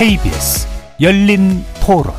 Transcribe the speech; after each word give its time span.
KBS 0.00 0.66
열린 1.02 1.62
토론 1.84 2.14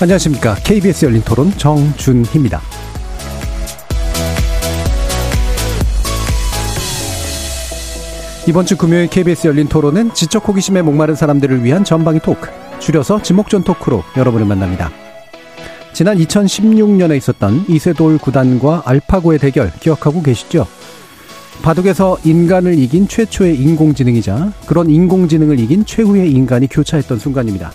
안녕하십니까. 0.00 0.54
KBS 0.64 1.04
열린 1.04 1.20
토론 1.20 1.50
정준희입니다. 1.50 2.62
이번 8.48 8.64
주 8.64 8.78
금요일 8.78 9.08
KBS 9.08 9.46
열린 9.46 9.68
토론은 9.68 10.14
지적 10.14 10.48
호기심에 10.48 10.80
목마른 10.80 11.14
사람들을 11.14 11.62
위한 11.62 11.84
전방위 11.84 12.20
토크, 12.20 12.48
줄여서 12.78 13.20
지목전 13.20 13.64
토크로 13.64 14.02
여러분을 14.16 14.46
만납니다. 14.46 14.90
지난 15.92 16.16
2016년에 16.16 17.14
있었던 17.18 17.66
이세돌 17.68 18.16
구단과 18.16 18.84
알파고의 18.86 19.40
대결 19.40 19.70
기억하고 19.78 20.22
계시죠? 20.22 20.66
바둑에서 21.62 22.18
인간을 22.24 22.78
이긴 22.78 23.08
최초의 23.08 23.56
인공지능이자 23.58 24.52
그런 24.66 24.90
인공지능을 24.90 25.58
이긴 25.60 25.84
최후의 25.84 26.30
인간이 26.30 26.66
교차했던 26.68 27.18
순간입니다. 27.18 27.72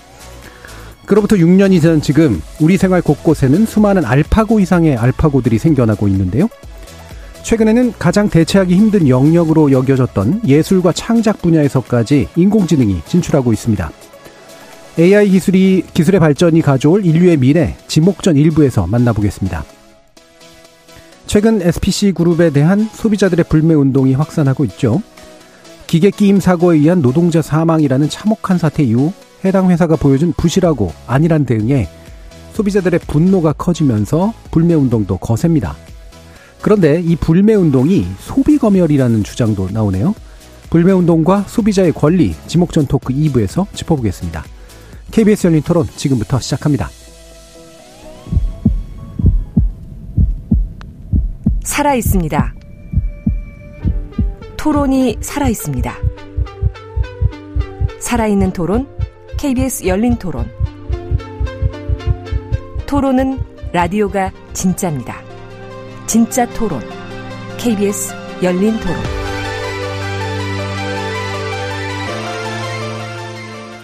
그로부터 1.06 1.36
6년이 1.36 1.82
전 1.82 2.02
지금 2.02 2.40
우리 2.60 2.78
생활 2.78 3.02
곳곳에는 3.02 3.66
수많은 3.66 4.06
알파고 4.06 4.60
이상의 4.60 4.96
알파고들이 4.96 5.58
생겨나고 5.58 6.08
있는데요. 6.08 6.48
최근에는 7.42 7.94
가장 7.98 8.30
대체하기 8.30 8.76
힘든 8.76 9.08
영역으로 9.08 9.72
여겨졌던 9.72 10.42
예술과 10.46 10.92
창작 10.92 11.42
분야에서까지 11.42 12.28
인공지능이 12.36 13.02
진출하고 13.08 13.54
있습니다. 13.54 13.90
AI 15.00 15.30
기술이 15.30 15.84
기술의 15.94 16.20
발전이 16.20 16.62
가져올 16.62 17.06
인류의 17.06 17.38
미래 17.38 17.76
지목전 17.88 18.36
일부에서 18.36 18.86
만나보겠습니다. 18.86 19.79
최근 21.30 21.62
SPC 21.62 22.14
그룹에 22.14 22.50
대한 22.50 22.90
소비자들의 22.92 23.46
불매 23.50 23.76
운동이 23.76 24.16
확산하고 24.16 24.66
있죠. 24.66 25.00
기계 25.86 26.10
끼임 26.10 26.40
사고에 26.40 26.78
의한 26.78 27.04
노동자 27.04 27.44
사망이라는 27.44 28.10
참혹한 28.10 28.58
사태 28.58 28.82
이후 28.82 29.14
해당 29.46 29.70
회사가 29.70 29.96
보여준 29.96 30.34
부실하고 30.34 30.92
안일한 31.06 31.46
대응에 31.46 31.88
소비자들의 32.54 33.02
분노가 33.02 33.54
커지면서 33.54 34.34
불매 34.50 34.74
운동도 34.74 35.18
거셉니다. 35.18 35.76
그런데 36.64 37.00
이 37.00 37.16
불매 37.16 37.54
운동이 37.54 38.08
소비 38.18 38.58
검열이라는 38.58 39.24
주장도 39.24 39.70
나오네요. 39.72 40.16
불매 40.72 40.94
운동과 40.94 41.44
소비자의 41.44 41.92
권리 41.92 42.34
지목전 42.48 42.88
토크 42.88 43.14
2부에서 43.14 43.68
짚어보겠습니다. 43.76 44.44
KBS 45.12 45.46
열린 45.46 45.62
토론 45.62 45.86
지금부터 45.96 46.40
시작합니다. 46.40 46.90
살아 51.70 51.94
있습니다. 51.94 52.56
토론이 54.58 55.18
살아 55.22 55.48
있습니다. 55.48 55.94
살아있는 58.00 58.52
토론 58.54 58.88
KBS 59.38 59.86
열린 59.86 60.16
토론. 60.18 60.50
토론은 62.88 63.40
라디오가 63.72 64.32
진짜입니다. 64.54 65.22
진짜 66.08 66.48
토론. 66.48 66.82
KBS 67.60 68.16
열린 68.42 68.78
토론. 68.80 68.98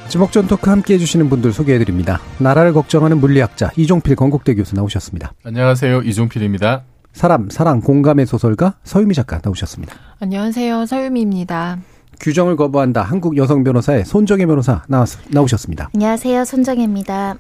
지목전 0.10 0.48
토크 0.48 0.72
함께 0.72 0.96
해주시는 0.96 1.30
분들 1.30 1.54
소개해드립니다. 1.54 2.20
나라를 2.40 2.74
걱정하는 2.74 3.20
물리학자 3.20 3.72
이종필 3.78 4.16
건국대 4.16 4.56
교수 4.56 4.76
나오셨습니다. 4.76 5.34
안녕하세요. 5.44 6.02
이종필입니다. 6.02 6.84
사람, 7.16 7.50
사랑, 7.50 7.80
공감의 7.80 8.26
소설가 8.26 8.76
서유미 8.84 9.14
작가 9.14 9.40
나오셨습니다. 9.42 9.96
안녕하세요. 10.20 10.86
서유미입니다. 10.86 11.78
규정을 12.20 12.58
거부한다. 12.58 13.04
한국 13.04 13.38
여성 13.38 13.64
변호사의 13.64 14.04
손정혜 14.04 14.46
변호사 14.46 14.84
나왔, 14.90 15.08
나오셨습니다. 15.30 15.92
안녕하세요. 15.96 16.44
손정혜입니다. 16.44 17.36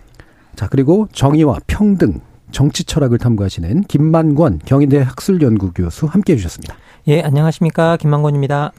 자, 0.55 0.67
그리고 0.69 1.09
정의와 1.11 1.59
평등, 1.67 2.21
정치 2.51 2.85
철학을 2.85 3.17
탐구하시는 3.17 3.83
김만권 3.83 4.61
경희대 4.63 5.01
학술연구 5.01 5.73
교수 5.73 6.05
함께 6.05 6.33
해주셨습니다. 6.33 6.73
예, 7.09 7.21
안녕하십니까. 7.21 7.97
김만권입니다. 7.97 8.71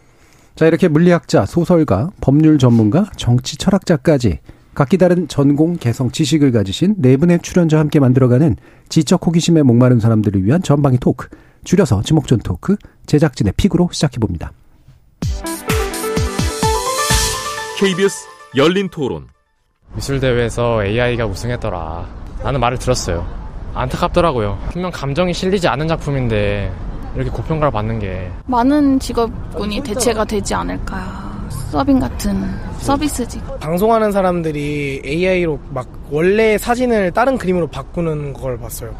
자, 0.54 0.66
이렇게 0.66 0.88
물리학자, 0.88 1.44
소설가, 1.44 2.08
법률 2.22 2.56
전문가, 2.56 3.04
정치 3.16 3.58
철학자까지 3.58 4.38
각기 4.76 4.98
다른 4.98 5.26
전공, 5.26 5.78
개성, 5.78 6.10
지식을 6.10 6.52
가지신 6.52 6.96
네 6.98 7.16
분의 7.16 7.40
출연자와 7.40 7.80
함께 7.80 7.98
만들어가는 7.98 8.56
지적 8.90 9.26
호기심에 9.26 9.62
목마른 9.62 10.00
사람들을 10.00 10.44
위한 10.44 10.62
전방위 10.62 10.98
토크, 10.98 11.28
줄여서 11.64 12.02
지목전 12.02 12.40
토크, 12.40 12.76
제작진의 13.06 13.54
픽으로 13.56 13.88
시작해봅니다. 13.90 14.52
KBS 17.78 18.26
열린 18.54 18.90
토론. 18.90 19.28
미술대회에서 19.94 20.84
AI가 20.84 21.24
우승했더라. 21.24 22.06
라는 22.44 22.60
말을 22.60 22.78
들었어요. 22.78 23.26
안타깝더라고요. 23.72 24.58
분명 24.72 24.90
감정이 24.90 25.32
실리지 25.32 25.68
않은 25.68 25.88
작품인데 25.88 26.70
이렇게 27.14 27.30
고평가를 27.30 27.72
받는 27.72 27.98
게 27.98 28.30
많은 28.44 29.00
직업군이 29.00 29.80
대체가 29.82 30.26
되지 30.26 30.52
않을까. 30.54 31.35
서빙 31.50 31.98
같은 31.98 32.44
서비스직. 32.78 33.42
방송하는 33.60 34.12
사람들이 34.12 35.02
AI로 35.04 35.58
막 35.70 35.86
원래 36.10 36.56
사진을 36.58 37.12
다른 37.12 37.38
그림으로 37.38 37.66
바꾸는 37.66 38.32
걸 38.32 38.58
봤어요. 38.58 38.94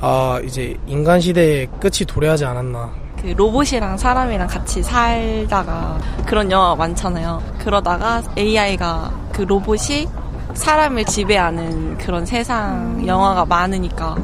아, 0.00 0.40
이제 0.44 0.76
인간 0.86 1.20
시대의 1.20 1.68
끝이 1.80 2.06
도래하지 2.06 2.44
않았나. 2.44 2.90
그 3.20 3.26
로봇이랑 3.36 3.98
사람이랑 3.98 4.46
같이 4.46 4.82
살다가 4.82 5.98
그런 6.24 6.50
영화가 6.50 6.76
많잖아요. 6.76 7.42
그러다가 7.58 8.22
AI가 8.36 9.12
그 9.32 9.42
로봇이 9.42 10.06
사람을 10.54 11.04
지배하는 11.04 11.98
그런 11.98 12.24
세상 12.24 13.02
영화가 13.06 13.44
많으니까 13.44 14.16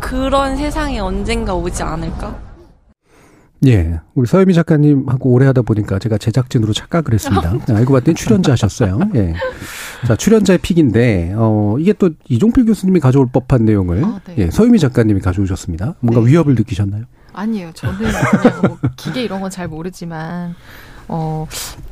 그런 0.00 0.56
세상이 0.56 0.98
언젠가 1.00 1.54
오지 1.54 1.82
않을까? 1.82 2.34
예. 3.66 4.00
우리 4.14 4.26
서유미 4.26 4.54
작가님하고 4.54 5.30
오래 5.30 5.46
하다 5.46 5.62
보니까 5.62 5.98
제가 5.98 6.18
제작진으로 6.18 6.72
착각을 6.72 7.14
했습니다. 7.14 7.52
네, 7.66 7.74
알고 7.74 7.92
봤더니 7.92 8.14
출연자 8.16 8.52
하셨어요. 8.52 8.98
예. 9.14 9.34
자, 10.06 10.16
출연자의 10.16 10.58
픽인데, 10.58 11.34
어, 11.36 11.76
이게 11.78 11.92
또 11.92 12.10
이종필 12.28 12.66
교수님이 12.66 12.98
가져올 12.98 13.28
법한 13.32 13.64
내용을, 13.64 14.04
아, 14.04 14.20
네. 14.26 14.34
예, 14.38 14.50
서유미 14.50 14.78
작가님이 14.80 15.20
가져오셨습니다. 15.20 15.94
뭔가 16.00 16.20
네. 16.22 16.32
위협을 16.32 16.54
느끼셨나요? 16.56 17.04
아니에요. 17.32 17.70
저는 17.74 17.98
그냥 17.98 18.60
뭐 18.62 18.78
기계 18.96 19.22
이런 19.22 19.40
건 19.40 19.48
잘 19.50 19.68
모르지만, 19.68 20.54
어, 21.06 21.46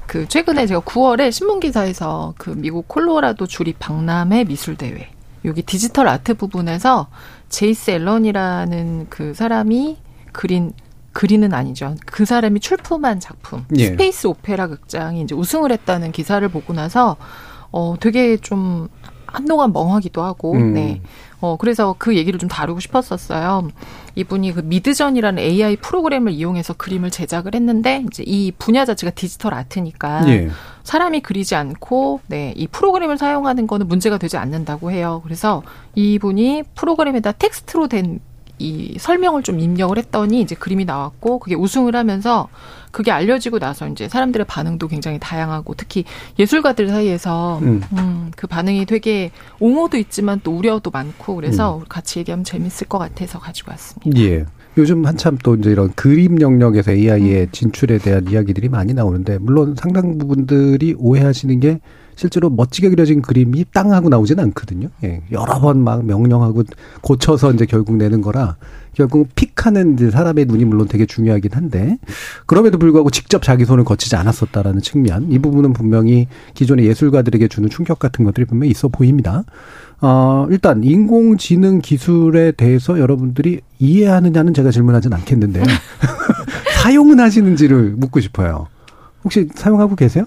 그, 0.07 0.27
최근에 0.27 0.67
제가 0.67 0.81
9월에 0.81 1.31
신문기사에서 1.31 2.35
그 2.37 2.51
미국 2.51 2.89
콜로라도 2.89 3.47
주립 3.47 3.79
박람회 3.79 4.45
미술대회, 4.45 5.09
여기 5.45 5.63
디지털 5.63 6.09
아트 6.09 6.35
부분에서 6.35 7.07
제이슨 7.49 7.93
앨런이라는 7.93 9.07
그 9.09 9.35
사람이 9.35 9.99
그린 10.33 10.73
그림은 11.13 11.53
아니죠. 11.53 11.95
그 12.07 12.25
사람이 12.25 12.61
출품한 12.61 13.21
작품 13.21 13.65
예. 13.77 13.87
스페이스 13.87 14.27
오페라 14.27 14.69
극장이 14.69 15.23
이제 15.23 15.35
우승을 15.35 15.73
했다는 15.73 16.13
기사를 16.13 16.47
보고 16.49 16.73
나서 16.73 17.17
어 17.73 17.95
되게 17.99 18.37
좀 18.37 18.89
한동안 19.27 19.73
멍하기도 19.73 20.23
하고 20.23 20.53
음. 20.53 20.75
네. 20.75 21.01
어 21.41 21.57
그래서 21.57 21.95
그 21.99 22.17
얘기를 22.17 22.39
좀 22.39 22.49
다루고 22.49 22.81
싶었었어요. 22.81 23.69
이분이 24.15 24.53
그 24.53 24.61
Midjourney라는 24.61 25.43
AI 25.43 25.77
프로그램을 25.77 26.33
이용해서 26.33 26.75
그림을 26.75 27.11
제작을 27.11 27.55
했는데 27.55 28.05
이제 28.07 28.23
이 28.27 28.53
분야 28.59 28.85
자체가 28.85 29.13
디지털 29.13 29.55
아트니까 29.55 30.29
예. 30.29 30.51
사람이 30.83 31.21
그리지 31.21 31.55
않고 31.55 32.21
네, 32.27 32.53
이 32.57 32.67
프로그램을 32.67 33.17
사용하는 33.17 33.67
거는 33.67 33.89
문제가 33.89 34.19
되지 34.19 34.37
않는다고 34.37 34.91
해요. 34.91 35.21
그래서 35.25 35.63
이분이 35.95 36.65
프로그램에다 36.75 37.33
텍스트로 37.33 37.89
된 37.89 38.21
이 38.61 38.97
설명을 38.99 39.43
좀 39.43 39.59
입력을 39.59 39.97
했더니 39.97 40.43
이제 40.43 40.55
그림이 40.55 40.85
나왔고 40.85 41.39
그게 41.39 41.55
우승을 41.55 41.97
하면서 41.97 42.49
그게 42.91 43.11
알려지고 43.11 43.59
나서 43.59 43.89
이제 43.89 44.09
사람들의 44.09 44.47
반응도 44.47 44.89
굉장히 44.89 45.19
다양하고 45.19 45.75
특히 45.75 46.05
예술가들 46.39 46.89
사이에서 46.89 47.59
음. 47.63 47.83
음, 47.93 48.31
그 48.37 48.47
반응이 48.47 48.85
되게 48.87 49.31
옹호도 49.61 49.97
있지만 49.97 50.41
또 50.45 50.53
우려도 50.53 50.91
많고 50.91 51.37
그래서 51.37 51.79
음. 51.79 51.85
같이 51.89 52.19
얘기하면 52.19 52.45
재밌을 52.45 52.87
것 52.87 52.99
같아서 52.99 53.39
가지고 53.39 53.71
왔습니다. 53.73 54.21
예. 54.21 54.45
요즘 54.79 55.05
한참 55.05 55.37
또 55.43 55.57
이제 55.57 55.71
이런 55.71 55.93
그림 55.95 56.41
영역에서 56.41 56.93
AI의 56.93 57.43
음. 57.43 57.49
진출에 57.51 57.99
대한 57.99 58.29
이야기들이 58.29 58.69
많이 58.69 58.93
나오는데 58.95 59.39
물론 59.39 59.75
상당 59.77 60.19
부분들이 60.19 60.95
오해하시는 60.97 61.59
게 61.61 61.81
실제로 62.21 62.51
멋지게 62.51 62.91
그려진 62.91 63.23
그림이 63.23 63.65
땅 63.73 63.93
하고 63.95 64.11
나오지는 64.11 64.45
않거든요. 64.45 64.89
예. 65.05 65.23
여러 65.33 65.59
번 65.59 65.79
막 65.79 66.05
명령하고 66.05 66.65
고쳐서 67.01 67.53
이제 67.53 67.65
결국 67.65 67.97
내는 67.97 68.21
거라 68.21 68.57
결국 68.93 69.29
픽하는 69.35 69.95
이제 69.95 70.11
사람의 70.11 70.45
눈이 70.45 70.67
물론 70.67 70.87
되게 70.87 71.07
중요하긴 71.07 71.53
한데 71.55 71.97
그럼에도 72.45 72.77
불구하고 72.77 73.09
직접 73.09 73.43
자기 73.43 73.65
손을 73.65 73.85
거치지 73.85 74.17
않았었다라는 74.17 74.83
측면 74.83 75.33
이 75.33 75.39
부분은 75.39 75.73
분명히 75.73 76.27
기존의 76.53 76.85
예술가들에게 76.89 77.49
주는 77.49 77.71
충격 77.71 77.99
같은 77.99 78.27
것들이 78.27 78.45
분명히 78.45 78.71
있어 78.71 78.89
보입니다. 78.89 79.45
어, 80.03 80.47
일단 80.51 80.85
인공지능 80.85 81.81
기술에 81.81 82.53
대해서 82.53 83.01
여러분들이 83.01 83.63
이해하느냐는 83.79 84.53
제가 84.53 84.71
질문하진 84.71 85.15
않겠는데요. 85.15 85.65
사용은 86.83 87.19
하시는지를 87.19 87.95
묻고 87.97 88.21
싶어요. 88.21 88.67
혹시 89.25 89.49
사용하고 89.55 89.97
계세요? 89.97 90.27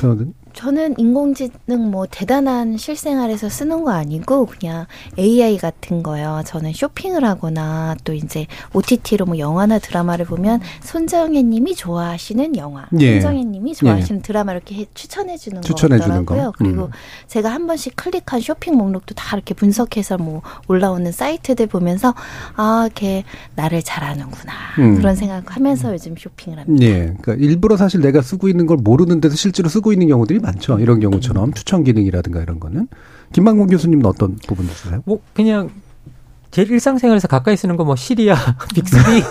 변호사님? 0.00 0.34
저는 0.54 0.94
인공지능 0.98 1.90
뭐 1.90 2.06
대단한 2.10 2.76
실생활에서 2.76 3.48
쓰는 3.48 3.84
거 3.84 3.90
아니고 3.92 4.46
그냥 4.46 4.86
AI 5.18 5.58
같은 5.58 6.02
거요. 6.02 6.42
저는 6.46 6.72
쇼핑을 6.72 7.24
하거나 7.24 7.96
또 8.04 8.12
이제 8.12 8.46
OTT로 8.74 9.26
뭐 9.26 9.38
영화나 9.38 9.78
드라마를 9.78 10.26
보면 10.26 10.60
손정혜 10.82 11.42
님이 11.42 11.74
좋아하시는 11.74 12.56
영화, 12.56 12.86
예. 13.00 13.20
손정혜 13.20 13.44
님이 13.44 13.74
좋아하시는 13.74 14.22
드라마 14.22 14.52
이렇게 14.52 14.74
해- 14.76 14.86
추천해 14.94 15.36
주는 15.36 15.62
추천해 15.62 15.98
거더라고요. 15.98 16.42
거. 16.44 16.52
그리고 16.58 16.84
음. 16.84 16.90
제가 17.28 17.48
한 17.50 17.66
번씩 17.66 17.96
클릭한 17.96 18.40
쇼핑 18.40 18.76
목록도 18.76 19.14
다 19.14 19.36
이렇게 19.36 19.54
분석해서 19.54 20.18
뭐 20.18 20.42
올라오는 20.68 21.10
사이트들 21.10 21.66
보면서 21.66 22.14
아, 22.56 22.88
걔 22.94 23.24
나를 23.56 23.82
잘 23.82 24.04
아는구나. 24.04 24.52
음. 24.78 24.96
그런 24.96 25.14
생각하면서 25.16 25.92
요즘 25.94 26.14
쇼핑을 26.16 26.58
합니다. 26.58 26.84
예. 26.84 27.14
그러니까 27.20 27.34
일부러 27.34 27.76
사실 27.76 28.00
내가 28.00 28.20
쓰고 28.22 28.48
있는 28.48 28.66
걸 28.66 28.76
모르는데도 28.76 29.34
실제로 29.34 29.68
쓰고 29.68 29.92
있는 29.92 30.08
경우들이 30.08 30.40
많죠. 30.42 30.78
이런 30.78 31.00
경우처럼 31.00 31.52
추천 31.54 31.84
기능이라든가 31.84 32.42
이런 32.42 32.60
거는. 32.60 32.88
김만곤 33.32 33.68
교수님은 33.68 34.04
어떤 34.04 34.36
부분 34.46 34.66
쓰세요? 34.66 35.02
뭐 35.06 35.20
그냥 35.32 35.70
제일 36.52 36.70
일상생활에서 36.70 37.28
가까이 37.28 37.56
쓰는 37.56 37.76
거 37.76 37.82
뭐 37.82 37.96
시리야, 37.96 38.36
빅스리, 38.74 39.22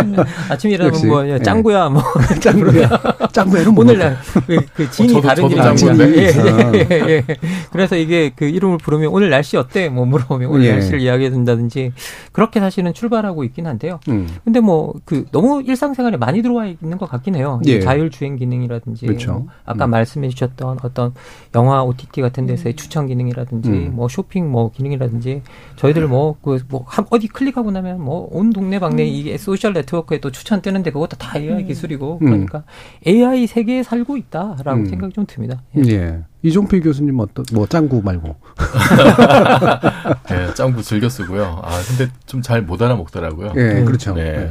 아침 0.48 0.70
일어나면 0.70 1.06
뭐 1.06 1.28
예. 1.28 1.38
짱구야, 1.38 1.88
뭐 1.90 2.02
짱구야. 2.40 2.88
짱구야는 3.30 3.78
오늘 3.78 3.96
뭡니까? 3.96 4.04
날 4.08 4.18
그, 4.46 4.56
그 4.74 4.90
진이 4.90 5.12
저도- 5.14 5.22
다른 5.22 5.48
저도 5.48 5.86
이름이. 6.02 6.18
예, 6.18 6.28
아. 6.30 6.72
예, 6.74 6.88
예, 6.90 7.08
예. 7.08 7.24
그래서 7.70 7.96
이게 7.96 8.32
그 8.34 8.46
이름을 8.46 8.78
부르면 8.78 9.08
오늘 9.10 9.30
날씨 9.30 9.56
어때? 9.56 9.88
뭐 9.88 10.04
물어보면 10.06 10.48
오늘 10.50 10.64
예. 10.66 10.72
날씨를 10.72 11.00
이야기해 11.00 11.30
준다든지 11.30 11.92
그렇게 12.32 12.58
사실은 12.60 12.92
출발하고 12.94 13.44
있긴 13.44 13.66
한데요. 13.66 14.00
음. 14.08 14.26
근데 14.44 14.60
뭐 14.60 14.94
그 15.04 15.26
너무 15.30 15.62
일상생활에 15.62 16.16
많이 16.16 16.42
들어와 16.42 16.66
있는 16.66 16.96
것 16.98 17.08
같긴 17.08 17.34
해요. 17.36 17.60
이 17.64 17.70
예. 17.70 17.80
자율 17.80 18.10
주행 18.10 18.36
기능이라든지 18.36 19.06
그렇죠. 19.06 19.32
뭐 19.32 19.46
아까 19.64 19.84
음. 19.86 19.90
말씀해 19.90 20.28
주셨던 20.30 20.78
어떤 20.82 21.12
영화 21.54 21.82
OTT 21.82 22.20
같은 22.22 22.46
데서의 22.46 22.74
추천 22.76 23.06
기능이라든지 23.06 23.68
음. 23.70 23.90
뭐 23.94 24.08
쇼핑 24.08 24.50
뭐 24.50 24.70
기능이라든지 24.72 25.42
저희들 25.76 26.08
뭐그 26.08 26.61
뭐 26.68 26.86
어디 27.10 27.28
클릭하고 27.28 27.70
나면 27.70 28.00
뭐 28.00 28.28
온 28.30 28.50
동네 28.50 28.78
방네 28.78 29.04
이게 29.04 29.36
social 29.38 29.72
network에 29.72 30.18
또 30.20 30.30
추천 30.30 30.62
뜨는데 30.62 30.90
그것도 30.90 31.16
다 31.16 31.38
AI 31.38 31.64
기술이고 31.66 32.18
음. 32.22 32.26
그러니까 32.26 32.64
AI 33.06 33.46
세계에 33.46 33.82
살고 33.82 34.16
있다라고 34.16 34.70
음. 34.80 34.86
생각이 34.86 35.12
좀 35.12 35.26
듭니다. 35.26 35.62
예. 35.86 36.20
이종필 36.42 36.80
교수님 36.82 37.18
어떤 37.20 37.44
뭐 37.52 37.66
짱구 37.66 38.02
말고. 38.02 38.34
네, 40.28 40.54
짱구 40.54 40.82
즐겨 40.82 41.08
쓰고요. 41.08 41.60
아, 41.62 41.70
근데 41.88 42.10
좀 42.26 42.42
잘 42.42 42.62
못 42.62 42.80
알아먹더라고요. 42.82 43.52
예, 43.56 43.84
그렇죠. 43.84 44.14
네. 44.14 44.22
예. 44.22 44.50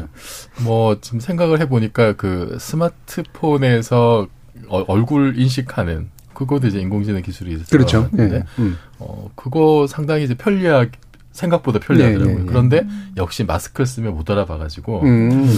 뭐, 0.64 1.00
지금 1.02 1.20
생각을 1.20 1.60
해보니까 1.62 2.14
그 2.14 2.58
스마트폰에서 2.60 4.28
어- 4.70 4.86
얼굴 4.88 5.38
인식하는 5.38 6.10
그것도 6.34 6.68
이제 6.68 6.80
인공지능 6.80 7.22
기술이 7.22 7.52
있어요. 7.54 7.66
그렇죠. 7.70 8.10
예. 8.18 8.28
네. 8.28 8.44
음. 8.60 8.78
어, 9.00 9.30
그거 9.36 9.86
상당히 9.88 10.24
이제 10.24 10.34
편리하, 10.36 10.86
생각보다 11.32 11.80
편리하더라고요. 11.80 12.28
네, 12.28 12.34
네, 12.34 12.42
네. 12.42 12.46
그런데 12.48 12.88
역시 13.18 13.44
마스크를 13.44 13.86
쓰면 13.86 14.14
못 14.14 14.30
알아봐가지고, 14.30 15.02
음. 15.04 15.50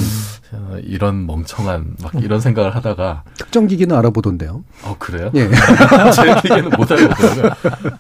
어, 0.54 0.78
이런 0.84 1.26
멍청한, 1.26 1.96
막 2.02 2.14
이런 2.24 2.40
생각을 2.40 2.76
하다가, 2.76 3.24
특정 3.38 3.68
기기는 3.68 3.96
알아보던데요. 3.96 4.64
어, 4.84 4.96
그래요? 5.00 5.32
예. 5.36 5.50
제 6.16 6.36
기계는 6.42 6.70
못 6.78 6.92
알아보더라고요. 6.92 7.54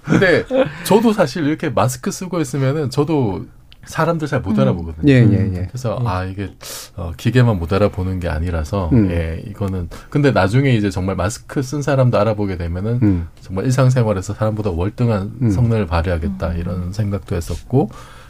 근데 0.04 0.46
저도 0.84 1.14
사실 1.14 1.46
이렇게 1.46 1.70
마스크 1.70 2.12
쓰고 2.12 2.40
있으면은 2.42 2.90
저도 2.90 3.46
사람들 3.85 4.27
잘 4.27 4.41
못 4.41 4.57
알아보거든요. 4.59 5.12
예, 5.12 5.15
예, 5.15 5.51
예. 5.56 5.68
그래서 5.68 6.00
아 6.06 6.25
이게 6.25 6.53
어, 6.95 7.12
기계만 7.15 7.59
못 7.59 7.71
알아보는 7.71 8.19
게 8.19 8.27
아니라서 8.30 8.89
음. 8.94 9.09
예 9.12 9.41
이거는 9.47 9.89
근데 10.09 10.31
나중에 10.31 10.74
이제 10.74 10.89
정말 10.89 11.15
마스크 11.15 11.62
쓴 11.62 11.81
사람도 11.81 12.19
알아보게 12.19 12.57
되면은 12.57 13.00
음. 13.01 13.27
정말 13.41 13.65
일상생활에서 13.65 14.33
사람보다 14.33 14.71
월등한 14.71 15.31
음. 15.41 15.50
성능을 15.50 15.85
발휘하겠다 15.88 16.53
이런 16.53 16.94
생각도 16.94 17.35
했었고 17.35 17.89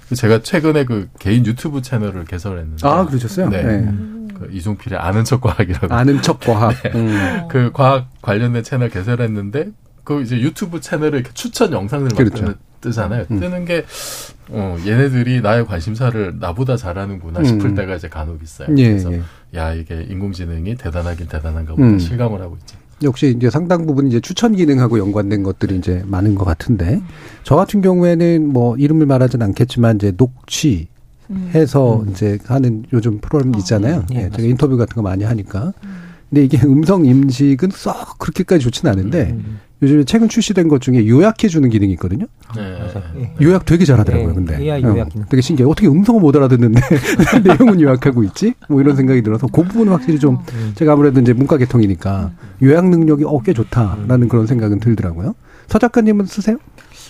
그 0.09 0.15
제가 0.15 0.41
최근에 0.41 0.85
그 0.85 1.09
개인 1.19 1.45
유튜브 1.45 1.81
채널을 1.81 2.25
개설했는데 2.25 2.88
아, 2.88 3.05
그러셨어요? 3.05 3.50
네. 3.50 3.57
예. 3.57 3.85
그 4.33 4.50
이종필의 4.51 5.00
아는 5.00 5.23
척 5.23 5.41
과학이라고 5.41 5.94
아는 5.94 6.21
척 6.21 6.39
과학. 6.39 6.75
네. 6.83 6.91
음. 6.94 7.47
그 7.50 7.71
과학 7.71 8.07
관련된 8.21 8.63
채널 8.63 8.89
개설했는데 8.89 9.71
그 10.03 10.21
이제 10.21 10.39
유튜브 10.39 10.79
이렇게 10.83 11.29
추천 11.33 11.71
영상들 11.71 12.09
막 12.09 12.17
그렇죠. 12.17 12.53
뜨잖아요. 12.83 13.25
음. 13.31 13.39
뜨는 13.39 13.65
게 13.65 13.85
어, 14.50 14.77
얘네들이 14.85 15.41
나의 15.41 15.65
관심사를 15.65 16.35
나보다 16.39 16.75
잘하는구나 16.75 17.44
싶을 17.44 17.69
음. 17.69 17.75
때가 17.75 17.95
이제 17.95 18.09
간혹 18.09 18.44
있어요. 18.44 18.68
예, 18.77 18.89
그래서 18.89 19.13
예. 19.13 19.21
야 19.56 19.74
이게 19.74 20.06
인공지능이 20.09 20.75
대단하긴 20.75 21.27
대단한가 21.27 21.74
보다 21.75 21.88
음. 21.88 21.97
실감을 21.97 22.41
하고 22.41 22.57
있죠. 22.59 22.77
역시 23.01 23.33
이제 23.35 23.50
상당 23.50 23.85
부분 23.85 24.07
이제 24.07 24.19
추천 24.19 24.56
기능하고 24.56 25.00
연관된 25.00 25.44
것들이 25.44 25.77
이제 25.77 26.03
많은 26.06 26.35
것 26.35 26.45
같은데 26.45 27.01
저 27.44 27.56
같은 27.56 27.81
경우에는 27.81 28.47
뭐 28.47 28.77
이름을 28.77 29.06
말하진 29.06 29.41
않겠지만 29.41 29.95
이제 29.95 30.12
녹취 30.12 30.88
해서 31.53 32.03
이제 32.12 32.38
하는 32.45 32.83
요즘 32.94 33.19
프로그램 33.19 33.56
있잖아요. 33.56 34.06
예, 34.12 34.15
예, 34.15 34.19
제가 34.21 34.29
맞습니다. 34.29 34.50
인터뷰 34.50 34.77
같은 34.77 34.95
거 34.95 35.01
많이 35.01 35.24
하니까. 35.24 35.74
근데 36.33 36.45
이게 36.45 36.59
음성 36.65 37.06
임식은 37.06 37.69
썩 37.71 38.18
그렇게까지 38.18 38.63
좋지는 38.63 38.91
않은데 38.91 39.35
음. 39.38 39.59
요즘에 39.83 40.03
최근 40.06 40.30
출시된 40.30 40.68
것 40.69 40.81
중에 40.81 41.07
요약해 41.07 41.47
주는 41.47 41.69
기능이 41.69 41.91
있거든요. 41.94 42.25
네. 42.56 42.80
예. 43.18 43.45
요약 43.45 43.65
되게 43.65 43.83
잘하더라고요. 43.85 44.30
네, 44.30 44.33
근데 44.33 44.57
AI 44.57 44.83
어, 44.85 44.88
요약 44.95 45.09
기능. 45.09 45.25
되게 45.30 45.41
신기해. 45.41 45.69
어떻게 45.69 45.88
음성을 45.88 46.21
못 46.21 46.35
알아듣는데 46.35 46.80
내용은 47.44 47.81
요약하고 47.81 48.24
있지? 48.24 48.53
뭐 48.69 48.80
이런 48.81 48.95
생각이 48.95 49.21
들어서 49.21 49.45
그 49.47 49.62
부분은 49.63 49.91
확실히 49.91 50.19
좀 50.19 50.39
음. 50.53 50.71
제가 50.75 50.94
아무래도 50.94 51.19
이제 51.19 51.33
문과 51.33 51.57
계통이니까 51.57 52.31
요약 52.63 52.89
능력이 52.89 53.25
어, 53.25 53.39
꽤 53.41 53.53
좋다라는 53.53 54.27
그런 54.29 54.47
생각은 54.47 54.79
들더라고요. 54.79 55.36
서 55.68 55.79
작가님은 55.79 56.25
쓰세요? 56.25 56.57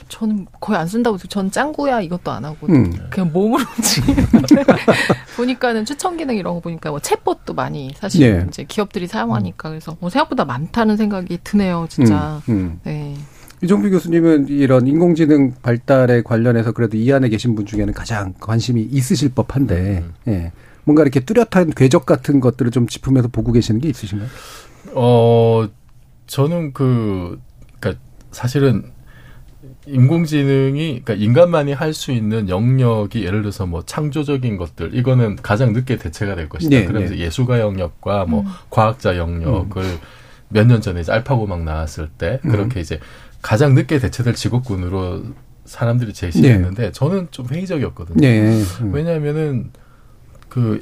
저는 0.07 0.47
거의 0.59 0.79
안 0.79 0.88
쓴다고 0.88 1.15
해서 1.15 1.27
전 1.27 1.51
짱구야 1.51 2.01
이것도 2.01 2.31
안 2.31 2.45
하고 2.45 2.67
음. 2.67 2.94
그냥 3.09 3.31
몸으로 3.31 3.63
움직이는데 3.77 4.63
보니까는 5.35 5.85
추천 5.85 6.17
기능 6.17 6.35
이런 6.35 6.55
거 6.55 6.59
보니까 6.59 6.89
뭐 6.89 7.00
챗봇도 7.00 7.55
많이 7.55 7.91
사실 7.97 8.21
예. 8.21 8.45
이제 8.47 8.63
기업들이 8.63 9.07
사용하니까 9.07 9.69
그래서 9.69 9.98
뭐 10.00 10.10
생각보다 10.10 10.45
많다는 10.45 10.98
생각이 10.98 11.39
드네요 11.43 11.88
진짜 11.89 12.41
음, 12.50 12.53
음. 12.53 12.79
네 12.83 13.15
이종필 13.63 13.91
교수님은 13.91 14.50
이런 14.50 14.88
인공지능 14.88 15.53
발달에 15.62 16.22
관련해서 16.22 16.74
그래도 16.74 16.98
이 16.98 17.12
안에 17.13 17.29
계신 17.29 17.55
분 17.55 17.65
중에는 17.65 17.93
가장 17.93 18.33
관심이 18.41 18.81
있으실 18.81 19.29
법한데, 19.33 20.03
음. 20.03 20.13
예. 20.27 20.51
뭔가 20.83 21.01
이렇게 21.01 21.22
뚜렷한 21.22 21.72
궤적 21.75 22.05
같은 22.05 22.41
것들을 22.41 22.72
좀 22.72 22.88
짚으면서 22.88 23.29
보고 23.29 23.53
계시는 23.53 23.79
게 23.79 23.88
있으신가요? 23.88 24.27
어 24.95 25.67
저는 26.27 26.74
그 26.74 27.39
그러니까 27.79 28.03
사실은 28.31 28.91
인공지능이 29.85 31.01
그러니까 31.03 31.13
인간만이 31.13 31.73
할 31.73 31.93
수 31.93 32.11
있는 32.11 32.49
영역이 32.49 33.23
예를 33.23 33.41
들어서 33.41 33.65
뭐 33.65 33.83
창조적인 33.85 34.57
것들 34.57 34.95
이거는 34.95 35.37
가장 35.37 35.73
늦게 35.73 35.97
대체가 35.97 36.35
될 36.35 36.49
것이다. 36.49 36.69
네, 36.69 36.85
그러면서 36.85 37.13
네. 37.13 37.21
예술가 37.21 37.59
영역과 37.59 38.25
뭐 38.25 38.41
음. 38.41 38.47
과학자 38.69 39.17
영역을 39.17 39.83
몇년 40.49 40.81
전에 40.81 41.01
이제 41.01 41.11
알파고 41.11 41.45
막 41.47 41.63
나왔을 41.63 42.09
때 42.17 42.39
음. 42.45 42.51
그렇게 42.51 42.79
이제 42.79 42.99
가장 43.41 43.73
늦게 43.75 43.99
대체될 43.99 44.35
직업군으로 44.35 45.23
사람들이 45.65 46.13
제시했는데 46.13 46.91
저는 46.91 47.27
좀 47.31 47.47
회의적이었거든요. 47.49 48.17
네. 48.19 48.41
음. 48.81 48.91
왜냐하면은 48.93 49.71
그 50.49 50.81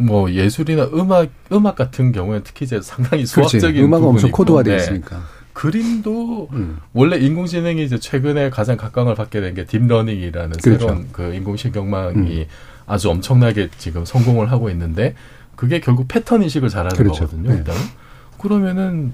뭐 0.00 0.30
예술이나 0.30 0.84
음악 0.94 1.28
음악 1.52 1.76
같은 1.76 2.10
경우에 2.12 2.40
특히 2.42 2.64
이제 2.64 2.80
상당히. 2.82 3.26
수학적인 3.26 3.84
음악은 3.84 4.04
엄청 4.04 4.30
부분이 4.30 4.32
코드화되어 4.32 4.76
네. 4.76 4.82
있으니까. 4.82 5.22
그림도 5.60 6.48
음. 6.54 6.78
원래 6.94 7.18
인공지능이 7.18 7.84
이제 7.84 7.98
최근에 7.98 8.48
가장 8.48 8.78
각광을 8.78 9.14
받게 9.14 9.42
된 9.42 9.54
게 9.54 9.66
deep 9.66 9.84
learning이라는 9.84 10.52
그렇죠. 10.62 10.78
새로운 10.86 11.08
그 11.12 11.34
인공신경망이 11.34 12.46
아주 12.86 13.10
엄청나게 13.10 13.68
지금 13.76 14.06
성공을 14.06 14.50
하고 14.50 14.70
있는데 14.70 15.14
그게 15.56 15.80
결국 15.80 16.08
패턴 16.08 16.42
인식을 16.42 16.70
잘하는 16.70 16.96
그렇죠. 16.96 17.26
거거든요. 17.26 17.50
네. 17.50 17.56
일단 17.58 17.74
그러면은 18.38 19.12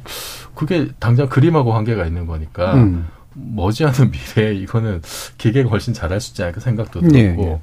그게 0.55 0.87
당장 1.01 1.29
그림하고 1.29 1.73
관계가 1.73 2.07
있는 2.07 2.27
거니까 2.27 2.75
음. 2.75 3.09
머지않은 3.35 4.13
미래에 4.37 4.55
이거는 4.55 5.03
기계가 5.39 5.69
훨씬 5.69 5.95
잘할 5.95 6.21
수 6.21 6.31
있지 6.31 6.45
않을까 6.45 6.61
생각도 6.61 7.01
예, 7.03 7.09
들었고 7.09 7.43
예. 7.43 7.61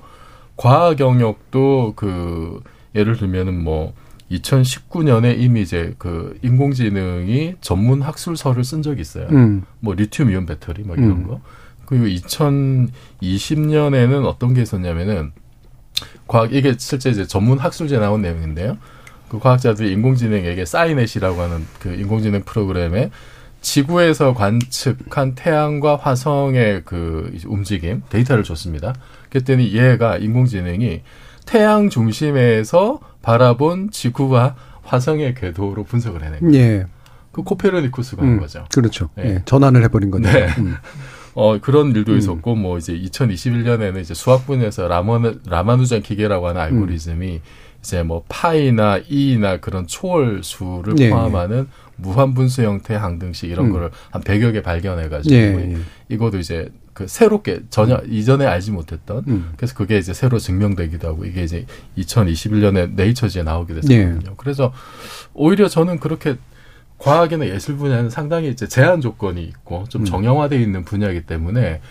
과학 0.57 0.99
영역도 0.99 1.93
그 1.95 2.59
예를 2.95 3.15
들면은 3.15 3.63
뭐 3.63 3.93
2019년에 4.33 5.39
이미 5.39 5.61
이제 5.61 5.93
그 5.97 6.37
인공지능이 6.41 7.55
전문 7.61 8.01
학술서를 8.01 8.63
쓴 8.63 8.81
적이 8.81 9.01
있어요. 9.01 9.27
음. 9.31 9.63
뭐 9.79 9.93
리튬 9.93 10.29
이온 10.29 10.45
배터리 10.45 10.83
뭐 10.83 10.95
이런 10.95 11.09
음. 11.09 11.27
거. 11.27 11.41
그리고 11.85 12.05
2020년에는 12.05 14.25
어떤 14.25 14.53
게 14.53 14.61
있었냐면은 14.61 15.31
과학 16.27 16.53
이게 16.53 16.73
실제 16.77 17.09
이제 17.09 17.27
전문 17.27 17.59
학술제 17.59 17.99
나온 17.99 18.21
내용인데요. 18.21 18.77
그 19.29 19.39
과학자들이 19.39 19.91
인공지능에게 19.93 20.65
사이넷이라고 20.65 21.41
하는 21.41 21.65
그 21.79 21.93
인공지능 21.93 22.43
프로그램에 22.43 23.09
지구에서 23.61 24.33
관측한 24.33 25.35
태양과 25.35 25.95
화성의 25.95 26.81
그 26.85 27.33
움직임 27.45 28.03
데이터를 28.09 28.43
줬습니다. 28.43 28.93
그랬더니 29.29 29.73
얘가 29.73 30.17
인공지능이 30.17 31.01
태양 31.45 31.89
중심에서 31.89 32.99
바라본 33.21 33.91
지구와 33.91 34.55
화성의 34.83 35.35
궤도로 35.35 35.83
분석을 35.83 36.23
해낸 36.23 36.39
거예요. 36.39 36.55
예. 36.55 36.85
그 37.31 37.41
코페르니쿠스가 37.41 38.21
한 38.21 38.33
음, 38.33 38.39
거죠. 38.39 38.65
그렇죠. 38.73 39.09
예. 39.19 39.23
예. 39.23 39.41
전환을 39.45 39.83
해버린 39.83 40.11
거죠. 40.11 40.29
네. 40.31 40.47
음. 40.59 40.75
어, 41.35 41.59
그런 41.59 41.95
일도 41.95 42.15
있었고, 42.15 42.53
뭐, 42.55 42.77
이제 42.77 42.93
2021년에는 42.93 43.99
이제 43.99 44.13
수학 44.13 44.45
분야에서 44.45 44.87
라마누, 44.87 45.39
라마누잔 45.47 46.03
기계라고 46.03 46.47
하는 46.47 46.61
알고리즘이 46.61 47.41
이제 47.79 48.03
뭐 48.03 48.23
파이나 48.29 48.99
이나 49.09 49.57
그런 49.57 49.87
초월 49.87 50.41
수를 50.43 50.93
예, 50.99 51.09
포함하는 51.09 51.67
무한분수 51.95 52.63
형태 52.63 52.93
항등식 52.93 53.49
이런 53.49 53.67
음. 53.67 53.71
거를 53.71 53.89
한 54.11 54.21
100여 54.21 54.53
개 54.53 54.61
발견해가지고, 54.61 55.35
예, 55.35 55.73
예. 55.73 55.77
이것도 56.07 56.37
이제 56.37 56.69
그 56.93 57.07
새롭게 57.07 57.61
전혀 57.69 57.97
이전에 58.07 58.45
알지 58.45 58.71
못했던 58.71 59.23
음. 59.27 59.53
그래서 59.57 59.73
그게 59.75 59.97
이제 59.97 60.13
새로 60.13 60.37
증명되기도 60.39 61.07
하고 61.07 61.25
이게 61.25 61.43
이제 61.43 61.65
2021년에 61.97 62.93
네이처지에 62.93 63.43
나오게 63.43 63.73
됐거든요. 63.75 64.19
예. 64.23 64.33
그래서 64.37 64.71
오히려 65.33 65.67
저는 65.67 65.99
그렇게 65.99 66.35
과학이나 66.99 67.47
예술 67.47 67.75
분야는 67.77 68.09
상당히 68.09 68.49
이제 68.49 68.67
제한 68.67 69.01
조건이 69.01 69.43
있고 69.43 69.85
좀 69.89 70.03
음. 70.03 70.05
정형화되어 70.05 70.59
있는 70.59 70.85
분야이기 70.85 71.21
때문에 71.25 71.81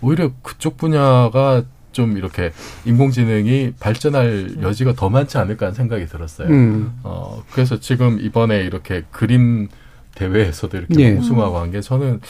오히려 0.00 0.30
그쪽 0.42 0.76
분야가 0.76 1.64
좀 1.92 2.16
이렇게 2.16 2.52
인공지능이 2.84 3.74
발전할 3.80 4.62
여지가 4.62 4.94
더 4.94 5.08
많지 5.08 5.36
않을까 5.38 5.66
하는 5.66 5.74
생각이 5.74 6.06
들었어요. 6.06 6.48
음. 6.48 6.92
어, 7.02 7.42
그래서 7.50 7.80
지금 7.80 8.20
이번에 8.20 8.60
이렇게 8.62 9.02
그림 9.10 9.68
대회에서도 10.14 10.76
이렇게 10.76 10.94
예. 11.02 11.12
우승하고 11.12 11.58
한 11.58 11.70
게 11.70 11.80
저는 11.80 12.20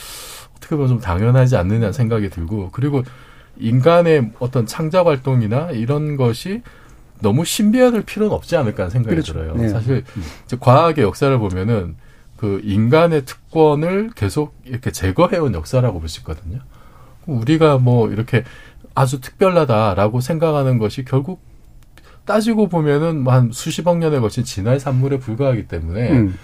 어떻게 0.63 0.75
보면 0.75 0.87
좀 0.87 0.99
당연하지 0.99 1.57
않느냐 1.57 1.91
생각이 1.91 2.29
들고 2.29 2.69
그리고 2.71 3.03
인간의 3.57 4.31
어떤 4.39 4.65
창작 4.65 5.07
활동이나 5.07 5.71
이런 5.71 6.15
것이 6.15 6.61
너무 7.21 7.45
신비화될 7.45 8.03
필요는 8.03 8.33
없지 8.33 8.55
않을까 8.57 8.83
하는 8.83 8.91
생각이 8.91 9.15
그렇죠. 9.15 9.33
들어요. 9.33 9.55
네. 9.55 9.69
사실 9.69 10.03
이제 10.45 10.57
과학의 10.59 11.03
역사를 11.03 11.37
보면은 11.37 11.95
그 12.37 12.61
인간의 12.63 13.25
특권을 13.25 14.11
계속 14.15 14.55
이렇게 14.65 14.91
제거해온 14.91 15.53
역사라고 15.53 15.99
볼 15.99 16.09
수 16.09 16.19
있거든요. 16.21 16.59
우리가 17.25 17.77
뭐 17.77 18.09
이렇게 18.09 18.43
아주 18.95 19.21
특별하다라고 19.21 20.19
생각하는 20.19 20.77
것이 20.77 21.05
결국 21.05 21.41
따지고 22.25 22.67
보면은 22.67 23.25
한 23.27 23.51
수십억 23.51 23.97
년에 23.97 24.19
걸친 24.19 24.43
진화의 24.43 24.79
산물에 24.79 25.19
불과하기 25.19 25.67
때문에 25.67 26.11
음. 26.11 26.37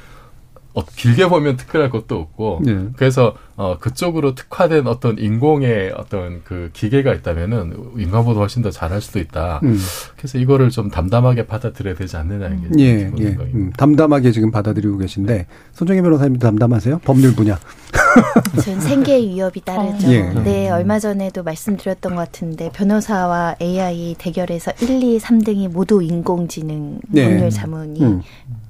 어, 0.73 0.85
길게 0.85 1.27
보면 1.27 1.57
특별할 1.57 1.89
것도 1.89 2.19
없고 2.19 2.61
네. 2.63 2.85
그래서 2.95 3.35
어, 3.55 3.77
그쪽으로 3.79 4.35
특화된 4.35 4.87
어떤 4.87 5.17
인공의 5.17 5.93
어떤 5.97 6.41
그 6.43 6.69
기계가 6.73 7.13
있다면은 7.13 7.91
인간보다 7.97 8.39
훨씬 8.39 8.61
더 8.61 8.69
잘할 8.69 9.01
수도 9.01 9.19
있다. 9.19 9.59
음. 9.63 9.77
그래서 10.15 10.37
이거를 10.37 10.69
좀 10.69 10.89
담담하게 10.89 11.47
받아들여야 11.47 11.95
되지 11.95 12.15
않느냐는 12.17 12.61
게 12.61 12.83
예, 12.83 13.11
기본 13.15 13.47
예. 13.47 13.51
음, 13.53 13.71
담담하게 13.75 14.31
지금 14.31 14.51
받아들이고 14.51 14.97
계신데 14.99 15.47
손정희 15.73 16.01
변호사님도 16.01 16.39
담담하세요? 16.39 16.99
법률 16.99 17.35
분야. 17.35 17.59
전 18.63 18.79
생계의 18.79 19.27
위협이 19.27 19.61
따르죠. 19.61 20.09
예. 20.11 20.21
네, 20.43 20.69
얼마 20.69 20.99
전에도 20.99 21.43
말씀드렸던 21.43 22.15
것 22.15 22.21
같은데 22.21 22.69
변호사와 22.73 23.55
AI 23.61 24.15
대결에서 24.17 24.71
1, 24.79 25.03
2, 25.03 25.17
3등이 25.17 25.69
모두 25.69 26.01
인공지능 26.01 26.99
네. 27.09 27.25
법률 27.27 27.49
자문이 27.49 28.01
음. 28.03 28.21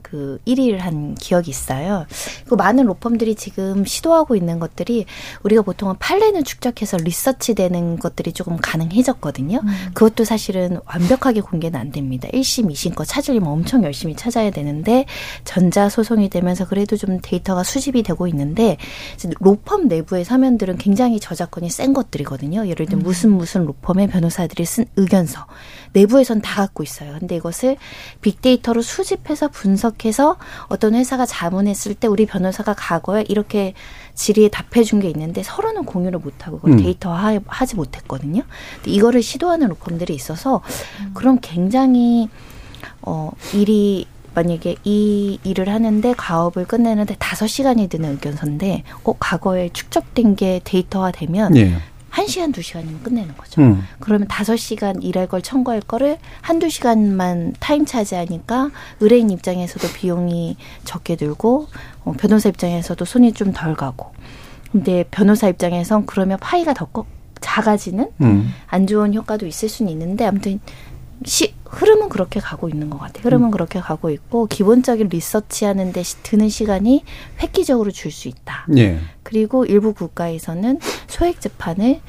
그 0.10 0.40
1위를 0.48 0.78
한 0.78 1.16
기억이 1.16 1.52
있어요. 1.52 2.06
그 2.48 2.56
많은 2.56 2.86
로펌들이 2.86 3.36
지금 3.36 3.86
시도하고 3.86 4.36
있는 4.36 4.60
것들이 4.60 5.06
우리가 5.44 5.62
보통은 5.62 5.96
판례는 6.00 6.44
축적해서 6.44 6.98
리서치되는 6.98 8.00
것들이 8.00 8.34
조금 8.34 8.58
가능해졌거든요. 8.58 9.62
그것도 9.94 10.24
사실은 10.24 10.80
완벽하게 10.86 11.42
공개는 11.42 11.80
안 11.80 11.92
됩니다. 11.92 12.28
1심, 12.34 12.72
2심 12.72 12.96
거 12.96 13.06
찾으려면 13.06 13.50
엄청 13.50 13.84
열심히 13.84 14.16
찾아야 14.16 14.50
되는데 14.50 15.06
전자 15.44 15.90
소송이 15.90 16.30
되면서 16.30 16.68
그래도 16.68 16.98
좀 16.98 17.20
데이터가 17.22 17.64
수집이 17.64 18.04
되고 18.04 18.28
있는데 18.28 18.78
로펌 19.40 19.86
내부의 19.86 20.26
사면들은 20.26 20.78
굉장히 20.78 21.20
저작권이 21.20 21.70
센 21.70 21.94
것들이거든요. 21.94 22.68
예를 22.68 22.86
들면 22.86 23.04
무슨 23.04 23.32
무슨 23.32 23.66
로펌의 23.66 24.08
변호사들이 24.08 24.66
쓴 24.66 24.86
의견서 24.96 25.46
내부에선 25.94 26.42
다 26.42 26.62
갖고 26.62 26.84
있어요. 26.84 27.16
근데 27.20 27.36
이것을 27.36 27.78
빅데이터로 28.22 28.82
수집해서 28.82 29.50
분석해서 29.50 30.38
어떤 30.68 30.96
회사가 30.96 31.26
자문했을 31.26 31.96
때 31.96 32.08
우리 32.08 32.26
변호사가 32.26 32.74
과거에 32.74 33.26
이렇게 33.28 33.74
질의에 34.16 34.50
답해준 34.50 35.00
게 35.00 35.10
있는데 35.10 35.44
서로는 35.44 35.86
공유를 35.86 36.20
못하고 36.20 36.58
그걸 36.58 36.74
음. 36.74 36.78
데이터화 36.78 37.40
하지 37.48 37.76
못했거든요. 37.76 38.44
근데 38.76 38.92
이거를 38.92 39.22
시도하는 39.22 39.68
로펌들이 39.70 40.14
있어서 40.14 40.62
그럼 41.14 41.40
굉장히 41.42 42.30
어 43.02 43.32
일이 43.54 44.08
만약에 44.36 44.76
이 44.84 45.40
일을 45.44 45.70
하는데 45.70 46.14
작업을 46.14 46.66
끝내는데 46.66 47.16
다섯 47.20 47.48
시간이 47.48 47.88
드는 47.90 48.12
의견서인데 48.12 48.84
어 49.04 49.14
과거에 49.20 49.70
축적된 49.74 50.36
게 50.36 50.62
데이터화 50.64 51.12
되면 51.12 51.56
예. 51.58 51.78
한 52.10 52.28
시간 52.28 52.52
두 52.52 52.62
시간이면 52.62 53.04
끝내는 53.04 53.36
거죠. 53.38 53.62
음. 53.62 53.84
그러면 54.00 54.28
다섯 54.28 54.56
시간 54.58 55.02
일할 55.02 55.28
걸 55.28 55.42
청구할 55.42 55.82
거를 55.82 56.18
한두 56.42 56.70
시간만 56.70 57.54
타임 57.60 57.86
차지하니까 57.86 58.72
의뢰인 59.00 59.30
입장에서도 59.30 59.88
비용이 59.94 60.58
적게 60.86 61.16
들고 61.16 61.68
어, 62.06 62.14
변호사 62.18 62.50
입장에서도 62.50 63.04
손이 63.06 63.34
좀 63.34 63.52
덜 63.54 63.76
가고. 63.76 64.12
근데 64.72 65.04
변호사 65.12 65.48
입장에선 65.50 66.06
그러면 66.06 66.38
파이가 66.40 66.74
더 66.74 66.86
꺼- 66.86 67.06
작아지는 67.42 68.10
음. 68.22 68.54
안 68.68 68.86
좋은 68.86 69.14
효과도 69.14 69.46
있을 69.48 69.70
수는 69.70 69.92
있는데 69.94 70.26
아무튼 70.26 70.60
시, 71.26 71.54
흐름은 71.66 72.10
그렇게 72.10 72.40
가고 72.40 72.70
있는 72.70 72.90
것 72.90 72.98
같아요. 72.98 73.24
흐름은 73.24 73.52
그렇게 73.52 73.80
가고 73.80 74.10
있고 74.10 74.48
기본적인 74.48 75.10
리서치 75.10 75.66
하는 75.66 75.92
데 75.92 76.02
시- 76.04 76.18
드는 76.24 76.50
시간이 76.50 77.04
획기적으로 77.42 77.92
줄 77.92 78.12
수 78.12 78.28
있다. 78.28 78.66
예. 78.78 79.00
그리고 79.24 79.66
일부 79.66 79.94
국가에서는 79.94 80.80
소액 81.08 81.40
재판을 81.42 82.00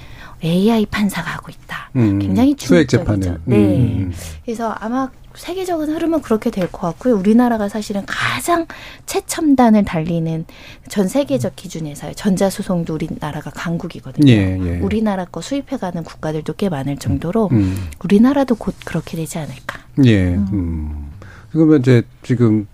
AI 0.43 0.87
판사가 0.87 1.31
하고 1.33 1.51
있다. 1.51 1.91
음. 1.97 2.19
굉장히 2.19 2.55
충격적이죠. 2.55 2.99
재판을. 3.21 3.41
네. 3.45 3.57
음. 3.57 4.13
그래서 4.45 4.71
아마 4.71 5.11
세계적인 5.35 5.95
흐름은 5.95 6.23
그렇게 6.23 6.51
될 6.51 6.71
것 6.71 6.81
같고요. 6.81 7.17
우리나라가 7.17 7.69
사실은 7.69 8.03
가장 8.07 8.67
최첨단을 9.07 9.85
달리는 9.85 10.45
전 10.89 11.09
세계적 11.09 11.57
기준에서요. 11.57 12.13
전자소송도 12.15 12.95
우리나라가 12.95 13.51
강국이거든요. 13.51 14.31
예, 14.31 14.59
예. 14.61 14.79
우리나라 14.81 15.25
거 15.25 15.41
수입해가는 15.41 16.03
국가들도 16.05 16.53
꽤 16.55 16.69
많을 16.69 16.97
정도로 16.97 17.49
음. 17.53 17.89
우리나라도 18.05 18.55
곧 18.55 18.75
그렇게 18.85 19.17
되지 19.17 19.39
않을까. 19.39 19.81
예. 20.05 20.35
음. 20.35 21.11
그러면 21.53 21.81
이제 21.81 22.03
지금 22.23 22.67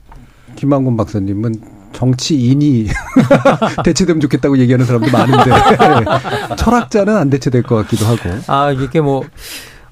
김만곤 0.56 0.96
박사님은 0.96 1.54
정치인이 1.92 2.88
대체되면 3.84 4.20
좋겠다고 4.20 4.58
얘기하는 4.58 4.84
사람도 4.84 5.10
많은데 5.10 5.50
철학자는 6.56 7.16
안 7.16 7.30
대체될 7.30 7.62
것 7.62 7.76
같기도 7.76 8.04
하고. 8.04 8.30
아, 8.48 8.70
이게 8.72 9.00
뭐, 9.00 9.24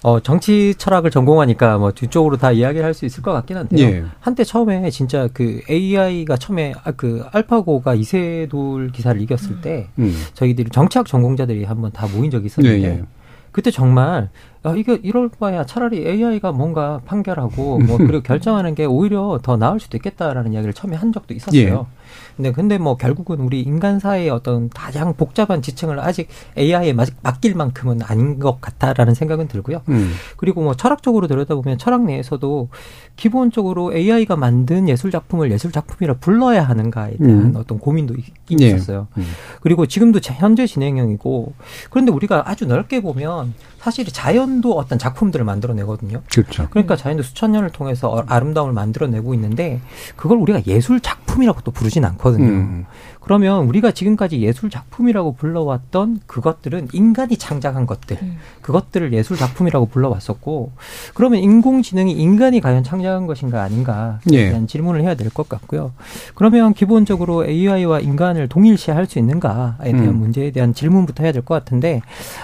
어, 0.05 0.21
정치 0.21 0.75
철학을 0.77 1.11
전공하니까 1.11 1.79
뭐 1.79 1.91
뒤쪽으로 1.93 2.37
다 2.37 2.53
이야기를 2.53 2.85
할 2.85 2.93
수 2.93 3.07
있을 3.07 3.23
것 3.23 3.33
같긴 3.33 3.57
한데요. 3.57 3.89
예. 3.89 4.05
한때 4.21 4.45
처음에 4.45 4.91
진짜 4.91 5.29
그 5.33 5.63
AI가 5.69 6.37
처음에 6.37 6.75
아, 6.85 6.93
그 6.93 7.25
알파고가 7.33 7.95
이세돌 7.95 8.93
기사를 8.93 9.19
이겼을 9.23 9.63
때 9.63 9.89
음. 9.99 10.15
저희들이 10.35 10.69
정치학 10.71 11.07
전공자들이 11.07 11.65
한번 11.65 11.91
다 11.91 12.07
모인 12.15 12.31
적이 12.31 12.47
있었는데 12.47 12.83
예, 12.83 12.85
예. 12.99 13.03
그때 13.51 13.71
정말 13.71 14.29
야, 14.67 14.75
이게 14.77 14.99
이럴 15.03 15.31
바야 15.31 15.65
차라리 15.65 16.07
AI가 16.07 16.53
뭔가 16.53 17.01
판결하고 17.07 17.79
뭐 17.79 17.97
그리고 17.97 18.21
결정하는 18.23 18.75
게 18.75 18.85
오히려 18.85 19.39
더 19.43 19.57
나을 19.57 19.81
수도 19.81 19.97
있겠다라는 19.97 20.53
이야기를 20.53 20.75
처음에 20.75 20.97
한 20.97 21.13
적도 21.13 21.33
있었어요. 21.33 21.61
예. 21.63 22.04
근데 22.37 22.53
근데 22.53 22.79
뭐 22.79 22.97
결국은 22.97 23.41
우리 23.41 23.61
인간사의 23.63 24.29
어떤 24.31 24.69
가장 24.71 25.15
복잡한 25.15 25.63
지층을 25.63 26.01
아직 26.01 26.29
AI에 26.59 26.93
맡길 27.23 27.55
만큼은 27.55 28.01
아닌 28.03 28.39
것 28.39 28.61
같다라는 28.61 29.15
생각은 29.15 29.49
들고요. 29.49 29.83
음. 29.89 30.13
그리고 30.37 30.63
뭐 30.63 30.75
철학적으로 30.75 31.27
들여다보면 31.29 31.79
철학 31.79 32.03
내에서도 32.05 32.69
기본적으로 33.17 33.95
AI가 33.95 34.37
만든 34.37 34.89
예술 34.89 35.11
작품을 35.11 35.51
예술 35.53 35.71
작품이라 35.71 36.15
불러야 36.15 36.63
하는가에 36.65 37.17
대한 37.17 37.41
음. 37.41 37.53
어떤 37.57 37.79
고민도 37.79 38.15
있긴 38.15 38.61
예. 38.61 38.67
있었어요. 38.69 39.07
음. 39.17 39.25
그리고 39.61 39.87
지금도 39.87 40.21
자- 40.21 40.35
현재 40.35 40.67
진행형이고 40.67 41.53
그런데 41.91 42.11
우리가 42.11 42.49
아주 42.51 42.67
넓게 42.67 43.01
보면 43.01 43.55
사실 43.79 44.05
자연도 44.07 44.77
어떤 44.77 44.99
작품들을 44.99 45.45
만들어내거든요. 45.45 46.23
그렇죠. 46.31 46.67
그러니까 46.71 46.97
자연도 46.97 47.23
수천 47.23 47.53
년을 47.53 47.71
통해서 47.71 48.09
어- 48.11 48.25
아름다움을 48.27 48.73
만들어내고 48.73 49.35
있는데 49.35 49.81
그걸 50.17 50.39
우리가 50.39 50.63
예술 50.67 51.01
작품 51.01 51.25
작품이라고 51.35 51.63
또 51.63 51.73
부르진 51.73 52.04
않거든요. 52.05 52.47
음. 52.47 52.85
그러면 53.21 53.65
우리가 53.65 53.93
지금까지 53.93 54.43
예술 54.43 54.69
작품이라고 54.69 55.37
불러왔던 55.37 56.21
그것들은 56.27 56.89
인간이 56.93 57.39
창작한 57.39 57.87
것들, 57.87 58.19
음. 58.21 58.37
그것들을 58.61 59.15
예술 59.15 59.39
작품이라고 59.39 59.87
불러왔었고, 59.87 60.73
그러면 61.15 61.41
인공지능이 61.41 62.13
인간이 62.13 62.61
과연 62.61 62.85
창작한 62.85 63.27
것인가 63.27 63.63
아닌가에 63.63 64.17
예. 64.33 64.51
대한 64.51 64.67
질문을 64.67 65.01
해야 65.01 65.15
될 65.15 65.31
것 65.31 65.49
같고요. 65.49 65.93
그러면 66.35 66.75
기본적으로 66.75 67.47
AI와 67.47 68.01
인간을 68.01 68.49
동일시할 68.49 69.07
수 69.07 69.19
있는가에 69.19 69.93
대한 69.93 70.09
음. 70.09 70.17
문제에 70.19 70.51
대한 70.51 70.75
질문부터 70.75 71.23
해야 71.23 71.33
될 71.33 71.43
것 71.43 71.55
같은데, 71.55 72.03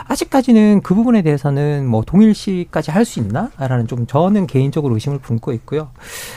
아직까지는 0.09 0.81
그 0.83 0.95
부분에 0.95 1.21
대해서는 1.21 1.87
뭐 1.87 2.03
동일시까지 2.07 2.91
할 2.91 3.05
수 3.05 3.19
있나라는 3.21 3.87
좀 3.87 4.07
저는 4.07 4.47
개인적으로 4.47 4.95
의심을 4.95 5.19
품고 5.19 5.53
있고요. 5.53 5.89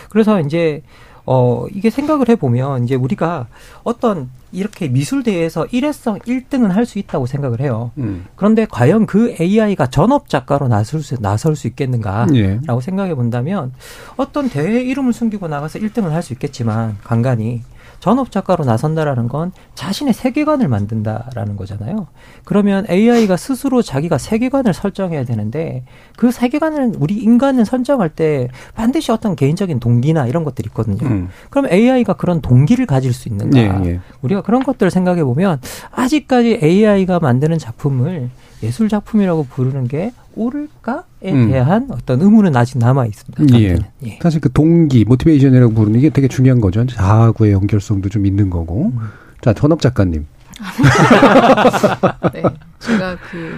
그래서 0.10 0.40
이제 0.42 0.82
어, 1.26 1.66
이게 1.72 1.90
생각을 1.90 2.30
해보면, 2.30 2.84
이제 2.84 2.96
우리가 2.96 3.48
어떤 3.84 4.30
이렇게 4.52 4.88
미술대회에서 4.88 5.68
일회성 5.72 6.20
1등은 6.20 6.68
할 6.70 6.86
수 6.86 7.00
있다고 7.00 7.26
생각을 7.26 7.60
해요. 7.62 7.92
음. 7.98 8.26
그런데 8.36 8.66
과연 8.70 9.06
그 9.06 9.36
AI가 9.40 9.88
전업 9.88 10.30
작가로 10.30 10.68
나설 10.68 11.02
수, 11.02 11.20
나설 11.22 11.56
수 11.56 11.68
있겠는가라고 11.68 12.36
예. 12.36 12.60
생각해 12.82 13.16
본다면, 13.16 13.72
어떤 14.18 14.50
대회 14.50 14.82
이름을 14.82 15.14
숨기고 15.14 15.48
나가서 15.48 15.80
1등을 15.80 16.10
할수 16.10 16.34
있겠지만, 16.34 16.98
간간히. 17.04 17.62
전업 18.04 18.32
작가로 18.32 18.66
나선다라는 18.66 19.30
건 19.30 19.54
자신의 19.76 20.14
세계관을 20.14 20.68
만든다라는 20.68 21.56
거잖아요. 21.56 22.08
그러면 22.44 22.86
AI가 22.90 23.38
스스로 23.38 23.82
자기가 23.82 24.18
세계관을 24.18 24.74
설정해야 24.74 25.24
되는데 25.24 25.86
그 26.18 26.30
세계관을 26.30 26.96
우리 27.00 27.14
인간은 27.14 27.64
설정할 27.64 28.10
때 28.10 28.50
반드시 28.76 29.14
어떤 29.14 29.38
개인적인 29.38 29.80
동기나 29.80 30.28
이런 30.28 30.44
것들이 30.44 30.68
있거든요. 30.68 31.08
음. 31.08 31.30
그럼 31.50 31.72
AI가 31.72 32.16
그런 32.16 32.42
동기를 32.42 32.88
가질 32.88 33.14
수 33.14 33.30
있는가? 33.30 33.58
예, 33.58 33.72
예. 33.86 34.00
우리가 34.22 34.42
그런 34.42 34.64
것들을 34.64 34.92
생각해 34.92 35.24
보면 35.24 35.62
아직까지 35.92 36.60
AI가 36.62 37.22
만드는 37.22 37.58
작품을 37.58 38.32
예술 38.64 38.90
작품이라고 38.90 39.46
부르는 39.46 39.88
게 39.88 40.12
옳을까에 40.36 41.04
음. 41.26 41.52
대한 41.52 41.88
어떤 41.92 42.22
의문은 42.22 42.56
아직 42.56 42.78
남아 42.78 43.06
있습니다. 43.06 43.60
예. 43.60 43.78
예. 44.06 44.20
사실 44.22 44.42
그 44.42 44.52
동기, 44.52 45.06
모티베이션이라고 45.06 45.74
부르는 45.74 46.00
게 46.00 46.10
되게 46.10 46.28
중요한 46.28 46.62
거죠. 46.62 46.86
자아하고의 46.86 47.52
연결성도 47.52 48.10
좀 48.10 48.26
있는 48.26 48.50
거고. 48.50 48.92
음. 48.96 49.00
자, 49.42 49.54
전업 49.54 49.82
작가님. 49.82 50.26
네. 52.34 52.44
제가 52.80 53.18
그 53.30 53.58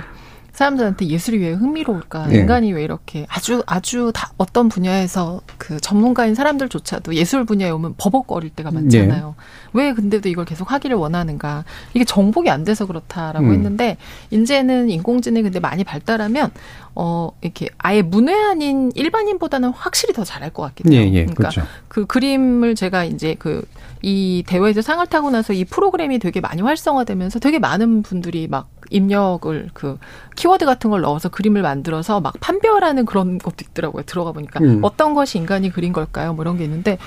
사람들한테 0.55 1.07
예술이 1.07 1.37
왜 1.39 1.51
흥미로울까? 1.51 2.31
예. 2.31 2.39
인간이 2.39 2.71
왜 2.71 2.83
이렇게 2.83 3.25
아주 3.29 3.61
아주 3.67 4.11
다 4.15 4.31
어떤 4.37 4.69
분야에서 4.69 5.41
그 5.57 5.79
전문가인 5.81 6.33
사람들조차도 6.33 7.13
예술 7.15 7.43
분야에 7.43 7.69
오면 7.71 7.95
버벅거릴 7.97 8.51
때가 8.51 8.71
많잖아요. 8.71 9.35
왜 9.75 9.93
근데도 9.93 10.29
이걸 10.29 10.45
계속 10.45 10.71
하기를 10.71 10.95
원하는가? 10.95 11.65
이게 11.93 12.05
정복이 12.05 12.49
안 12.49 12.63
돼서 12.63 12.85
그렇다라고 12.85 13.47
음. 13.47 13.53
했는데 13.53 13.97
이제는 14.31 14.89
인공지능이 14.89 15.43
근데 15.43 15.59
많이 15.59 15.83
발달하면 15.83 16.51
어 16.95 17.29
이렇게 17.41 17.67
아예 17.77 18.01
문외한인 18.01 18.91
일반인보다는 18.95 19.69
확실히 19.69 20.13
더 20.13 20.23
잘할 20.23 20.51
것 20.51 20.63
같긴 20.63 20.93
해요. 20.93 21.01
예, 21.01 21.05
예. 21.07 21.25
그러니까 21.25 21.35
그렇죠. 21.35 21.61
그 21.87 22.05
그림을 22.05 22.75
제가 22.75 23.03
이제 23.03 23.35
그 23.35 23.65
이 24.05 24.43
대회에서 24.45 24.83
상을 24.83 25.05
타고 25.07 25.31
나서 25.31 25.51
이 25.51 25.65
프로그램이 25.65 26.19
되게 26.19 26.39
많이 26.39 26.61
활성화되면서 26.61 27.39
되게 27.39 27.57
많은 27.57 28.03
분들이 28.03 28.47
막 28.47 28.69
입력을 28.91 29.71
그 29.73 29.97
키워드 30.35 30.63
같은 30.67 30.91
걸 30.91 31.01
넣어서 31.01 31.27
그림을 31.29 31.63
만들어서 31.63 32.21
막 32.21 32.35
판별하는 32.39 33.05
그런 33.05 33.39
것도 33.39 33.55
있더라고요. 33.67 34.03
들어가 34.03 34.31
보니까 34.31 34.59
음. 34.59 34.81
어떤 34.83 35.15
것이 35.15 35.39
인간이 35.39 35.71
그린 35.71 35.91
걸까요? 35.91 36.33
뭐 36.35 36.43
이런 36.43 36.55
게 36.55 36.65
있는데 36.65 36.99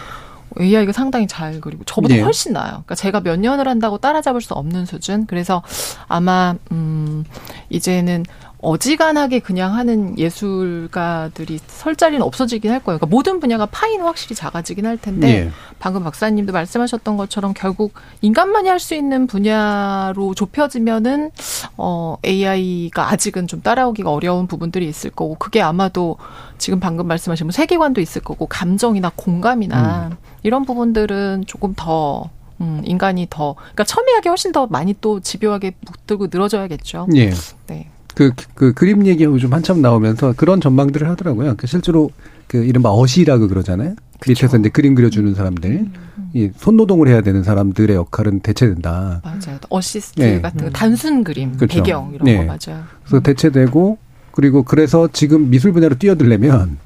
AI가 0.61 0.93
상당히 0.93 1.27
잘 1.27 1.61
그리고 1.61 1.85
저보다 1.85 2.17
예. 2.17 2.21
훨씬 2.21 2.53
나아요. 2.53 2.71
그러니까 2.71 2.95
제가 2.95 3.21
몇 3.21 3.39
년을 3.39 3.69
한다고 3.69 3.99
따라잡을 3.99 4.41
수 4.41 4.55
없는 4.55 4.87
수준. 4.87 5.27
그래서 5.27 5.63
아마 6.07 6.55
음 6.73 7.25
이제는 7.71 8.25
어지간하게 8.61 9.39
그냥 9.39 9.75
하는 9.75 10.19
예술가들이 10.19 11.61
설 11.69 11.95
자리는 11.95 12.21
없어지긴 12.23 12.71
할 12.73 12.81
거예요. 12.81 12.99
그러니까 12.99 13.07
모든 13.15 13.39
분야가 13.39 13.67
파이는 13.67 14.05
확실히 14.05 14.35
작아지긴 14.35 14.85
할 14.87 14.97
텐데 14.97 15.29
예. 15.29 15.51
방금 15.79 16.03
박사님도 16.03 16.53
말씀하셨던 16.53 17.17
것처럼 17.17 17.55
결국 17.55 17.95
인간만이 18.21 18.69
할 18.69 18.79
수 18.79 18.95
있는 18.95 19.27
분야로 19.27 20.35
좁혀지면은 20.35 21.33
어 21.77 22.17
AI가 22.25 23.11
아직은 23.11 23.49
좀 23.49 23.61
따라오기가 23.61 24.11
어려운 24.13 24.47
부분들이 24.47 24.89
있을 24.89 25.11
거고 25.11 25.35
그게 25.35 25.61
아마도 25.61 26.17
지금 26.59 26.79
방금 26.79 27.09
말씀하신 27.09 27.47
뭐 27.47 27.53
세계관도 27.53 28.01
있을 28.01 28.23
거고 28.23 28.47
감정이나 28.47 29.11
공감이나 29.17 30.11
이런 30.45 30.65
부분들은 30.65 31.45
조금 31.49 31.75
더 31.77 32.31
음, 32.61 32.83
인간이 32.85 33.27
더 33.31 33.55
그러니까 33.55 33.85
첨예하게 33.85 34.29
훨씬 34.29 34.53
더 34.53 34.67
많이 34.69 34.95
또 35.01 35.19
집요하게 35.21 35.73
붙들고 35.85 36.29
늘어져야겠죠. 36.31 37.09
예. 37.17 37.33
네. 37.67 37.91
그, 38.19 38.33
그 38.57 38.73
그림 38.73 39.07
얘기하고 39.07 39.39
좀 39.39 39.53
한참 39.53 39.81
나오면서 39.81 40.35
그런 40.37 40.61
전망들을 40.61 41.09
하더라고요. 41.09 41.55
그 41.57 41.69
실제로 41.69 42.11
그 42.49 42.65
이른바 42.65 42.93
어시라고 42.93 43.47
그러잖아요. 43.47 43.95
밑에서 44.27 44.59
이제 44.59 44.69
그림 44.71 44.97
그려주는 44.97 45.33
사람들, 45.37 45.87
이 46.35 46.51
손노동을 46.57 47.07
해야 47.07 47.21
되는 47.21 47.45
사람들의 47.45 47.95
역할은 47.95 48.41
대체된다. 48.41 49.21
맞아요. 49.23 49.61
어시스트 49.69 50.21
예. 50.21 50.41
같은 50.41 50.65
거 50.65 50.71
단순 50.71 51.23
그림, 51.23 51.57
그렇죠. 51.57 51.77
배경 51.77 52.11
이런 52.13 52.25
네. 52.25 52.39
거 52.39 52.45
맞아요. 52.47 52.83
그래서 53.05 53.23
대체되고 53.23 53.99
그리고 54.33 54.65
그래서 54.65 55.09
지금 55.13 55.49
미술 55.49 55.71
분야로 55.71 55.95
뛰어들려면 55.95 56.79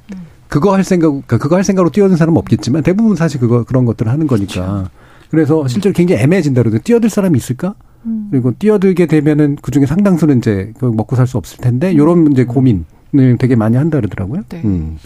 그거 0.49 0.75
할 0.75 0.85
생각, 0.85 1.09
그러니까 1.09 1.39
그거 1.39 1.57
할 1.57 1.65
생각으로 1.65 1.91
뛰어든 1.91 2.19
사람은 2.19 2.37
없겠지만 2.41 2.83
대부분 2.83 3.17
사실 3.17 3.41
그거 3.41 3.65
그런 3.65 3.87
것들을 3.87 4.13
하는 4.13 4.27
거니까. 4.27 4.91
그래서 5.31 5.67
실제로 5.67 5.95
굉장히 5.95 6.21
애매해진다 6.25 6.61
그러는데 6.61 6.85
뛰어들 6.85 7.09
사람이 7.09 7.39
있을까? 7.39 7.75
그리고 8.31 8.53
뛰어들게 8.59 9.07
되면은 9.07 9.59
그 9.63 9.71
중에 9.71 9.87
상당수는 9.87 10.39
이제 10.39 10.73
그 10.79 10.87
먹고 10.87 11.15
살 11.17 11.27
수 11.27 11.39
없을 11.39 11.59
텐데 11.59 11.97
요런 11.97 12.19
문제 12.19 12.45
고민을 12.45 13.39
되게 13.39 13.55
많이 13.57 13.77
한다 13.77 13.99
그러더라고요. 13.99 14.43
네. 14.49 14.63
음. 14.65 14.99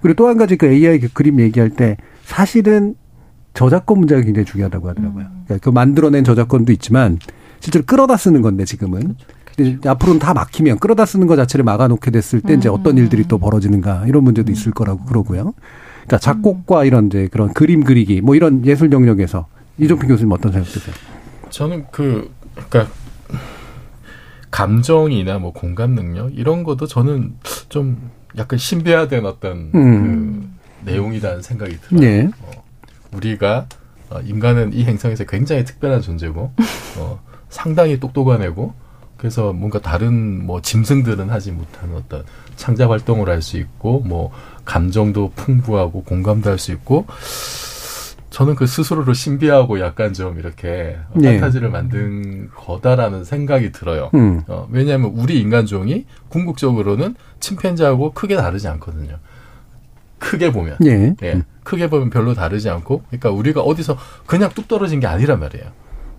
그리고 0.00 0.14
또 0.16 0.28
한 0.28 0.36
가지 0.36 0.56
그 0.56 0.66
AI 0.66 1.00
그 1.00 1.08
그림 1.12 1.40
얘기할 1.40 1.70
때 1.70 1.96
사실은 2.24 2.94
저작권 3.54 3.98
문제가 3.98 4.20
굉장히 4.20 4.44
중요하다고 4.44 4.88
하더라고요. 4.90 5.24
그러니까 5.46 5.58
그 5.64 5.70
만들어낸 5.70 6.22
저작권도 6.24 6.72
있지만 6.72 7.18
실제로 7.60 7.84
끌어다 7.84 8.16
쓰는 8.16 8.42
건데 8.42 8.64
지금은 8.64 9.16
근데 9.56 9.70
이제 9.70 9.88
앞으로는 9.88 10.20
다 10.20 10.34
막히면 10.34 10.78
끌어다 10.78 11.06
쓰는 11.06 11.26
것 11.26 11.36
자체를 11.36 11.64
막아놓게 11.64 12.10
됐을 12.10 12.40
때 12.42 12.54
이제 12.54 12.68
어떤 12.68 12.98
일들이 12.98 13.24
또 13.26 13.38
벌어지는가 13.38 14.04
이런 14.06 14.22
문제도 14.24 14.52
있을 14.52 14.72
거라고 14.72 15.04
그러고요. 15.06 15.54
그러니까 16.06 16.18
작곡과 16.18 16.84
이런 16.84 17.06
이제 17.06 17.28
그런 17.32 17.52
그림 17.54 17.82
그리기 17.82 18.20
뭐 18.20 18.34
이런 18.36 18.64
예술 18.66 18.92
영역에서 18.92 19.46
이종필 19.78 20.08
교수님 20.08 20.30
어떤 20.30 20.52
생각 20.52 20.68
드세요? 20.68 20.94
저는 21.48 21.86
그 21.90 22.30
그러니까 22.68 22.92
감정이나 24.50 25.38
뭐 25.38 25.52
공감 25.52 25.94
능력 25.94 26.36
이런 26.36 26.64
것도 26.64 26.86
저는 26.86 27.34
좀 27.68 28.10
약간 28.36 28.58
신비화된 28.58 29.26
어떤 29.26 29.70
음. 29.74 30.56
그 30.84 30.90
내용이라는 30.90 31.42
생각이 31.42 31.78
들어요. 31.80 32.02
예. 32.02 32.30
어, 32.40 32.64
우리가 33.12 33.66
어, 34.10 34.20
인간은 34.20 34.72
이 34.72 34.84
행성에서 34.84 35.24
굉장히 35.24 35.64
특별한 35.64 36.00
존재고 36.00 36.52
어, 36.98 37.20
상당히 37.48 37.98
똑똑한 37.98 38.42
애고 38.42 38.72
그래서 39.16 39.52
뭔가 39.52 39.80
다른 39.80 40.46
뭐 40.46 40.60
짐승들은 40.62 41.30
하지 41.30 41.50
못하는 41.50 41.96
어떤 41.96 42.24
창작 42.56 42.90
활동을 42.90 43.28
할 43.28 43.42
수 43.42 43.56
있고 43.56 44.00
뭐 44.00 44.30
감정도 44.64 45.32
풍부하고 45.34 46.04
공감도 46.04 46.50
할 46.50 46.58
수 46.58 46.72
있고 46.72 47.06
저는 48.36 48.54
그 48.54 48.66
스스로를 48.66 49.14
신비하고 49.14 49.80
약간 49.80 50.12
좀 50.12 50.38
이렇게 50.38 50.98
예. 51.22 51.30
판타지를 51.40 51.70
만든 51.70 52.50
거다라는 52.54 53.24
생각이 53.24 53.72
들어요. 53.72 54.10
음. 54.12 54.42
어, 54.46 54.68
왜냐하면 54.70 55.12
우리 55.14 55.40
인간종이 55.40 56.04
궁극적으로는 56.28 57.14
침팬지하고 57.40 58.12
크게 58.12 58.36
다르지 58.36 58.68
않거든요. 58.68 59.16
크게 60.18 60.52
보면. 60.52 60.76
예. 60.84 61.14
예. 61.22 61.42
크게 61.64 61.88
보면 61.88 62.10
별로 62.10 62.34
다르지 62.34 62.68
않고, 62.68 63.04
그러니까 63.06 63.30
우리가 63.30 63.62
어디서 63.62 63.96
그냥 64.26 64.50
뚝 64.54 64.68
떨어진 64.68 65.00
게 65.00 65.06
아니란 65.06 65.40
말이에요. 65.40 65.64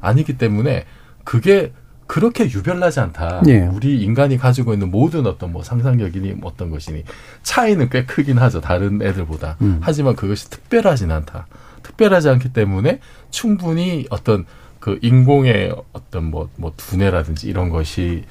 아니기 0.02 0.40
때문에 0.40 0.86
그게 1.24 1.72
그렇게 2.08 2.46
유별나지 2.46 3.00
않다. 3.00 3.44
예. 3.48 3.68
우리 3.68 4.02
인간이 4.02 4.40
가지고 4.40 4.74
있는 4.74 4.90
모든 4.90 5.28
어떤 5.28 5.52
뭐 5.52 5.62
상상력이니 5.62 6.32
뭐 6.34 6.50
어떤 6.52 6.72
것이니 6.72 7.04
차이는 7.44 7.92
꽤 7.92 8.06
크긴 8.06 8.40
하죠. 8.40 8.60
다른 8.60 9.04
애들보다. 9.04 9.58
음. 9.62 9.78
하지만 9.82 10.16
그것이 10.16 10.50
특별하진 10.50 11.12
않다. 11.12 11.46
특별하지 11.88 12.30
않기 12.30 12.52
때문에 12.54 13.00
충분히 13.30 14.06
어떤 14.10 14.46
그 14.80 15.00
인공의 15.02 15.74
어떤 15.94 16.26
뭐, 16.26 16.50
뭐 16.58 16.74
두뇌라든지 16.76 17.48
이런 17.48 17.70
것이 17.70 18.24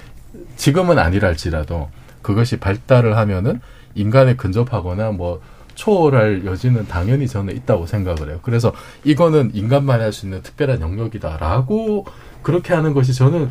지금은 0.57 0.99
아니랄지라도 0.99 1.88
그것이 2.23 2.59
발달을 2.59 3.16
하면은 3.16 3.61
인간에 3.95 4.37
근접하거나 4.37 5.12
뭐 5.12 5.40
초월할 5.75 6.45
여지는 6.47 6.87
당연히 6.88 7.29
저는 7.29 7.55
있다고 7.57 7.87
생각을 7.87 8.31
해요. 8.31 8.40
그래서 8.42 8.73
이거는 9.05 9.51
인간만 9.55 10.01
할 10.01 10.12
수 10.12 10.27
있는 10.27 10.42
특별한 10.42 10.81
영역이다라고 10.81 12.07
그렇게 12.42 12.75
하는 12.75 12.95
것이 12.95 13.12
저는 13.12 13.49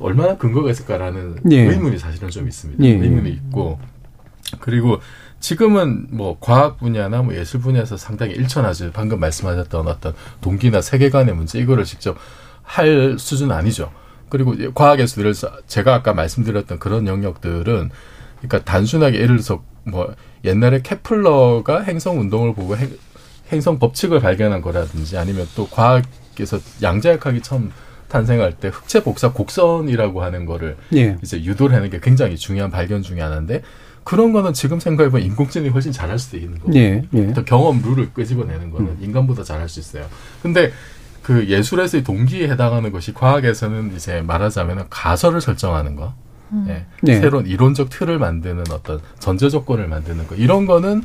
얼마나 0.00 0.36
근거가 0.36 0.70
있을까라는 0.70 1.36
예. 1.50 1.62
의문이 1.62 1.98
사실은 1.98 2.30
좀 2.30 2.48
있습니다. 2.48 2.82
예. 2.84 2.90
의문이 2.90 3.30
있고 3.30 3.78
그리고 4.60 5.00
지금은 5.40 6.08
뭐 6.10 6.36
과학 6.40 6.78
분야나 6.78 7.22
뭐 7.22 7.34
예술 7.34 7.60
분야에서 7.60 7.96
상당히 7.96 8.34
일천하죠. 8.34 8.90
방금 8.92 9.20
말씀하셨던 9.20 9.86
어떤 9.86 10.14
동기나 10.40 10.80
세계관의 10.80 11.34
문제 11.34 11.58
이거를 11.58 11.84
직접 11.84 12.16
할 12.62 13.16
수준 13.18 13.52
아니죠. 13.52 13.92
그리고 14.28 14.54
과학에서 14.74 15.16
제가 15.66 15.94
아까 15.94 16.12
말씀드렸던 16.12 16.78
그런 16.78 17.06
영역들은 17.06 17.90
그러니까 18.38 18.64
단순하게 18.64 19.16
예를 19.16 19.36
들어서 19.36 19.62
뭐 19.84 20.14
옛날에 20.44 20.80
케플러가 20.82 21.82
행성 21.82 22.20
운동을 22.20 22.54
보고 22.54 22.76
행, 22.76 22.90
행성 23.50 23.78
법칙을 23.78 24.20
발견한 24.20 24.60
거라든지 24.60 25.16
아니면 25.16 25.46
또 25.54 25.66
과학에서 25.68 26.58
양자역학이 26.82 27.40
처음 27.42 27.72
탄생할 28.08 28.54
때 28.54 28.68
흑체 28.68 29.02
복사 29.02 29.32
곡선이라고 29.32 30.22
하는 30.22 30.46
거를 30.46 30.76
예. 30.94 31.16
이제 31.22 31.42
유도를 31.42 31.76
하는 31.76 31.90
게 31.90 32.00
굉장히 32.00 32.36
중요한 32.36 32.70
발견 32.70 33.02
중에 33.02 33.20
하나인데 33.20 33.62
그런 34.08 34.32
거는 34.32 34.54
지금 34.54 34.80
생각해보면 34.80 35.26
인공지능이 35.26 35.68
훨씬 35.70 35.92
잘할 35.92 36.18
수도 36.18 36.38
있는 36.38 36.58
거고 36.58 36.74
예. 36.74 37.02
예. 37.12 37.32
또 37.34 37.44
경험 37.44 37.82
룰을 37.82 38.14
끄집어내는 38.14 38.70
거는 38.70 38.86
음. 38.86 38.98
인간보다 39.02 39.44
잘할 39.44 39.68
수 39.68 39.80
있어요. 39.80 40.06
근데 40.42 40.72
그 41.22 41.46
예술에서의 41.46 42.04
동기에 42.04 42.48
해당하는 42.48 42.90
것이 42.90 43.12
과학에서는 43.12 43.92
이제 43.94 44.22
말하자면 44.22 44.86
가설을 44.88 45.42
설정하는 45.42 45.94
거. 45.94 46.14
음. 46.52 46.64
예. 46.70 46.86
네. 47.02 47.20
새로운 47.20 47.46
이론적 47.46 47.90
틀을 47.90 48.18
만드는 48.18 48.64
어떤 48.70 48.98
전제 49.18 49.50
조건을 49.50 49.88
만드는 49.88 50.26
거 50.26 50.36
이런 50.36 50.64
거는 50.64 51.02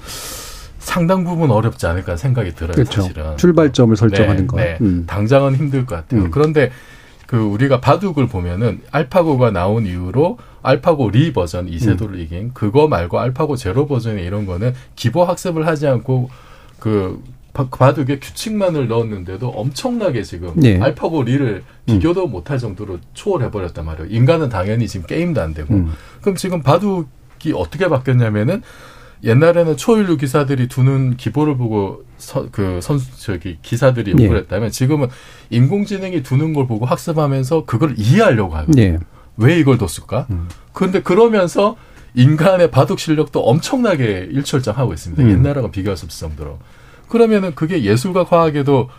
상당 0.80 1.26
부분 1.26 1.52
어렵지 1.52 1.86
않을까 1.86 2.16
생각이 2.16 2.56
들어요. 2.56 2.72
그렇죠. 2.72 3.02
사실은 3.02 3.36
출발점을 3.36 3.94
설정하는 3.98 4.44
네, 4.44 4.48
거. 4.48 4.56
네. 4.56 4.78
음. 4.80 5.04
당장은 5.06 5.58
힘들 5.58 5.86
것 5.86 5.96
같아요. 5.96 6.22
음. 6.22 6.32
그런데 6.32 6.72
그 7.28 7.38
우리가 7.38 7.80
바둑을 7.82 8.28
보면은 8.28 8.82
알파고가 8.92 9.52
나온 9.52 9.86
이후로 9.86 10.38
알파고 10.62 11.10
리 11.10 11.34
버전 11.34 11.68
이세돌을 11.68 12.16
음. 12.16 12.22
이긴 12.22 12.54
그거 12.54 12.88
말고 12.88 13.20
알파고 13.20 13.56
제로 13.56 13.88
버전의 13.88 14.26
이런 14.26 14.46
거는 14.46 14.74
기보 14.96 15.24
학습을 15.24 15.68
하지 15.68 15.88
않고 15.88 16.30
그 16.80 17.22
바둑에 17.54 18.20
규칙만을 18.20 18.88
넣었는데도 18.88 19.50
엄청나게 19.50 20.24
지금 20.24 20.54
네. 20.56 20.80
알파고 20.82 21.24
리를 21.24 21.64
비교도 21.86 22.26
음. 22.26 22.32
못할 22.32 22.58
정도로 22.58 23.00
초월해 23.14 23.52
버렸단 23.52 23.86
말이에요. 23.86 24.10
인간은 24.10 24.50
당연히 24.50 24.88
지금 24.88 25.06
게임도 25.06 25.40
안 25.40 25.54
되고. 25.54 25.74
음. 25.74 25.94
그럼 26.22 26.36
지금 26.36 26.64
바둑이 26.64 27.54
어떻게 27.54 27.88
바뀌었냐면은 27.88 28.64
옛날에는 29.24 29.78
초일류 29.78 30.18
기사들이 30.18 30.68
두는 30.68 31.16
기보를 31.16 31.58
보고 31.58 32.04
서, 32.18 32.48
그 32.52 32.80
선수 32.82 33.18
저기 33.22 33.58
기사들이 33.62 34.12
욕을 34.12 34.30
네. 34.30 34.36
했다면 34.36 34.72
지금은 34.72 35.08
인공지능이 35.50 36.24
두는 36.24 36.54
걸 36.54 36.68
보고 36.68 36.86
학습하면서 36.86 37.66
그걸 37.66 37.96
이해하려고 37.98 38.56
하거든요. 38.56 38.84
네. 38.84 39.00
왜 39.38 39.58
이걸 39.58 39.78
뒀을까? 39.78 40.28
음. 40.30 40.48
그런데 40.74 41.02
그러면서 41.02 41.78
인간의 42.16 42.70
바둑 42.70 43.00
실력도 43.00 43.42
엄청나게 43.42 44.28
일철장하고 44.32 44.94
있습니다. 44.94 45.24
음. 45.24 45.30
옛날하고 45.30 45.72
비교할 45.72 45.98
수 45.98 46.06
없을 46.06 46.28
정도로. 46.28 46.60
그러면은 47.08 47.56
그게 47.56 47.84
예술과 47.84 48.26
과학에도 48.26 48.90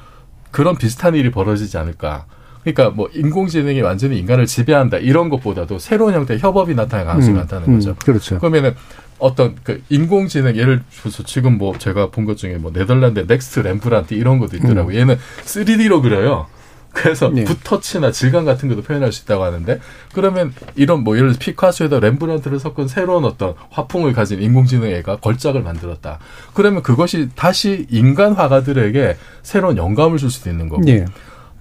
그런 0.51 0.77
비슷한 0.77 1.15
일이 1.15 1.31
벌어지지 1.31 1.77
않을까. 1.79 2.27
그러니까 2.63 2.91
뭐 2.91 3.09
인공지능이 3.13 3.83
완전히 3.83 4.19
인간을 4.19 4.47
지배한다 4.47 4.97
이런 4.97 5.29
것보다도 5.29 5.79
새로운 5.79 6.15
형태의 6.15 6.41
협업이 6.41 6.75
나타날 6.75 7.05
가능성이 7.05 7.35
음, 7.35 7.39
많다는 7.39 7.75
거죠. 7.75 7.91
음, 7.91 7.95
그렇죠. 8.03 8.39
그러면은 8.39 8.75
어떤 9.19 9.57
그 9.63 9.83
인공지능 9.89 10.57
예를 10.57 10.83
들어서 10.91 11.23
지금 11.23 11.57
뭐 11.59 11.77
제가 11.79 12.11
본 12.11 12.25
것 12.25 12.37
중에 12.37 12.57
뭐 12.57 12.73
네덜란드 12.73 13.21
넥스트 13.21 13.61
렘브란트 13.61 14.15
이런 14.15 14.39
것도 14.39 14.57
있더라고요. 14.57 14.97
음. 14.97 15.01
얘는 15.01 15.19
3D로 15.45 16.03
그려요. 16.03 16.47
그래서 16.95 17.29
네. 17.29 17.43
붓터치나 17.45 18.13
질감 18.13 18.45
같은 18.45 18.69
것도 18.69 18.83
표현할 18.83 19.11
수 19.13 19.25
있다고 19.25 19.43
하는데 19.43 19.81
그러면 20.15 20.55
이런 20.77 21.03
뭐 21.03 21.17
예를 21.17 21.31
들어 21.31 21.39
피카소에다 21.41 21.99
렘브란트를 21.99 22.61
섞은 22.61 22.87
새로운 22.87 23.25
어떤 23.25 23.55
화풍을 23.71 24.13
가진 24.13 24.41
인공지능 24.41 24.89
애가 24.91 25.17
걸작을 25.17 25.63
만들었다. 25.63 26.21
그러면 26.55 26.83
그것이 26.83 27.31
다시 27.35 27.87
인간 27.91 28.33
화가들에게 28.35 29.17
새로운 29.43 29.77
영감을 29.77 30.19
줄 30.19 30.31
수도 30.31 30.49
있는 30.51 30.69
거고. 30.69 30.83
네. 30.83 31.05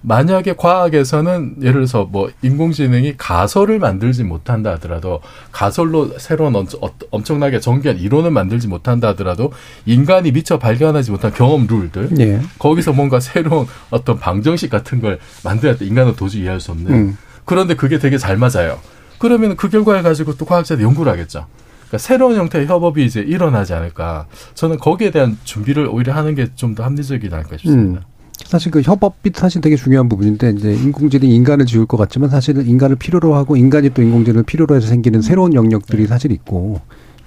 만약에 0.06 0.54
과학에서는 0.56 1.56
예를 1.62 1.72
들어서 1.72 2.04
뭐 2.04 2.30
인공지능이 2.42 3.14
가설을 3.16 3.78
만들지 3.78 4.22
못한다 4.22 4.72
하더라도 4.72 5.20
가설로 5.50 6.18
새로운 6.18 6.54
엄청나게 7.10 7.58
정교한 7.58 7.98
이론을 7.98 8.30
만들지 8.30 8.68
못한다 8.68 9.08
하더라도 9.08 9.52
인간이 9.86 10.30
미처 10.32 10.58
발견하지 10.58 11.10
못한 11.10 11.32
경험 11.32 11.66
룰들 11.66 12.10
네. 12.10 12.42
거기서 12.58 12.92
뭔가 12.92 13.18
새로운 13.18 13.66
어떤 13.88 14.18
방정식 14.18 14.68
같은 14.68 15.00
걸 15.00 15.18
만들어야 15.42 15.76
돼 15.76 15.86
인간은 15.86 16.16
도저히 16.16 16.42
이해할 16.42 16.60
수 16.60 16.70
없는 16.72 16.92
음. 16.92 17.18
그런데 17.46 17.74
그게 17.74 17.98
되게 17.98 18.18
잘 18.18 18.36
맞아요. 18.36 18.78
그러면 19.18 19.56
그 19.56 19.70
결과를 19.70 20.02
가지고 20.02 20.36
또 20.36 20.44
과학자들이 20.44 20.84
연구를 20.84 21.10
하겠죠. 21.12 21.46
그러니까 21.88 21.98
새로운 21.98 22.36
형태의 22.36 22.66
협업이 22.66 23.02
이제 23.04 23.20
일어나지 23.20 23.72
않을까. 23.72 24.26
저는 24.54 24.78
거기에 24.78 25.10
대한 25.10 25.38
준비를 25.44 25.86
오히려 25.86 26.12
하는 26.14 26.34
게 26.34 26.48
좀 26.56 26.74
더 26.74 26.82
합리적이지 26.84 27.34
않을까 27.34 27.56
싶습니다. 27.56 28.00
음. 28.00 28.13
사실 28.44 28.70
그 28.70 28.80
협업이 28.82 29.30
사실 29.34 29.60
되게 29.60 29.76
중요한 29.76 30.08
부분인데 30.08 30.50
이제 30.50 30.72
인공지능이 30.74 31.34
인간을 31.34 31.66
지울 31.66 31.86
것 31.86 31.96
같지만 31.96 32.30
사실은 32.30 32.66
인간을 32.66 32.96
필요로 32.96 33.34
하고 33.34 33.56
인간이 33.56 33.90
또 33.90 34.02
인공지능을 34.02 34.44
필요로 34.44 34.76
해서 34.76 34.86
생기는 34.86 35.22
새로운 35.22 35.54
영역들이 35.54 36.02
네. 36.02 36.08
사실 36.08 36.30
있고 36.32 36.80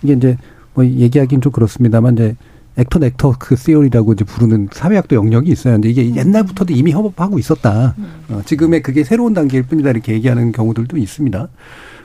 이게 0.03 0.13
이제 0.13 0.37
뭐 0.73 0.85
얘기하기는 0.85 1.41
좀 1.41 1.51
그렇습니다만 1.51 2.13
이제 2.13 2.35
액터 2.77 2.99
넥터크 2.99 3.55
시어리라고 3.55 4.13
이제 4.13 4.23
부르는 4.23 4.69
사회학도 4.71 5.15
영역이 5.15 5.51
있어요. 5.51 5.73
근데 5.73 5.89
이게 5.89 6.15
옛날부터도 6.15 6.73
이미 6.73 6.91
협업하고 6.91 7.39
있었다. 7.39 7.95
음. 7.97 8.05
어, 8.29 8.41
지금의 8.45 8.83
그게 8.83 9.03
새로운 9.03 9.33
단계일 9.33 9.63
뿐이다 9.63 9.89
이렇게 9.89 10.13
얘기하는 10.13 10.51
경우들도 10.51 10.95
있습니다. 10.97 11.47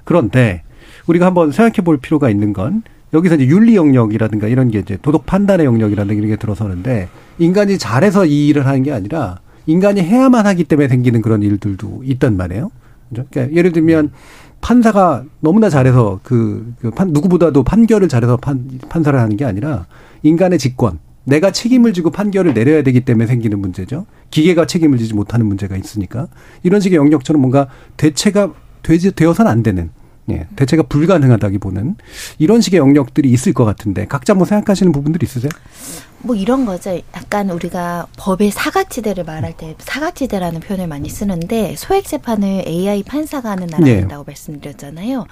그런데 0.05 0.62
우리가 1.07 1.27
한번 1.27 1.53
생각해 1.53 1.85
볼 1.85 1.98
필요가 1.98 2.31
있는 2.31 2.55
건 2.55 2.83
여기서 3.12 3.37
이제 3.37 3.46
윤리 3.46 3.77
영역이라든가 3.77 4.48
이런 4.48 4.70
게 4.70 4.79
이제 4.79 4.98
도덕 5.03 5.27
판단의 5.27 5.66
영역이라든가 5.66 6.14
이런 6.14 6.29
게 6.29 6.37
들어서는데 6.37 7.09
인간이 7.38 7.79
잘해서 7.79 8.25
이 8.25 8.48
일을 8.48 8.66
하는 8.66 8.83
게 8.83 8.92
아니라 8.92 9.40
인간이 9.66 10.01
해야만 10.01 10.46
하기 10.46 10.64
때문에 10.64 10.88
생기는 10.88 11.20
그런 11.22 11.42
일들도 11.42 12.03
있단 12.05 12.37
말이에요. 12.37 12.70
그러니까 13.11 13.53
예를 13.55 13.72
들면 13.72 14.11
판사가 14.61 15.25
너무나 15.40 15.68
잘해서 15.68 16.20
그, 16.22 16.72
그 16.81 16.90
판, 16.90 17.09
누구보다도 17.09 17.62
판결을 17.62 18.09
잘해서 18.09 18.37
판, 18.37 18.81
판사를 18.88 19.18
하는 19.18 19.37
게 19.37 19.44
아니라 19.44 19.87
인간의 20.22 20.59
직권, 20.59 20.98
내가 21.25 21.51
책임을 21.51 21.92
지고 21.92 22.11
판결을 22.11 22.55
내려야 22.55 22.83
되기 22.83 23.01
때문에 23.01 23.27
생기는 23.27 23.59
문제죠. 23.59 24.07
기계가 24.31 24.66
책임을 24.66 24.98
지지 24.98 25.14
못하는 25.14 25.46
문제가 25.46 25.77
있으니까 25.77 26.29
이런 26.62 26.81
식의 26.81 26.96
영역처럼 26.96 27.40
뭔가 27.40 27.68
대체가 27.96 28.53
되지 28.83 29.12
되어서는 29.12 29.51
안 29.51 29.62
되는 29.62 29.90
예, 30.31 30.47
대체가 30.57 30.85
불가능하다기 30.85 31.59
보는 31.59 31.97
이런 32.39 32.61
식의 32.61 32.79
영역들이 32.79 33.29
있을 33.31 33.53
것 33.53 33.65
같은데 33.65 34.07
각자 34.07 34.35
뭐 34.35 34.45
생각하시는 34.45 34.93
부분들이 34.93 35.25
있으세요? 35.25 35.51
뭐 36.25 36.37
이런 36.37 36.65
거죠. 36.65 37.01
약간 37.17 37.51
우리가 37.51 38.07
법의 38.17 38.51
사각지대를 38.51 39.25
말할 39.25 39.57
때 39.57 39.75
사각지대라는 39.79 40.61
표현을 40.61 40.87
많이 40.87 41.09
쓰는데 41.09 41.75
소액 41.77 42.07
재판을 42.07 42.65
AI 42.67 43.03
판사가 43.03 43.51
하는 43.51 43.67
나라인다고 43.67 44.25
네. 44.25 44.31
말씀드렸잖아요. 44.31 45.27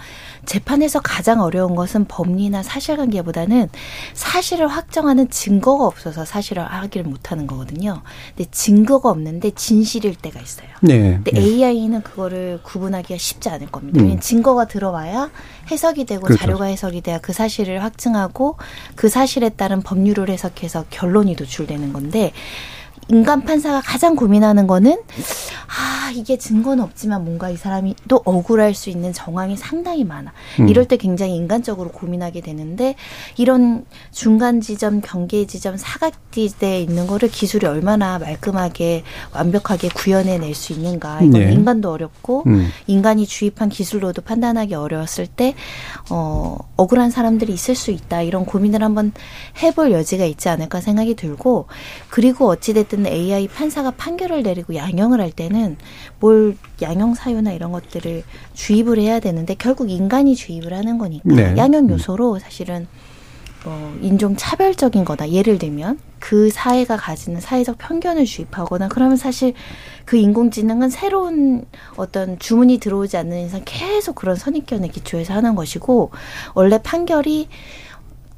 재판에서 0.47 1.01
가장 1.01 1.41
어려운 1.41 1.75
것은 1.77 2.07
법리나 2.07 2.63
사실관계보다는 2.63 3.69
사실을 4.15 4.67
확정하는 4.67 5.31
증거가 5.31 5.87
없어서 5.87 6.25
사실을 6.25 6.65
하기를 6.65 7.09
못하는 7.09 7.47
거거든요. 7.47 8.03
근데 8.37 8.51
증거가 8.51 9.11
없는데 9.11 9.53
진실일 9.53 10.17
때가 10.17 10.41
있어요. 10.41 10.69
네. 10.83 11.21
근데 11.23 11.31
네. 11.33 11.41
AI는 11.41 12.03
그거를 12.03 12.61
구분하기가 12.63 13.17
쉽지 13.17 13.49
않을 13.49 13.69
겁니다. 13.69 14.01
음. 14.01 14.19
증거가 14.21 14.67
들어와야 14.67 15.31
해석이 15.71 16.05
되고 16.05 16.23
그렇죠. 16.23 16.41
자료가 16.41 16.65
해석이 16.67 17.01
돼야 17.01 17.19
그 17.19 17.33
사실을 17.33 17.83
확증하고 17.83 18.57
그 18.97 19.09
사실에 19.09 19.51
따른 19.51 19.83
법률을 19.83 20.29
해석해서 20.31 20.85
결론이 20.91 21.37
도출되는 21.37 21.93
건데 21.93 22.33
인간 23.11 23.43
판사가 23.43 23.81
가장 23.81 24.15
고민하는 24.15 24.67
거는 24.67 25.03
아 25.67 26.11
이게 26.15 26.37
증거는 26.37 26.83
없지만 26.83 27.25
뭔가 27.25 27.51
이 27.51 27.57
사람이 27.57 27.95
또 28.09 28.23
억울할 28.25 28.75
수 28.75 28.91
있는 28.91 29.13
정황이 29.13 29.57
상당히 29.57 30.05
많아. 30.05 30.33
음. 30.61 30.69
이럴 30.69 30.87
때 30.87 30.97
굉장히 30.97 31.37
인간적으로 31.37 31.91
고민하게 31.91 32.41
되는데 32.41 32.95
이런 33.37 33.85
중간 34.11 34.61
지점, 34.61 35.01
경계 35.01 35.47
지점, 35.47 35.77
사각지대에 35.77 36.81
있는 36.81 37.07
거를 37.07 37.29
기술이 37.29 37.67
얼마나 37.67 38.19
말끔하게 38.19 39.03
완벽하게 39.33 39.89
구현해낼 39.89 40.55
수 40.55 40.73
있는가. 40.73 41.23
이건 41.23 41.41
네. 41.41 41.53
인간도 41.53 41.91
어렵고 41.91 42.45
음. 42.47 42.69
인간이 42.87 43.27
주입한 43.27 43.69
기술로도 43.69 44.23
판단하기 44.23 44.75
어려웠을 44.75 45.27
때 45.27 45.55
어, 46.11 46.57
억울한 46.77 47.11
사람들이 47.11 47.53
있을 47.53 47.75
수 47.75 47.91
있다. 47.91 48.23
이런 48.23 48.45
고민을 48.45 48.83
한번 48.83 49.13
해볼 49.63 49.93
여지가 49.93 50.25
있지 50.25 50.49
않을까 50.49 50.81
생각이 50.81 51.15
들고 51.15 51.67
그리고 52.09 52.49
어찌 52.49 52.75
됐든 52.75 53.00
어쨌든 53.01 53.07
AI 53.07 53.49
판사가 53.49 53.93
판결을 53.93 54.43
내리고 54.43 54.75
양형을 54.75 55.21
할 55.21 55.31
때는 55.31 55.77
뭘 56.19 56.57
양형 56.81 57.15
사유나 57.15 57.53
이런 57.53 57.73
것들을 57.73 58.23
주입을 58.55 58.99
해야 58.99 59.21
되는데 59.21 59.55
결국 59.55 59.91
인간이 59.91 60.35
주입을 60.35 60.73
하는 60.73 60.99
거니까 60.99 61.35
네. 61.35 61.55
양형 61.57 61.87
음. 61.87 61.91
요소로 61.91 62.39
사실은 62.39 62.87
뭐 63.65 63.99
인종 64.01 64.37
차별적인 64.37 65.05
거다. 65.05 65.31
예를 65.31 65.59
들면 65.59 65.99
그 66.19 66.51
사회가 66.51 66.97
가지는 66.97 67.41
사회적 67.41 67.77
편견을 67.79 68.25
주입하거나 68.25 68.89
그러면 68.89 69.17
사실 69.17 69.53
그 70.07 70.17
인공지능은 70.17 70.89
새로운 70.89 71.65
어떤 71.97 72.39
주문이 72.39 72.79
들어오지 72.79 73.17
않는 73.19 73.47
이상 73.47 73.63
계속 73.65 74.15
그런 74.15 74.37
선입견에 74.37 74.89
기초해서 74.89 75.35
하는 75.35 75.55
것이고 75.55 76.11
원래 76.55 76.79
판결이 76.83 77.49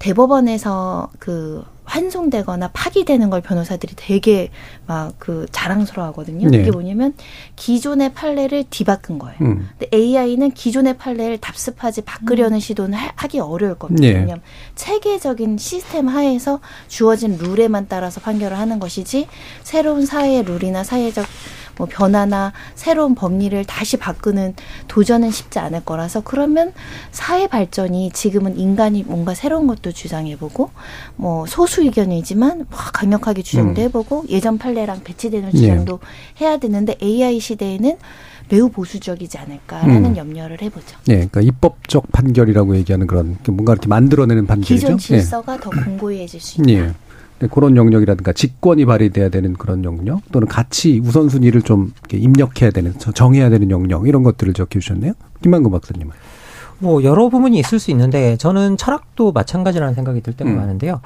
대법원에서 0.00 1.10
그 1.20 1.64
환송되거나 1.84 2.70
파기되는 2.72 3.28
걸 3.30 3.40
변호사들이 3.40 3.94
되게 3.96 4.50
막 4.86 5.12
그 5.18 5.46
자랑스러워 5.52 6.08
하거든요. 6.08 6.48
네. 6.48 6.58
그게 6.58 6.70
뭐냐면 6.70 7.14
기존의 7.56 8.12
판례를 8.14 8.64
뒤바꾼 8.70 9.18
거예요. 9.18 9.36
음. 9.42 9.68
근데 9.78 9.88
AI는 9.96 10.50
기존의 10.52 10.96
판례를 10.98 11.38
답습하지 11.38 12.00
바꾸려는 12.02 12.58
시도는 12.60 12.98
하- 12.98 13.12
하기 13.16 13.38
어려울 13.38 13.74
겁니다. 13.76 14.02
네. 14.02 14.14
왜냐하면 14.14 14.40
체계적인 14.74 15.58
시스템 15.58 16.08
하에서 16.08 16.60
주어진 16.88 17.36
룰에만 17.38 17.86
따라서 17.88 18.20
판결을 18.20 18.58
하는 18.58 18.78
것이지 18.80 19.28
새로운 19.62 20.06
사회의 20.06 20.42
룰이나 20.42 20.82
사회적 20.82 21.24
뭐 21.76 21.86
변화나 21.90 22.52
새로운 22.74 23.14
법리를 23.14 23.64
다시 23.64 23.96
바꾸는 23.96 24.54
도전은 24.88 25.30
쉽지 25.30 25.58
않을 25.58 25.84
거라서 25.84 26.22
그러면 26.22 26.72
사회 27.10 27.46
발전이 27.46 28.10
지금은 28.12 28.58
인간이 28.58 29.02
뭔가 29.02 29.34
새로운 29.34 29.66
것도 29.66 29.92
주장해보고 29.92 30.70
뭐 31.16 31.46
소수 31.46 31.82
의견이지만 31.82 32.66
뭐 32.70 32.78
강력하게 32.92 33.42
주장도 33.42 33.80
음. 33.80 33.84
해보고 33.84 34.24
예전 34.28 34.58
판례랑 34.58 35.02
배치되는 35.04 35.50
예. 35.54 35.56
주장도 35.56 36.00
해야 36.40 36.58
되는데 36.58 36.96
AI 37.02 37.40
시대에는 37.40 37.96
매우 38.48 38.68
보수적이지 38.68 39.38
않을까라는 39.38 40.04
음. 40.04 40.16
염려를 40.16 40.60
해보죠. 40.60 40.98
예, 41.08 41.14
그러니까 41.14 41.40
입법적 41.40 42.12
판결이라고 42.12 42.76
얘기하는 42.76 43.06
그런 43.06 43.38
뭔가 43.46 43.72
이렇게 43.72 43.88
만들어내는 43.88 44.46
판결이죠. 44.46 44.74
기존 44.74 44.98
질서가 44.98 45.58
더 45.58 45.70
공고해질 45.70 46.40
수 46.40 46.62
예. 46.68 46.72
있다. 46.72 46.84
예. 46.88 46.92
네, 47.42 47.48
그런 47.50 47.76
영역이라든가 47.76 48.32
직권이 48.32 48.84
발휘돼야 48.84 49.28
되는 49.28 49.54
그런 49.54 49.82
영역 49.82 50.20
또는 50.30 50.46
가치 50.46 51.00
우선순위를 51.04 51.62
좀 51.62 51.92
입력해야 52.12 52.70
되는 52.70 52.94
저- 52.98 53.10
정해야 53.10 53.50
되는 53.50 53.68
영역 53.68 54.06
이런 54.06 54.22
것들을 54.22 54.52
적혀 54.52 54.78
주셨네요. 54.78 55.14
김만근 55.42 55.72
박사님은. 55.72 56.12
뭐 56.82 57.04
여러 57.04 57.28
부분이 57.28 57.58
있을 57.60 57.78
수 57.78 57.90
있는데 57.92 58.36
저는 58.36 58.76
철학도 58.76 59.30
마찬가지라는 59.32 59.94
생각이 59.94 60.20
들 60.20 60.32
때가 60.34 60.50
음. 60.50 60.56
많은데요. 60.56 61.00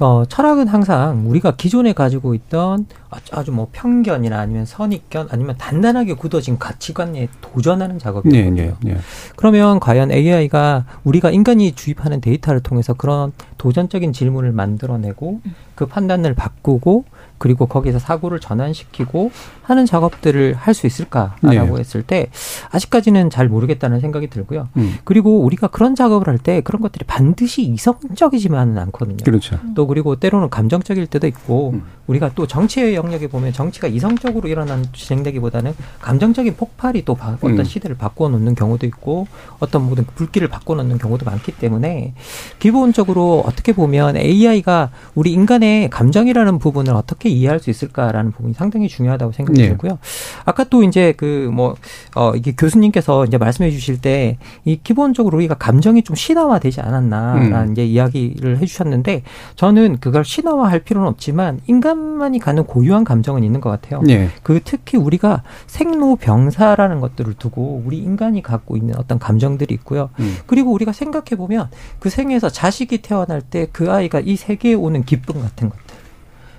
어, 0.00 0.24
철학은 0.28 0.68
항상 0.68 1.28
우리가 1.28 1.56
기존에 1.56 1.92
가지고 1.92 2.34
있던 2.34 2.86
아주- 3.10 3.32
아주 3.34 3.52
뭐 3.52 3.68
편견이나 3.72 4.38
아니면 4.38 4.64
선입견 4.64 5.28
아니면 5.30 5.56
단단하게 5.58 6.14
굳어진 6.14 6.58
가치관에 6.58 7.28
도전하는 7.40 7.96
네, 7.96 8.02
작업이거든요. 8.02 8.54
네, 8.54 8.74
네. 8.82 8.96
그러면 9.36 9.80
과연 9.80 10.12
AI가 10.12 10.84
우리가 11.04 11.30
인간이 11.30 11.72
주입하는 11.72 12.20
데이터를 12.20 12.60
통해서 12.60 12.94
그런 12.94 13.32
도전적인 13.58 14.12
질문을 14.12 14.52
만들어내고 14.52 15.40
그 15.74 15.86
판단을 15.86 16.34
바꾸고 16.34 17.04
그리고 17.38 17.66
거기서 17.66 17.98
사고를 17.98 18.40
전환시키고 18.40 19.30
하는 19.62 19.84
작업들을 19.86 20.54
할 20.54 20.74
수 20.76 20.86
있을까라고 20.86 21.74
네. 21.74 21.80
했을 21.80 22.02
때 22.02 22.28
아직까지는 22.70 23.30
잘 23.30 23.48
모르겠다는 23.48 24.00
생각이 24.00 24.28
들고요. 24.28 24.68
음. 24.76 24.96
그리고 25.04 25.40
우리가 25.40 25.68
그런 25.68 25.94
작업을 25.94 26.28
할 26.28 26.38
때 26.38 26.60
그런 26.60 26.82
것들이 26.82 27.04
반드시 27.06 27.62
이성적이지만은 27.62 28.76
않거든요. 28.78 29.16
그렇죠. 29.24 29.58
또 29.74 29.86
그리고 29.86 30.16
때로는 30.16 30.50
감정적일 30.50 31.06
때도 31.06 31.26
있고 31.28 31.70
음. 31.74 31.82
우리가 32.06 32.32
또 32.34 32.46
정치의 32.46 32.94
영역에 32.94 33.26
보면 33.26 33.52
정치가 33.52 33.88
이성적으로 33.88 34.48
일어난 34.48 34.84
진행되기보다는 34.92 35.74
감정적인 36.00 36.56
폭발이 36.56 37.04
또 37.04 37.14
바- 37.14 37.32
어떤 37.32 37.58
음. 37.60 37.64
시대를 37.64 37.96
바꾸어 37.96 38.28
놓는 38.28 38.54
경우도 38.54 38.86
있고 38.86 39.26
어떤 39.58 39.86
모든 39.86 40.04
불길을 40.14 40.48
바꾸어 40.48 40.76
놓는 40.76 40.98
경우도 40.98 41.24
많기 41.24 41.52
때문에 41.52 42.12
기본적으로 42.58 43.42
어떻게 43.46 43.72
보면 43.72 44.16
AI가 44.16 44.90
우리 45.14 45.32
인간의 45.32 45.90
감정이라는 45.90 46.58
부분을 46.58 46.94
어떻게 46.94 47.25
이해할 47.28 47.60
수 47.60 47.70
있을까라는 47.70 48.32
부분이 48.32 48.54
상당히 48.54 48.88
중요하다고 48.88 49.32
생각이 49.32 49.60
네. 49.60 49.68
들고요. 49.68 49.98
아까 50.44 50.64
또 50.64 50.82
이제 50.82 51.12
그 51.12 51.50
뭐 51.52 51.74
어 52.14 52.34
이게 52.34 52.52
교수님께서 52.56 53.24
이제 53.26 53.38
말씀해 53.38 53.70
주실 53.70 54.00
때 54.00 54.38
이 54.64 54.78
기본적으로 54.82 55.36
우리가 55.38 55.54
감정이 55.54 56.02
좀 56.02 56.16
신화화되지 56.16 56.80
않았나라는 56.80 57.68
음. 57.68 57.72
이제 57.72 57.84
이야기를 57.84 58.58
해주셨는데 58.58 59.22
저는 59.54 59.98
그걸 60.00 60.24
신화화할 60.24 60.80
필요는 60.80 61.08
없지만 61.08 61.60
인간만이 61.66 62.38
가는 62.38 62.64
고유한 62.64 63.04
감정은 63.04 63.44
있는 63.44 63.60
것 63.60 63.70
같아요. 63.70 64.02
예. 64.08 64.30
그 64.42 64.60
특히 64.64 64.98
우리가 64.98 65.42
생로병사라는 65.66 67.00
것들을 67.00 67.34
두고 67.34 67.82
우리 67.84 67.98
인간이 67.98 68.42
갖고 68.42 68.76
있는 68.76 68.94
어떤 68.98 69.18
감정들이 69.18 69.74
있고요. 69.74 70.10
음. 70.20 70.36
그리고 70.46 70.72
우리가 70.72 70.92
생각해 70.92 71.36
보면 71.36 71.68
그 71.98 72.10
생에서 72.10 72.48
자식이 72.48 72.98
태어날 73.02 73.40
때 73.40 73.66
그 73.72 73.90
아이가 73.90 74.20
이 74.20 74.36
세계에 74.36 74.74
오는 74.74 75.02
기쁨 75.04 75.40
같은 75.42 75.68
것들 75.70 75.85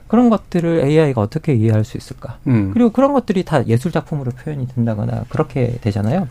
그런 0.08 0.30
것들을 0.30 0.82
AI가 0.86 1.22
어떻게 1.22 1.54
이해할 1.54 1.84
수 1.84 1.98
있을까? 1.98 2.38
음. 2.48 2.72
그리고 2.74 2.90
그런 2.92 3.14
것들이 3.14 3.44
다 3.44 3.66
예술 3.68 3.92
작품으로 3.92 4.32
표현이 4.32 4.68
된다거나 4.68 5.26
그렇게 5.30 5.78
되잖아요. 5.82 6.28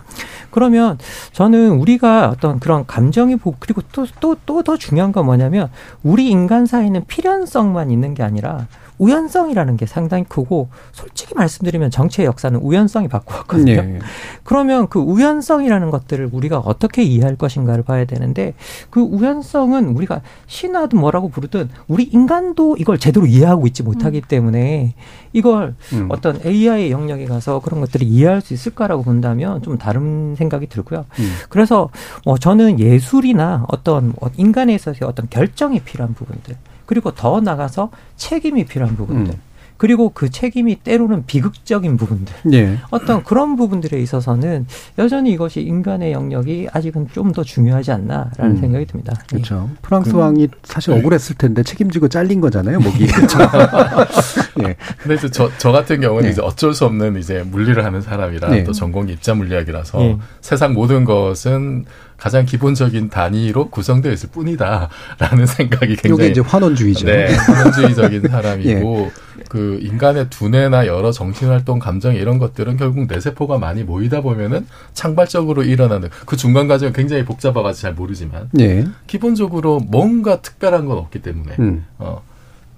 그러면 0.51 0.99
저는 1.33 1.73
우리가 1.73 2.31
어떤 2.31 2.59
그런 2.61 2.87
감정이 2.87 3.37
보 3.37 3.55
그리고 3.59 3.83
또 3.93 4.07
또 4.21 4.35
또 4.47 4.63
더 4.63 4.77
중요한 4.77 5.13
건 5.13 5.27
뭐냐면 5.27 5.69
우리 6.03 6.29
인간 6.31 6.67
사이는 6.67 7.05
필연성만 7.07 7.91
있는 7.91 8.15
게 8.15 8.23
아니라 8.23 8.67
우연성이라는 8.99 9.77
게 9.77 9.87
상당히 9.87 10.25
크고 10.25 10.69
솔직히 10.93 11.35
말씀드리면 11.35 11.91
정치의 11.91 12.27
역사는 12.27 12.61
우연성이 12.61 13.09
바꿔왔거든요. 13.09 13.73
예. 13.73 13.99
그러면 14.45 14.89
그 14.89 14.99
우연성이라는 14.99 15.91
것들을 15.91 16.31
우리가 16.33 16.59
어떻게 16.59 17.03
이해할 17.03 17.37
것인가를 17.37 17.85
봐야 17.85 18.05
되는데 18.05 18.55
그 18.91 19.01
우연성은 19.01 19.89
우리가 19.89 20.23
신화든 20.47 20.99
뭐라고 20.99 21.29
부르든 21.29 21.69
우리 21.89 22.05
인간도 22.05 22.77
이걸 22.79 22.99
제대로 22.99 23.27
이해하고 23.27 23.67
있지 23.67 23.83
못하기 23.83 24.23
때문에 24.23 24.95
이걸 25.33 25.75
음. 25.93 26.09
어떤 26.11 26.41
AI의 26.45 26.91
영역에 26.91 27.27
가서 27.27 27.61
그런 27.61 27.81
것들을 27.81 28.07
이해할 28.07 28.41
수 28.41 28.55
있을까라고 28.55 29.03
본다면 29.03 29.63
좀 29.63 29.77
다른 29.79 30.35
생각이 30.37 30.67
들고요. 30.67 31.05
음. 31.19 31.35
그래서 31.49 31.91
뭐 32.25 32.39
저는 32.39 32.81
예술이나 32.81 33.67
어떤 33.69 34.15
인간에 34.37 34.75
있어서의 34.75 35.09
어떤 35.09 35.29
결정이 35.29 35.81
필요한 35.81 36.15
부분들 36.15 36.57
그리고 36.87 37.11
더 37.13 37.41
나가서 37.41 37.91
책임이 38.17 38.65
필요한 38.65 38.97
부분들 38.97 39.35
음. 39.35 39.41
그리고 39.79 40.09
그 40.11 40.31
책임이 40.31 40.77
때로는 40.77 41.27
비극적인 41.27 41.97
부분들 41.97 42.35
예. 42.55 42.79
어떤 42.91 43.23
그런 43.23 43.57
부분들에 43.57 44.01
있어서는 44.01 44.67
여전히 44.99 45.33
이것이 45.33 45.61
인간의 45.61 46.13
영역이 46.13 46.69
아직은 46.73 47.09
좀 47.13 47.27
더 47.37 47.43
중요하지 47.45 47.91
않나라는 47.93 48.57
음. 48.57 48.57
생각이 48.61 48.87
듭니다. 48.87 49.13
예. 49.33 49.37
그렇죠. 49.37 49.69
프랑스 49.83 50.13
그- 50.13 50.19
왕이 50.19 50.49
사실 50.65 50.93
억울했을 50.93 51.37
텐데 51.37 51.63
책임지고 51.63 52.09
잘린 52.09 52.41
거잖아요, 52.41 52.79
목이. 52.81 53.07
그렇죠. 53.09 53.39
예. 54.67 54.77
근데 54.99 55.17
저, 55.31 55.51
저 55.59 55.73
같은 55.73 56.01
경우는 56.01 56.25
네. 56.25 56.31
이제 56.31 56.41
어쩔 56.43 56.73
수 56.73 56.85
없는 56.87 57.19
이제 57.19 57.43
물리를 57.47 57.85
하는 57.85 58.01
사람이라 58.01 58.49
네. 58.49 58.65
또 58.65 58.73
전공이 58.73 59.13
입자 59.13 59.35
물리학이라서 59.35 59.99
네. 59.99 60.19
세상 60.41 60.73
모든 60.73 61.05
것은 61.05 61.85
가장 62.17 62.47
기본적인 62.47 63.11
단위로 63.11 63.69
구성되어 63.69 64.13
있을 64.13 64.31
뿐이다라는 64.31 65.45
생각이 65.47 65.97
굉장히 65.97 66.31
이제 66.31 66.41
환원주의죠. 66.41 67.07
네, 67.07 67.35
환원주의적인 67.35 68.23
사람이고 68.29 69.11
그 69.49 69.79
인간의 69.83 70.31
두뇌나 70.31 70.87
여러 70.87 71.13
정신활동, 71.13 71.79
감정 71.79 72.15
이런 72.15 72.39
것들은 72.39 72.77
결국 72.77 73.07
뇌세포가 73.07 73.59
많이 73.59 73.85
모이다 73.85 74.21
보면은 74.21 74.67
창발적으로 74.93 75.63
일어나는 75.63 76.09
그 76.27 76.37
중간 76.37 76.69
과정은 76.69 76.93
굉장히 76.93 77.25
복잡해가지고 77.25 77.81
잘 77.81 77.95
모르지만 77.95 78.51
예. 78.61 78.85
기본적으로 79.07 79.81
뭔가 79.81 80.41
특별한 80.41 80.87
건 80.87 80.99
없기 80.99 81.23
때문에 81.23 81.57
음. 81.59 81.85
어 81.99 82.23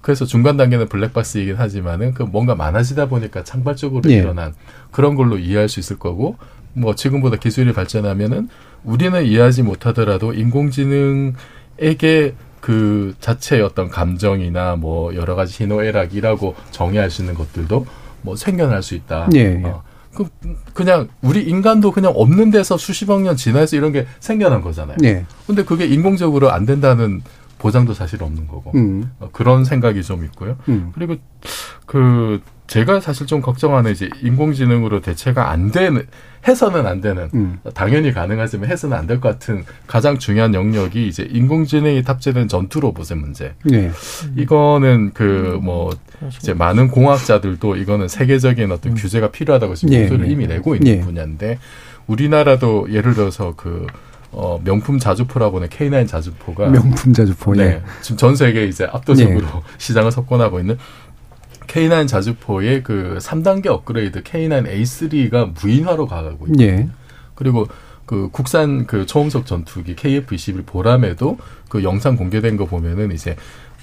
그래서 0.01 0.25
중간 0.25 0.57
단계는 0.57 0.87
블랙박스이긴 0.87 1.55
하지만은 1.55 2.13
그 2.13 2.23
뭔가 2.23 2.55
많아지다 2.55 3.09
보니까 3.09 3.43
창발적으로 3.43 4.09
예. 4.09 4.15
일어난 4.15 4.53
그런 4.91 5.15
걸로 5.15 5.37
이해할 5.37 5.69
수 5.69 5.79
있을 5.79 5.99
거고 5.99 6.37
뭐 6.73 6.95
지금보다 6.95 7.37
기술이 7.37 7.73
발전하면은 7.73 8.49
우리는 8.83 9.23
이해하지 9.25 9.63
못하더라도 9.63 10.33
인공지능에게 10.33 11.35
그 12.69 13.15
자체의 13.19 13.63
어떤 13.63 13.89
감정이나 13.89 14.75
뭐 14.75 15.15
여러 15.15 15.33
가지 15.33 15.63
희노애락이라고 15.63 16.53
정의할 16.69 17.09
수 17.09 17.23
있는 17.23 17.33
것들도 17.33 17.87
뭐 18.21 18.35
생겨날 18.35 18.83
수 18.83 18.93
있다. 18.93 19.27
예, 19.33 19.39
예. 19.39 19.63
어. 19.65 19.81
그 20.13 20.27
그냥 20.75 21.07
우리 21.23 21.41
인간도 21.41 21.91
그냥 21.91 22.13
없는 22.15 22.51
데서 22.51 22.77
수십억 22.77 23.23
년 23.23 23.35
지나서 23.35 23.75
이런 23.75 23.91
게 23.91 24.05
생겨난 24.19 24.61
거잖아요. 24.61 24.97
예. 25.03 25.25
근데 25.47 25.63
그게 25.63 25.87
인공적으로 25.87 26.51
안 26.51 26.67
된다는 26.67 27.23
보장도 27.57 27.95
사실 27.95 28.21
없는 28.21 28.45
거고 28.45 28.71
음. 28.75 29.13
어, 29.19 29.29
그런 29.33 29.65
생각이 29.65 30.03
좀 30.03 30.23
있고요. 30.25 30.55
음. 30.67 30.91
그리고 30.93 31.15
그 31.87 32.39
제가 32.69 32.99
사실 33.01 33.25
좀 33.25 33.41
걱정하는 33.41 33.91
이제 33.91 34.09
인공지능으로 34.21 35.01
대체가 35.01 35.49
안 35.49 35.71
되는 35.71 36.05
해서는 36.47 36.85
안 36.85 37.01
되는 37.01 37.27
음. 37.33 37.59
당연히 37.73 38.13
가능하지만 38.13 38.69
해서는 38.69 38.95
안 38.95 39.07
될 39.07 39.19
것 39.19 39.29
같은 39.29 39.65
가장 39.87 40.19
중요한 40.19 40.53
영역이 40.53 41.07
이제 41.07 41.27
인공지능이 41.31 42.03
탑재된 42.03 42.47
전투 42.47 42.79
로봇의 42.79 43.17
문제. 43.17 43.55
예. 43.73 43.91
이거는 44.37 45.11
그 45.13 45.59
뭐 45.61 45.89
이제 46.37 46.53
많은 46.53 46.89
공학자들도 46.89 47.75
이거는 47.77 48.07
세계적인 48.07 48.71
어떤 48.71 48.93
규제가 48.93 49.31
필요하다고 49.31 49.73
지금 49.75 49.93
예, 49.95 50.01
목소리를 50.01 50.27
예. 50.27 50.31
이미 50.31 50.47
내고 50.47 50.75
있는 50.75 50.87
예. 50.91 50.99
분야인데 51.01 51.57
우리나라도 52.07 52.87
예를 52.91 53.13
들어서 53.15 53.53
그 53.57 53.87
어, 54.31 54.61
명품 54.63 54.99
자주포라고 54.99 55.57
하는 55.57 55.69
K9 55.69 56.07
자주포가 56.07 56.69
명품 56.69 57.13
자주포. 57.13 57.55
네. 57.55 57.63
예. 57.63 57.81
지금 58.01 58.17
전 58.17 58.35
세계 58.35 58.65
이제 58.67 58.87
압도적으로 58.91 59.47
시장을 59.79 60.11
석권하고 60.11 60.59
있는 60.59 60.77
K9 61.69 62.07
자주포의 62.07 62.83
그 62.83 63.17
3단계 63.21 63.67
업그레이드 63.67 64.23
K9 64.23 64.67
A3가 64.67 65.53
무인화로 65.61 66.07
가고 66.07 66.47
있고 66.47 66.63
예. 66.63 66.89
그리고 67.35 67.67
그 68.05 68.29
국산 68.31 68.87
그 68.87 69.05
초음속 69.05 69.45
전투기 69.45 69.95
KF-21 69.95 70.65
보람에도 70.65 71.37
그 71.69 71.83
영상 71.83 72.15
공개된 72.15 72.57
거 72.57 72.65
보면은 72.65 73.11
이제 73.11 73.35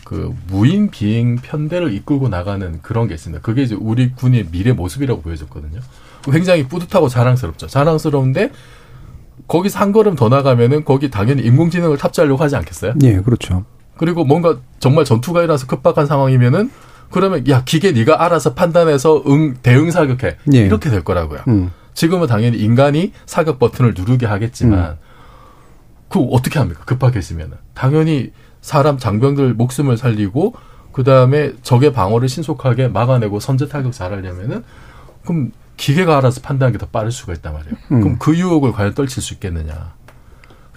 그 0.04 0.34
무인 0.48 0.90
비행 0.90 1.36
편대를 1.36 1.92
이끌고 1.94 2.28
나가는 2.28 2.80
그런 2.82 3.06
게 3.06 3.14
있습니다. 3.14 3.42
그게 3.42 3.62
이제 3.62 3.76
우리 3.76 4.12
군의 4.12 4.46
미래 4.50 4.72
모습이라고 4.72 5.22
보여졌거든요. 5.22 5.80
굉장히 6.24 6.66
뿌듯하고 6.66 7.08
자랑스럽죠. 7.08 7.68
자랑스러운데 7.68 8.50
거기서 9.46 9.78
한 9.78 9.92
걸음 9.92 10.16
더 10.16 10.28
나가면은 10.28 10.84
거기 10.84 11.08
당연히 11.08 11.42
인공지능을 11.42 11.96
탑재하려고 11.96 12.42
하지 12.42 12.56
않겠어요? 12.56 12.94
예, 13.04 13.20
그렇죠. 13.20 13.64
그리고 13.96 14.24
뭔가 14.24 14.58
정말 14.80 15.04
전투가 15.04 15.42
일어나서 15.42 15.66
급박한 15.66 16.06
상황이면은 16.06 16.70
그러면 17.10 17.48
야 17.48 17.62
기계 17.64 17.92
네가 17.92 18.24
알아서 18.24 18.54
판단해서 18.54 19.22
응 19.26 19.54
대응 19.62 19.90
사격해 19.90 20.36
예. 20.54 20.58
이렇게 20.58 20.90
될 20.90 21.02
거라고요. 21.04 21.40
음. 21.48 21.70
지금은 21.94 22.26
당연히 22.26 22.58
인간이 22.58 23.12
사격 23.24 23.58
버튼을 23.58 23.94
누르게 23.96 24.26
하겠지만 24.26 24.78
음. 24.90 24.96
그 26.08 26.20
어떻게 26.20 26.58
합니까? 26.58 26.82
급박해지면은 26.84 27.56
당연히 27.74 28.32
사람 28.60 28.98
장병들 28.98 29.54
목숨을 29.54 29.96
살리고 29.96 30.54
그 30.92 31.04
다음에 31.04 31.52
적의 31.62 31.92
방어를 31.92 32.28
신속하게 32.28 32.88
막아내고 32.88 33.40
선제 33.40 33.68
타격 33.68 33.92
잘하려면은 33.92 34.64
그럼 35.24 35.52
기계가 35.76 36.16
알아서 36.18 36.40
판단하는 36.40 36.72
게 36.72 36.78
더 36.78 36.86
빠를 36.90 37.10
수가 37.12 37.32
있단 37.34 37.52
말이에요. 37.52 37.74
음. 37.92 38.00
그럼 38.00 38.18
그 38.18 38.36
유혹을 38.36 38.72
과연 38.72 38.94
떨칠 38.94 39.22
수 39.22 39.34
있겠느냐? 39.34 39.92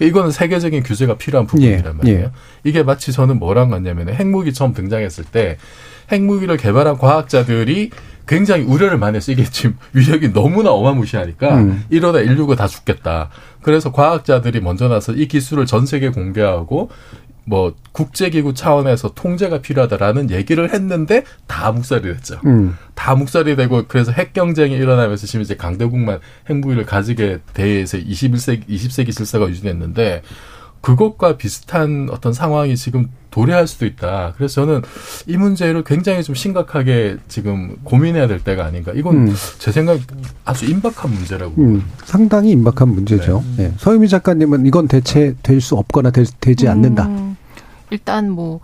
이거는 0.00 0.30
세계적인 0.30 0.82
규제가 0.82 1.16
필요한 1.16 1.46
부분이란 1.46 1.84
예, 1.84 1.92
말이에요. 1.92 2.20
예. 2.20 2.30
이게 2.64 2.82
마치 2.82 3.12
저는 3.12 3.38
뭐랑 3.38 3.70
같냐면 3.70 4.08
핵무기 4.08 4.52
처음 4.52 4.72
등장했을 4.72 5.24
때 5.24 5.58
핵무기를 6.10 6.56
개발한 6.56 6.98
과학자들이 6.98 7.90
굉장히 8.26 8.64
우려를 8.64 8.98
많이 8.98 9.16
했어요. 9.16 9.34
이게 9.34 9.44
지금 9.44 9.76
위력이 9.92 10.32
너무나 10.32 10.70
어마무시하니까 10.70 11.56
음. 11.56 11.84
이러다 11.90 12.20
인류가 12.20 12.54
다 12.54 12.66
죽겠다. 12.66 13.30
그래서 13.62 13.92
과학자들이 13.92 14.60
먼저 14.60 14.88
나서 14.88 15.12
이 15.12 15.26
기술을 15.26 15.66
전 15.66 15.84
세계에 15.84 16.10
공개하고 16.10 16.90
뭐 17.50 17.74
국제기구 17.90 18.54
차원에서 18.54 19.12
통제가 19.14 19.60
필요하다라는 19.60 20.30
얘기를 20.30 20.72
했는데 20.72 21.24
다 21.48 21.72
묵살이 21.72 22.02
됐죠. 22.02 22.38
음. 22.46 22.76
다 22.94 23.16
묵살이 23.16 23.56
되고 23.56 23.82
그래서 23.88 24.12
핵 24.12 24.32
경쟁이 24.32 24.76
일어나면서 24.76 25.26
지금 25.26 25.42
이제 25.42 25.56
강대국만 25.56 26.20
핵무기를 26.48 26.86
가지게 26.86 27.40
대해서 27.52 27.98
21세기 27.98 28.68
20세기 28.68 29.12
질서가 29.14 29.48
유지됐는데 29.48 30.22
그것과 30.80 31.36
비슷한 31.36 32.08
어떤 32.10 32.32
상황이 32.32 32.76
지금 32.76 33.08
도래할 33.30 33.66
수도 33.66 33.84
있다. 33.84 34.32
그래서 34.36 34.64
저는 34.64 34.82
이 35.26 35.36
문제를 35.36 35.82
굉장히 35.84 36.22
좀 36.22 36.34
심각하게 36.34 37.16
지금 37.28 37.76
고민해야 37.84 38.26
될 38.28 38.40
때가 38.42 38.64
아닌가. 38.64 38.92
이건 38.94 39.28
음. 39.28 39.34
제 39.58 39.72
생각 39.72 39.98
아주 40.44 40.66
임박한 40.66 41.12
문제라고. 41.12 41.54
음, 41.58 41.84
상당히 42.04 42.50
임박한 42.52 42.88
문제죠. 42.88 43.42
예. 43.58 43.72
서유미 43.76 44.08
작가님은 44.08 44.66
이건 44.66 44.88
대체 44.88 45.34
될 45.42 45.60
수 45.60 45.74
없거나 45.76 46.10
되, 46.10 46.24
지 46.54 46.68
않는다. 46.68 47.06
음, 47.06 47.36
일단 47.90 48.30
뭐 48.30 48.60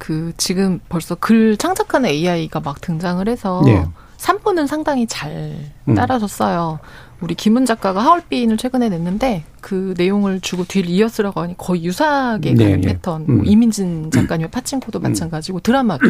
그 0.00 0.32
지금 0.38 0.80
벌써 0.88 1.14
글 1.14 1.58
창작하는 1.58 2.08
AI가 2.08 2.60
막 2.60 2.80
등장을 2.80 3.28
해서 3.28 3.62
예. 3.66 3.84
산문은 4.16 4.66
상당히 4.66 5.06
잘 5.06 5.54
음. 5.86 5.94
따라줬어요. 5.94 6.80
우리 7.20 7.34
김은 7.34 7.66
작가가 7.66 8.00
하얼빈을 8.00 8.56
최근에 8.56 8.88
냈는데 8.88 9.44
그 9.60 9.92
내용을 9.98 10.40
주고 10.40 10.64
뒤를 10.64 10.88
이어쓰라고 10.88 11.42
하니 11.42 11.54
거의 11.58 11.84
유사하게 11.84 12.54
네, 12.54 12.64
가는 12.64 12.84
예. 12.84 12.88
패턴. 12.88 13.26
음. 13.28 13.36
뭐 13.36 13.44
이민진 13.44 14.10
작가님의 14.10 14.50
파친코도 14.50 15.00
마찬가지고 15.00 15.60
드라마도 15.60 16.06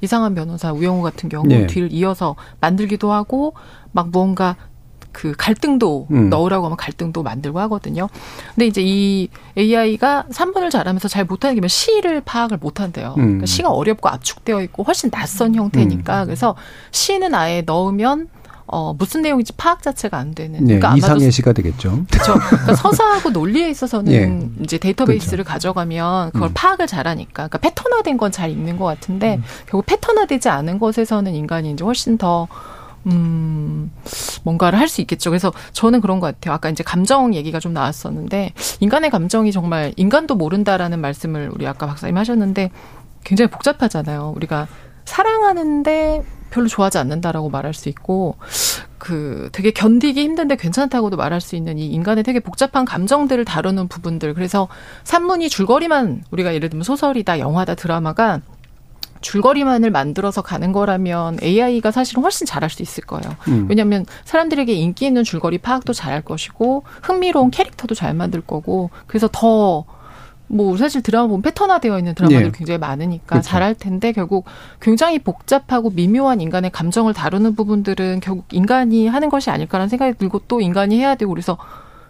이상한 0.00 0.36
변호사 0.36 0.72
우영우 0.72 1.02
같은 1.02 1.28
경우 1.28 1.44
네. 1.44 1.66
뒤를 1.66 1.90
이어서 1.90 2.36
만들기도 2.60 3.12
하고 3.12 3.54
막 3.90 4.10
무언가 4.10 4.54
그 5.12 5.32
갈등도 5.36 6.08
음. 6.10 6.30
넣으라고 6.30 6.66
하면 6.66 6.76
갈등도 6.76 7.22
만들고 7.22 7.60
하거든요. 7.60 8.08
근데 8.54 8.66
이제 8.66 8.82
이 8.84 9.28
AI가 9.56 10.24
3분을 10.30 10.70
잘하면서 10.70 11.08
잘 11.08 11.24
못하는 11.24 11.54
게 11.54 11.60
뭐냐면 11.60 11.68
시를 11.68 12.20
파악을 12.22 12.58
못한대요. 12.58 13.14
음. 13.18 13.22
그러니까 13.22 13.46
시가 13.46 13.70
어렵고 13.70 14.08
압축되어 14.08 14.62
있고 14.62 14.82
훨씬 14.82 15.10
낯선 15.10 15.54
형태니까 15.54 16.24
그래서 16.24 16.56
시는 16.90 17.34
아예 17.34 17.62
넣으면 17.62 18.28
어 18.66 18.94
무슨 18.94 19.20
내용인지 19.22 19.52
파악 19.54 19.82
자체가 19.82 20.16
안 20.16 20.34
되는. 20.34 20.60
네, 20.60 20.78
그러니까 20.78 20.96
이상의 20.96 21.30
시가 21.30 21.52
되겠죠. 21.52 22.04
그렇죠. 22.10 22.34
그러니까 22.34 22.74
서사하고 22.74 23.30
논리에 23.30 23.68
있어서는 23.68 24.12
예. 24.12 24.62
이제 24.64 24.78
데이터베이스를 24.78 25.44
가져가면 25.44 26.30
그걸 26.30 26.48
음. 26.48 26.52
파악을 26.54 26.86
잘하니까 26.86 27.48
그러니까 27.48 27.58
패턴화된 27.58 28.16
건잘 28.16 28.50
읽는 28.50 28.78
것 28.78 28.84
같은데 28.86 29.36
음. 29.36 29.42
결국 29.66 29.84
패턴화되지 29.86 30.48
않은 30.48 30.78
것에서는 30.78 31.34
인간이 31.34 31.72
이제 31.72 31.84
훨씬 31.84 32.16
더 32.16 32.48
음, 33.06 33.90
뭔가를 34.44 34.78
할 34.78 34.88
수 34.88 35.00
있겠죠. 35.00 35.30
그래서 35.30 35.52
저는 35.72 36.00
그런 36.00 36.20
것 36.20 36.26
같아요. 36.26 36.54
아까 36.54 36.68
이제 36.70 36.82
감정 36.84 37.34
얘기가 37.34 37.58
좀 37.60 37.72
나왔었는데, 37.72 38.52
인간의 38.80 39.10
감정이 39.10 39.52
정말, 39.52 39.92
인간도 39.96 40.34
모른다라는 40.34 41.00
말씀을 41.00 41.50
우리 41.54 41.66
아까 41.66 41.86
박사님 41.86 42.16
하셨는데, 42.16 42.70
굉장히 43.24 43.50
복잡하잖아요. 43.50 44.32
우리가 44.36 44.66
사랑하는데 45.04 46.22
별로 46.50 46.68
좋아하지 46.68 46.98
않는다라고 46.98 47.48
말할 47.48 47.72
수 47.74 47.88
있고, 47.88 48.36
그 48.98 49.48
되게 49.52 49.72
견디기 49.72 50.22
힘든데 50.22 50.56
괜찮다고도 50.56 51.16
말할 51.16 51.40
수 51.40 51.56
있는 51.56 51.78
이 51.78 51.86
인간의 51.86 52.22
되게 52.22 52.38
복잡한 52.38 52.84
감정들을 52.84 53.44
다루는 53.44 53.88
부분들. 53.88 54.34
그래서 54.34 54.68
산문이 55.04 55.48
줄거리만 55.48 56.22
우리가 56.30 56.54
예를 56.54 56.68
들면 56.68 56.84
소설이다, 56.84 57.38
영화다, 57.40 57.74
드라마가 57.74 58.42
줄거리만을 59.22 59.90
만들어서 59.90 60.42
가는 60.42 60.72
거라면 60.72 61.38
AI가 61.42 61.90
사실은 61.90 62.22
훨씬 62.22 62.46
잘할 62.46 62.68
수 62.68 62.82
있을 62.82 63.04
거예요. 63.04 63.36
음. 63.48 63.66
왜냐하면 63.68 64.04
사람들에게 64.24 64.72
인기 64.72 65.06
있는 65.06 65.24
줄거리 65.24 65.58
파악도 65.58 65.92
잘할 65.92 66.22
것이고 66.22 66.84
흥미로운 67.02 67.50
캐릭터도 67.50 67.94
잘 67.94 68.12
만들 68.14 68.40
거고 68.40 68.90
그래서 69.06 69.28
더 69.32 69.84
뭐 70.52 70.76
사실 70.76 71.02
드라마 71.02 71.28
보면 71.28 71.40
패턴화되어 71.42 71.98
있는 71.98 72.14
드라마들이 72.14 72.46
예. 72.46 72.50
굉장히 72.52 72.78
많으니까 72.78 73.24
그렇죠. 73.26 73.48
잘할 73.48 73.74
텐데 73.74 74.12
결국 74.12 74.44
굉장히 74.80 75.18
복잡하고 75.18 75.88
미묘한 75.90 76.42
인간의 76.42 76.70
감정을 76.70 77.14
다루는 77.14 77.54
부분들은 77.54 78.20
결국 78.20 78.44
인간이 78.52 79.08
하는 79.08 79.30
것이 79.30 79.48
아닐까라는 79.48 79.88
생각이 79.88 80.18
들고 80.18 80.42
또 80.48 80.60
인간이 80.60 80.98
해야 80.98 81.14
되고 81.14 81.32
그래서 81.32 81.56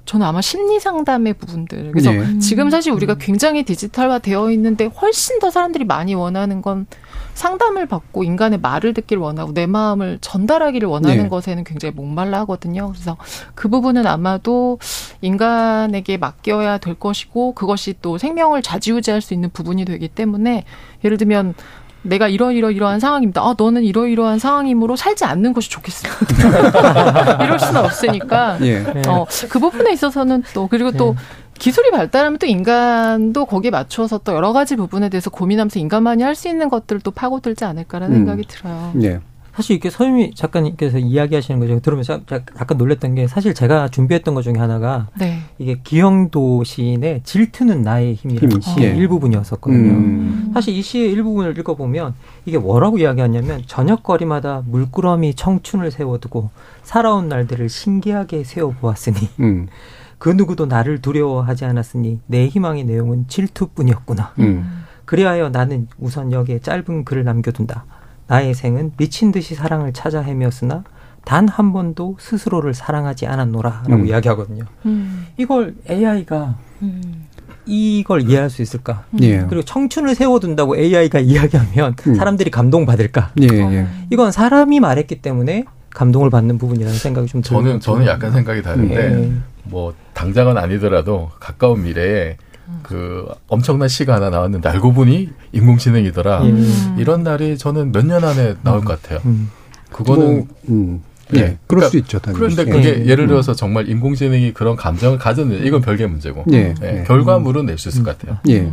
저는 0.05 0.27
아마 0.27 0.41
심리 0.41 0.81
상담의 0.81 1.35
부분들 1.35 1.93
그래서 1.93 2.13
예. 2.15 2.39
지금 2.41 2.71
사실 2.71 2.93
우리가 2.93 3.15
굉장히 3.15 3.63
디지털화 3.63 4.19
되어 4.19 4.51
있는데 4.51 4.87
훨씬 4.87 5.39
더 5.39 5.51
사람들이 5.51 5.85
많이 5.85 6.15
원하는 6.15 6.61
건 6.61 6.87
상담을 7.35 7.87
받고 7.87 8.25
인간의 8.25 8.61
말을 8.61 8.95
듣기를 8.95 9.23
원하고 9.23 9.55
내 9.55 9.67
마음을 9.67 10.19
전달하기를 10.21 10.89
원하는 10.89 11.25
네. 11.25 11.29
것에는 11.29 11.65
굉장히 11.65 11.95
목말라 11.95 12.41
하거든요. 12.41 12.91
그래서 12.91 13.17
그 13.55 13.69
부분은 13.69 14.07
아마도 14.07 14.79
인간에게 15.23 16.19
맡겨야 16.19 16.79
될 16.79 16.95
것이고 16.95 17.53
그것이 17.55 17.95
또 18.03 18.19
생명을 18.19 18.63
좌지우지할 18.63 19.21
수 19.21 19.35
있는 19.35 19.51
부분이 19.51 19.85
되기 19.85 20.09
때문에 20.09 20.65
예를 21.05 21.17
들면 21.17 21.55
내가 22.03 22.29
이러이러이러한 22.29 23.01
상황입니다. 23.01 23.41
아, 23.43 23.55
너는 23.57 23.85
이러이러한 23.85 24.39
상황이므로 24.39 24.97
살지 24.97 25.25
않는 25.25 25.53
것이 25.53 25.71
좋겠습니다. 25.71 27.45
이럴 27.45 27.59
수는 27.59 27.85
없으니까. 27.85 28.59
예. 28.63 28.85
어, 29.09 29.25
그 29.49 29.59
부분에 29.59 29.93
있어서는 29.93 30.43
또, 30.55 30.67
그리고 30.69 30.91
또, 30.93 31.15
기술이 31.59 31.93
발달하면 31.93 32.39
또 32.39 32.47
인간도 32.47 33.45
거기에 33.45 33.71
맞춰서 33.71 34.19
또 34.19 34.35
여러 34.35 34.53
가지 34.53 34.75
부분에 34.75 35.09
대해서 35.09 35.31
고민하면서 35.31 35.79
인간만이 35.79 36.23
할 36.25 36.35
수 36.35 36.49
있는 36.49 36.69
것들도 36.69 37.11
파고들지 37.13 37.65
않을까라는 37.65 38.15
음. 38.15 38.19
생각이 38.21 38.43
들어요. 38.49 38.93
예. 39.03 39.21
사실 39.55 39.77
이게 39.77 39.91
서유미 39.91 40.35
작가님께서 40.35 40.99
이야기하시는 40.99 41.61
거 41.61 41.67
제가 41.67 41.81
들으면서 41.81 42.21
약간 42.31 42.79
놀랐던 42.79 43.15
게 43.15 43.27
사실 43.27 43.53
제가 43.53 43.89
준비했던 43.89 44.35
것 44.35 44.43
중에 44.43 44.55
하나가 44.57 45.09
네. 45.19 45.41
이게 45.59 45.79
기영도 45.83 46.65
시인의 46.65 47.21
질투는 47.25 47.83
나의 47.83 48.15
힘이라는 48.15 48.51
힘, 48.51 48.61
시의 48.61 48.93
예. 48.93 48.97
일부분이었었거든요. 48.97 49.91
음. 49.91 50.51
사실 50.55 50.75
이 50.75 50.81
시의 50.81 51.13
일부분을 51.13 51.59
읽어보면 51.59 52.15
이게 52.47 52.57
뭐라고 52.57 52.99
이야기하냐면 52.99 53.63
저녁거리마다 53.67 54.63
물끄러미 54.67 55.35
청춘을 55.35 55.91
세워두고 55.91 56.49
살아온 56.83 57.29
날들을 57.29 57.69
신기하게 57.69 58.45
세워보았으니 58.45 59.17
음. 59.41 59.69
그 60.17 60.31
누구도 60.31 60.65
나를 60.65 61.03
두려워하지 61.03 61.67
않았으니 61.67 62.21
내 62.27 62.47
희망의 62.47 62.85
내용은 62.85 63.27
질투뿐이었구나. 63.29 64.33
음. 64.39 64.85
그리하여 65.05 65.51
나는 65.51 65.89
우선 65.99 66.33
여기에 66.33 66.61
짧은 66.61 67.05
글을 67.05 67.25
남겨둔다. 67.25 67.85
나의 68.27 68.55
생은 68.55 68.93
미친 68.97 69.33
듯이 69.33 69.55
사랑을 69.55 69.93
찾아 69.93 70.21
헤매었으나 70.23 70.85
단 71.25 71.49
한 71.49 71.73
번도 71.73 72.17
스스로를 72.19 72.75
사랑하지 72.75 73.27
않았노라라고 73.27 73.93
음. 73.95 74.07
이야기하거든요. 74.07 74.65
음. 74.87 75.27
이걸 75.37 75.75
AI가 75.89 76.57
음. 76.83 77.27
이걸 77.65 78.23
이해할 78.29 78.51
수 78.51 78.61
있을까? 78.61 79.05
예. 79.21 79.39
그리고 79.49 79.63
청춘을 79.63 80.15
세워둔다고 80.17 80.77
AI가 80.77 81.21
이야기하면 81.21 81.95
음. 82.09 82.15
사람들이 82.15 82.51
감동받을까? 82.51 83.33
예, 83.41 83.47
예. 83.47 83.87
이건 84.11 84.33
사람이 84.33 84.81
말했기 84.81 85.23
때문에 85.23 85.65
감동을 85.91 86.31
받는 86.31 86.59
부분이라는 86.59 86.99
생각이 86.99 87.29
좀 87.29 87.43
저는 87.43 87.65
들어요. 87.65 87.79
저는 87.79 88.07
약간 88.07 88.33
생각이 88.33 88.63
다른데 88.63 88.97
예. 88.97 89.33
뭐 89.65 89.95
당장은 90.15 90.59
아니더라도 90.59 91.31
가까운 91.39 91.85
미래에 91.85 92.37
그 92.83 93.27
엄청난 93.49 93.89
시가 93.89 94.15
하나 94.15 94.31
나왔는데 94.31 94.69
알고 94.69 94.93
보니 94.93 95.31
인공지능이더라. 95.53 96.43
음. 96.43 96.97
이런 96.99 97.23
날이 97.23 97.57
저는 97.59 97.93
몇 97.93 98.05
년 98.05 98.25
안에 98.25 98.55
나올 98.63 98.85
것 98.85 99.01
같아요. 99.01 99.21
음. 99.27 99.51
그거는 99.91 100.35
뭐, 100.35 100.47
음. 100.69 101.01
예, 101.35 101.57
그럴 101.67 101.85
수 101.89 101.97
있죠. 101.99 102.19
당연히. 102.19 102.39
그런데 102.55 102.63
예. 102.71 102.73
그게 102.75 103.07
예 103.07 103.15
를 103.15 103.27
들어서 103.27 103.55
정말 103.55 103.89
인공지능이 103.89 104.53
그런 104.53 104.77
감정을 104.77 105.19
가졌는데 105.19 105.67
이건 105.67 105.81
별개 105.81 106.07
문제고 106.07 106.45
예. 106.53 106.75
예, 106.83 106.99
예. 107.01 107.05
결과물은 107.05 107.67
낼 107.67 107.79
수 107.79 107.89
있을 107.89 108.03
것 108.03 108.19
같아요. 108.19 108.39
예. 108.51 108.71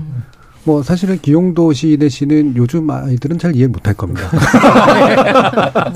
뭐 0.65 0.83
사실은 0.83 1.17
기형도 1.21 1.71
시대 1.71 2.09
시는 2.09 2.55
요즘 2.57 2.89
아이들은 2.89 3.39
잘 3.39 3.55
이해 3.55 3.67
못할 3.67 3.93
겁니다. 3.93 4.29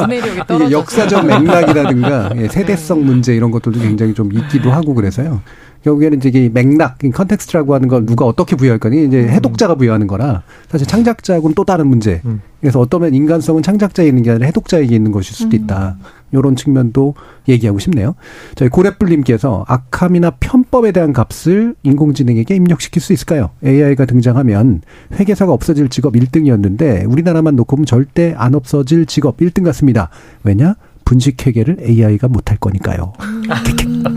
이게. 0.49 0.71
역사적 0.71 1.25
맥락이라든가 1.25 2.31
예, 2.37 2.47
세대성 2.47 3.05
문제 3.05 3.35
이런 3.35 3.51
것들도 3.51 3.79
굉장히 3.79 4.13
좀 4.13 4.31
있기도 4.33 4.71
하고 4.71 4.93
그래서요. 4.93 5.41
결국에는 5.83 6.17
이제 6.17 6.29
이 6.29 6.49
맥락, 6.49 7.03
이 7.03 7.09
context라고 7.11 7.73
하는 7.73 7.87
걸 7.87 8.05
누가 8.05 8.25
어떻게 8.25 8.55
부여할 8.55 8.79
거니 8.79 9.05
이제 9.05 9.27
해독자가 9.27 9.75
부여하는 9.75 10.07
거라 10.07 10.43
사실 10.69 10.87
창작자하고는 10.87 11.55
또 11.55 11.65
다른 11.65 11.87
문제. 11.87 12.21
그래서 12.61 12.79
어떠면 12.79 13.13
인간성은 13.13 13.61
창작자에 13.61 14.07
있는 14.07 14.23
게 14.23 14.31
아니라 14.31 14.45
해독자에게 14.47 14.95
있는 14.95 15.11
것일 15.11 15.35
수도 15.35 15.55
있다. 15.57 15.97
이런 16.31 16.55
측면도 16.55 17.13
얘기하고 17.47 17.77
싶네요. 17.79 18.15
저희 18.55 18.69
고래뿔님께서 18.69 19.65
악함이나 19.67 20.31
편법에 20.39 20.93
대한 20.93 21.11
값을 21.11 21.75
인공지능에게 21.83 22.55
입력시킬 22.55 23.01
수 23.01 23.11
있을까요? 23.11 23.49
AI가 23.65 24.05
등장하면 24.05 24.81
회계사가 25.19 25.51
없어질 25.51 25.89
직업 25.89 26.13
1등이었는데 26.13 27.11
우리나라만 27.11 27.55
놓고 27.57 27.75
보면 27.75 27.85
절대 27.85 28.33
안 28.37 28.55
없어질 28.55 29.05
직업 29.05 29.37
1등 29.37 29.63
같습니다. 29.65 30.09
왜냐? 30.43 30.75
분식 31.05 31.45
회계를 31.45 31.77
AI가 31.81 32.27
못할 32.27 32.57
거니까요. 32.57 33.13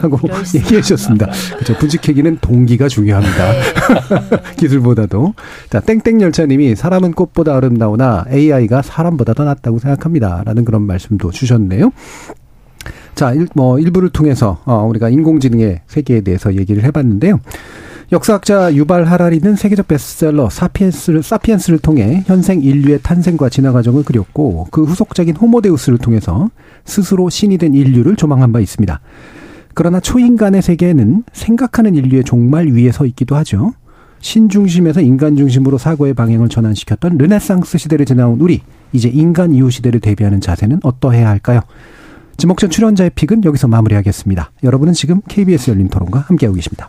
하고 0.01 0.19
얘기해 0.55 0.81
주셨습니다. 0.81 1.31
그렇죠. 1.55 1.77
분식 1.79 2.09
회계는 2.09 2.39
동기가 2.41 2.89
중요합니다. 2.89 3.53
기술보다도. 4.59 5.35
자, 5.71 5.81
땡땡 5.81 6.21
열차님이 6.21 6.77
사람은 6.77 7.13
꽃보다 7.13 7.57
아름다우나 7.57 8.25
AI가 8.31 8.83
사람보다 8.83 9.35
더 9.35 9.45
낫다고 9.45 9.79
생각합니다. 9.79 10.43
라는 10.45 10.65
그런 10.65 10.83
말씀도 10.83 11.31
주셨네요. 11.31 11.93
자, 13.15 13.33
일, 13.33 13.49
뭐, 13.55 13.79
일부를 13.79 14.11
통해서, 14.11 14.61
어, 14.67 14.85
우리가 14.91 15.09
인공지능의 15.09 15.81
세계에 15.87 16.21
대해서 16.21 16.55
얘기를 16.55 16.85
해봤는데요. 16.85 17.41
역사학자 18.13 18.73
유발 18.75 19.05
하라리는 19.05 19.57
세계적 19.57 19.89
베스트셀러 19.89 20.49
사피엔스를, 20.49 21.23
사피엔스를 21.25 21.81
통해 21.81 22.23
현생 22.27 22.63
인류의 22.63 23.01
탄생과 23.03 23.49
진화 23.49 23.73
과정을 23.73 24.05
그렸고 24.05 24.69
그 24.71 24.85
후속작인 24.85 25.35
호모데우스를 25.35 25.99
통해서 25.99 26.51
스스로 26.87 27.29
신이 27.29 27.59
된 27.59 27.75
인류를 27.75 28.17
조망한 28.17 28.53
바 28.53 28.61
있습니다. 28.61 29.01
그러나 29.75 30.01
초인간의 30.01 30.63
세계에는 30.63 31.25
생각하는 31.33 31.95
인류의 31.95 32.25
종말 32.25 32.69
위에 32.69 32.91
서 32.93 33.05
있기도 33.05 33.37
하죠. 33.37 33.75
신 34.21 34.49
중심에서 34.49 35.03
인간 35.03 35.37
중심으로 35.37 35.77
사고의 35.77 36.15
방향을 36.15 36.49
전환시켰던 36.49 37.19
르네상스 37.19 37.77
시대를 37.77 38.07
지나온 38.07 38.41
우리, 38.41 38.63
이제 38.93 39.11
인간 39.11 39.53
이후 39.53 39.71
시대를 39.71 40.01
대비하는 40.01 40.41
자세는 40.41 40.81
어떠해야 40.83 41.29
할까요? 41.29 41.61
지목전 42.39 42.71
출연자의 42.71 43.11
픽은 43.15 43.45
여기서 43.45 43.69
마무리하겠습니다. 43.69 44.53
여러분은 44.63 44.95
지금 44.95 45.21
KBS 45.29 45.71
열린 45.71 45.89
토론과 45.89 46.21
함께하고 46.21 46.55
계십니다. 46.55 46.89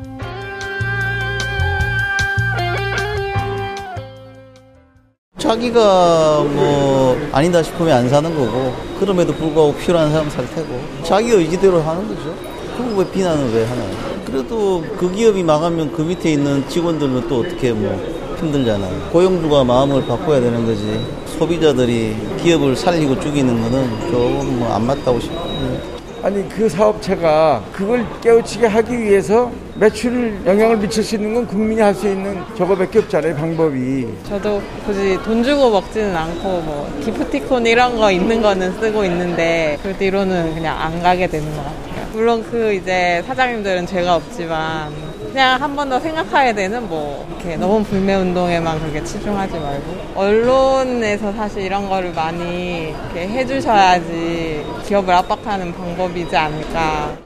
자기가 5.41 6.43
뭐 6.53 7.17
아니다 7.31 7.63
싶으면 7.63 7.97
안 7.97 8.07
사는 8.07 8.29
거고 8.35 8.73
그럼에도 8.99 9.33
불구하고 9.33 9.73
필요한 9.73 10.11
사람 10.11 10.29
살 10.29 10.47
테고 10.53 10.79
자기 11.03 11.31
의지대로 11.31 11.81
하는 11.81 12.07
거죠. 12.07 12.35
그리고 12.77 12.99
왜 12.99 13.09
비난을 13.11 13.51
왜 13.51 13.65
하나요? 13.65 13.89
그래도 14.23 14.83
그 14.99 15.11
기업이 15.11 15.41
망하면 15.41 15.91
그 15.91 16.03
밑에 16.03 16.33
있는 16.33 16.63
직원들은 16.69 17.27
또 17.27 17.39
어떻게 17.39 17.71
뭐 17.73 17.99
힘들잖아요. 18.39 19.09
고용주가 19.11 19.63
마음을 19.63 20.05
바꿔야 20.05 20.39
되는 20.39 20.63
거지. 20.63 21.03
소비자들이 21.39 22.15
기업을 22.43 22.75
살리고 22.75 23.19
죽이는 23.19 23.61
거는 23.63 24.11
조금 24.11 24.59
뭐 24.59 24.71
안 24.71 24.85
맞다고 24.85 25.19
싶어요. 25.19 26.00
아니 26.23 26.47
그 26.49 26.69
사업체가 26.69 27.63
그걸 27.73 28.05
깨우치게 28.21 28.67
하기 28.67 28.99
위해서 28.99 29.51
매출 29.75 30.39
영향을 30.45 30.77
미칠 30.77 31.03
수 31.03 31.15
있는 31.15 31.33
건 31.33 31.47
국민이 31.47 31.81
할 31.81 31.95
수 31.95 32.07
있는 32.07 32.41
저거밖에 32.55 32.99
없잖아요 32.99 33.35
방법이 33.35 34.07
저도 34.27 34.61
굳이 34.85 35.17
돈 35.23 35.43
주고 35.43 35.71
먹지는 35.71 36.15
않고 36.15 36.43
뭐 36.43 37.01
기프티콘 37.03 37.65
이런 37.65 37.97
거 37.97 38.11
있는 38.11 38.41
거는 38.41 38.71
쓰고 38.79 39.03
있는데 39.05 39.77
그 39.81 39.95
뒤로는 39.97 40.53
그냥 40.53 40.79
안 40.79 41.01
가게 41.01 41.25
되는 41.27 41.45
것 41.55 41.63
같아요. 41.63 42.07
물론 42.13 42.43
그 42.51 42.73
이제 42.73 43.23
사장님들은 43.27 43.87
죄가 43.87 44.15
없지만 44.15 44.91
그냥 45.31 45.61
한 45.61 45.75
번 45.75 45.89
더 45.89 45.99
생각해야 45.99 46.53
되는 46.53 46.87
뭐 46.87 47.25
이렇게 47.29 47.55
너무 47.57 47.83
불매 47.83 48.15
운동에만 48.15 48.79
그렇게 48.79 49.03
치중하지 49.03 49.53
말고 49.59 49.97
언론에서 50.15 51.31
사실 51.33 51.63
이런 51.63 51.87
거를 51.89 52.13
많이 52.13 52.89
이렇게 52.89 53.27
해주셔야지 53.27 54.63
기업을 54.85 55.13
압박하는 55.13 55.73
방법이지 55.73 56.35
않을까. 56.35 57.17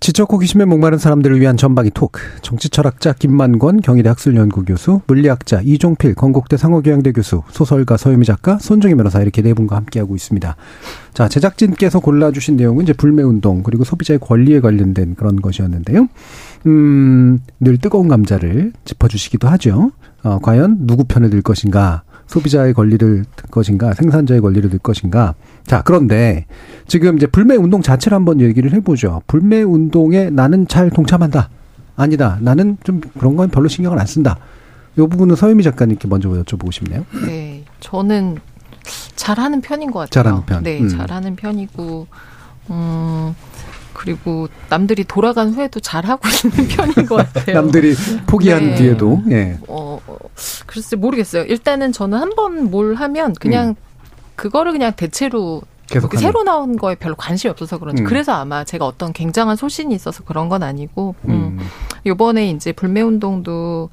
지적 0.00 0.32
호기심에 0.32 0.64
목마른 0.64 0.96
사람들을 0.96 1.38
위한 1.40 1.56
전방위 1.56 1.90
토크. 1.90 2.20
정치 2.40 2.70
철학자 2.70 3.12
김만권 3.12 3.80
경희대 3.82 4.08
학술연구 4.08 4.64
교수, 4.64 5.00
물리학자 5.06 5.60
이종필 5.62 6.14
건국대 6.14 6.56
상호교양대 6.56 7.12
교수, 7.12 7.42
소설가 7.50 7.96
서유미 7.98 8.24
작가, 8.24 8.58
손정희 8.58 8.94
변호사 8.94 9.20
이렇게 9.20 9.42
네 9.42 9.52
분과 9.52 9.76
함께하고 9.76 10.14
있습니다. 10.16 10.56
자, 11.12 11.28
제작진께서 11.28 12.00
골라주신 12.00 12.56
내용은 12.56 12.84
이제 12.84 12.92
불매운동 12.94 13.62
그리고 13.64 13.84
소비자의 13.84 14.18
권리에 14.20 14.60
관련된 14.60 15.14
그런 15.16 15.36
것이었는데요. 15.42 16.08
음, 16.66 17.40
늘 17.60 17.78
뜨거운 17.78 18.08
감자를 18.08 18.72
짚어주시기도 18.84 19.48
하죠. 19.48 19.92
어, 20.22 20.38
과연 20.40 20.86
누구 20.86 21.04
편을 21.04 21.30
들 21.30 21.42
것인가? 21.42 22.02
소비자의 22.26 22.74
권리를 22.74 23.24
들 23.36 23.50
것인가? 23.50 23.94
생산자의 23.94 24.40
권리를 24.40 24.68
들 24.68 24.78
것인가? 24.78 25.34
자, 25.66 25.82
그런데 25.82 26.46
지금 26.86 27.16
이제 27.16 27.26
불매 27.26 27.56
운동 27.56 27.80
자체를 27.80 28.14
한번 28.14 28.40
얘기를 28.40 28.72
해보죠. 28.72 29.22
불매 29.26 29.62
운동에 29.62 30.30
나는 30.30 30.68
잘 30.68 30.90
동참한다. 30.90 31.48
아니다. 31.96 32.38
나는 32.40 32.76
좀 32.84 33.00
그런 33.18 33.36
건 33.36 33.48
별로 33.48 33.68
신경을 33.68 33.98
안 33.98 34.06
쓴다. 34.06 34.38
이 34.96 35.00
부분은 35.00 35.36
서유미 35.36 35.62
작가님께 35.62 36.06
먼저 36.08 36.28
여쭤보고 36.28 36.72
싶네요. 36.72 37.04
네, 37.26 37.64
저는 37.80 38.38
잘하는 39.16 39.60
편인 39.60 39.90
것 39.90 40.00
같아요. 40.00 40.10
잘하는 40.10 40.46
편. 40.46 40.62
네, 40.62 40.80
음. 40.80 40.88
잘하는 40.88 41.36
편이고, 41.36 42.06
음, 42.70 43.34
그리고 43.98 44.48
남들이 44.70 45.02
돌아간 45.02 45.50
후에도 45.52 45.80
잘 45.80 46.06
하고 46.06 46.22
있는 46.46 46.68
편인 46.68 47.06
것 47.06 47.16
같아요. 47.16 47.56
남들이 47.56 47.94
포기한 48.28 48.64
네. 48.64 48.74
뒤에도, 48.76 49.20
예. 49.30 49.58
어, 49.66 49.98
어, 50.06 50.16
글쎄 50.66 50.94
모르겠어요. 50.94 51.42
일단은 51.44 51.90
저는 51.92 52.16
한 52.18 52.30
번 52.36 52.70
뭘 52.70 52.94
하면 52.94 53.34
그냥 53.40 53.74
그거를 54.36 54.70
그냥 54.72 54.92
대체로 54.94 55.62
음. 55.64 55.66
계속. 55.88 56.14
새로 56.16 56.44
나온 56.44 56.76
거에 56.76 56.94
별로 56.94 57.16
관심이 57.16 57.50
없어서 57.50 57.78
그런지 57.78 58.02
음. 58.02 58.06
그래서 58.06 58.32
아마 58.34 58.62
제가 58.62 58.84
어떤 58.86 59.12
굉장한 59.12 59.56
소신이 59.56 59.94
있어서 59.94 60.22
그런 60.22 60.48
건 60.48 60.62
아니고 60.62 61.14
음. 61.24 61.30
음. 61.58 61.58
요번에 62.06 62.50
이제 62.50 62.70
불매 62.72 63.00
운동도 63.00 63.88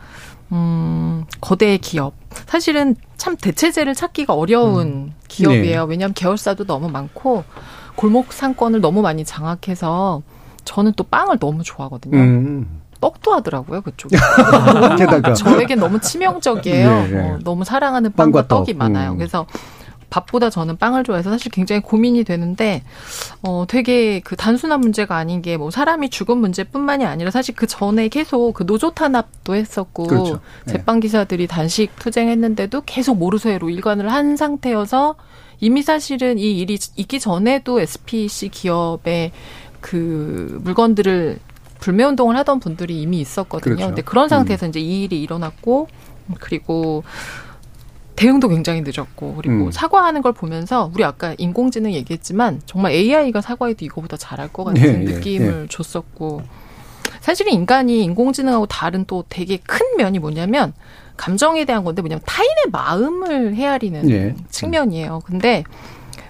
음, 0.52 1.24
거대 1.42 1.78
기업. 1.78 2.14
사실은 2.48 2.96
참 3.18 3.36
대체제를 3.38 3.96
찾기가 3.96 4.34
어려운 4.34 4.88
음. 4.88 5.14
기업이에요. 5.30 5.86
네. 5.86 5.90
왜냐하면 5.90 6.14
계열사도 6.14 6.66
너무 6.66 6.90
많고 6.90 7.44
골목 7.96 8.34
상권을 8.34 8.82
너무 8.82 9.02
많이 9.02 9.24
장악해서 9.26 10.22
저는 10.66 10.94
또 10.96 11.04
빵을 11.04 11.40
너무 11.40 11.64
좋아하거든요. 11.64 12.18
음. 12.18 12.82
떡도 13.02 13.34
하더라고요 13.36 13.82
그쪽에. 13.82 14.18
저에겐 15.38 15.80
너무 15.80 16.00
치명적이에요. 16.00 16.90
예, 16.90 17.12
예. 17.12 17.18
어, 17.18 17.40
너무 17.44 17.64
사랑하는 17.64 18.14
빵과, 18.14 18.40
빵과 18.42 18.48
떡. 18.48 18.58
떡이 18.60 18.74
많아요. 18.74 19.12
음. 19.12 19.18
그래서 19.18 19.46
밥보다 20.10 20.50
저는 20.50 20.78
빵을 20.78 21.04
좋아해서 21.04 21.30
사실 21.30 21.52
굉장히 21.52 21.82
고민이 21.82 22.24
되는데 22.24 22.84
어 23.42 23.66
되게 23.68 24.22
그 24.22 24.36
단순한 24.36 24.80
문제가 24.80 25.18
아닌 25.18 25.42
게 25.42 25.58
뭐 25.58 25.72
사람이 25.72 26.10
죽은 26.10 26.38
문제뿐만이 26.38 27.06
아니라 27.06 27.32
사실 27.32 27.54
그 27.56 27.68
전에 27.68 28.08
계속 28.08 28.54
그 28.54 28.66
노조 28.66 28.92
탄압도 28.92 29.56
했었고 29.56 30.04
그렇죠. 30.08 30.40
네. 30.66 30.74
제빵 30.74 31.00
기사들이 31.02 31.48
단식 31.48 31.96
투쟁했는데도 32.00 32.84
계속 32.86 33.18
모르쇠로 33.18 33.70
일관을 33.70 34.12
한 34.12 34.38
상태여서 34.38 35.16
이미 35.60 35.82
사실은 35.82 36.38
이 36.38 36.60
일이 36.60 36.78
있기 36.96 37.20
전에도 37.20 37.80
SPC 37.80 38.50
기업의 38.50 39.32
그 39.82 40.60
물건들을 40.64 41.40
불매 41.80 42.04
운동을 42.04 42.36
하던 42.38 42.60
분들이 42.60 43.02
이미 43.02 43.20
있었거든요. 43.20 43.76
그렇죠. 43.76 43.88
근데 43.88 44.02
그런 44.02 44.30
상태에서 44.30 44.68
이제 44.68 44.80
이 44.80 45.04
일이 45.04 45.22
일어났고 45.22 45.88
그리고 46.40 47.04
대응도 48.16 48.48
굉장히 48.48 48.82
늦었고 48.82 49.36
그리고 49.36 49.66
음. 49.66 49.72
사과하는 49.72 50.22
걸 50.22 50.32
보면서 50.32 50.90
우리 50.94 51.04
아까 51.04 51.36
인공지능 51.38 51.94
얘기했지만 51.94 52.62
정말 52.66 52.94
AI가 52.94 53.42
사과해도 53.42 53.84
이거보다 53.86 54.18
잘할 54.18 54.52
것 54.54 54.64
같은 54.64 54.82
예, 54.82 54.88
예, 54.88 55.14
느낌을 55.16 55.64
예. 55.64 55.68
줬었고 55.68 56.44
사실은 57.20 57.52
인간이 57.54 58.04
인공지능하고 58.04 58.68
다른 58.68 59.04
또 59.06 59.26
되게 59.28 59.58
큰 59.58 59.98
면이 59.98 60.20
뭐냐면 60.20 60.74
감정에 61.18 61.66
대한 61.66 61.84
건데 61.84 62.02
뭐냐면 62.02 62.22
타인의 62.26 62.66
마음을 62.72 63.56
헤아리는 63.56 64.10
예. 64.10 64.36
측면이에요. 64.50 65.22
근데 65.26 65.64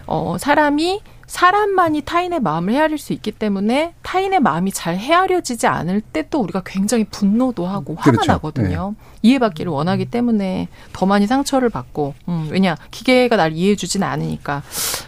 어 0.05 0.37
사람이 0.39 1.01
사람만이 1.27 2.01
타인의 2.01 2.39
마음을 2.39 2.73
헤아릴 2.73 2.99
수 2.99 3.11
있기 3.11 3.31
때문에 3.31 3.93
타인의 4.03 4.39
마음이 4.41 4.71
잘 4.71 4.95
헤아려지지 4.97 5.65
않을 5.67 6.01
때 6.01 6.25
또 6.29 6.39
우리가 6.41 6.61
굉장히 6.65 7.05
분노도 7.05 7.65
하고 7.65 7.95
화가 7.95 8.11
그렇죠. 8.11 8.31
나거든요. 8.33 8.95
이해받기를 9.21 9.71
원하기 9.71 10.05
때문에 10.05 10.67
더 10.93 11.05
많이 11.05 11.27
상처를 11.27 11.69
받고, 11.69 12.13
음, 12.27 12.49
왜냐 12.51 12.75
기계가 12.91 13.35
날 13.37 13.53
이해해주지는 13.53 14.05
않으니까. 14.07 14.61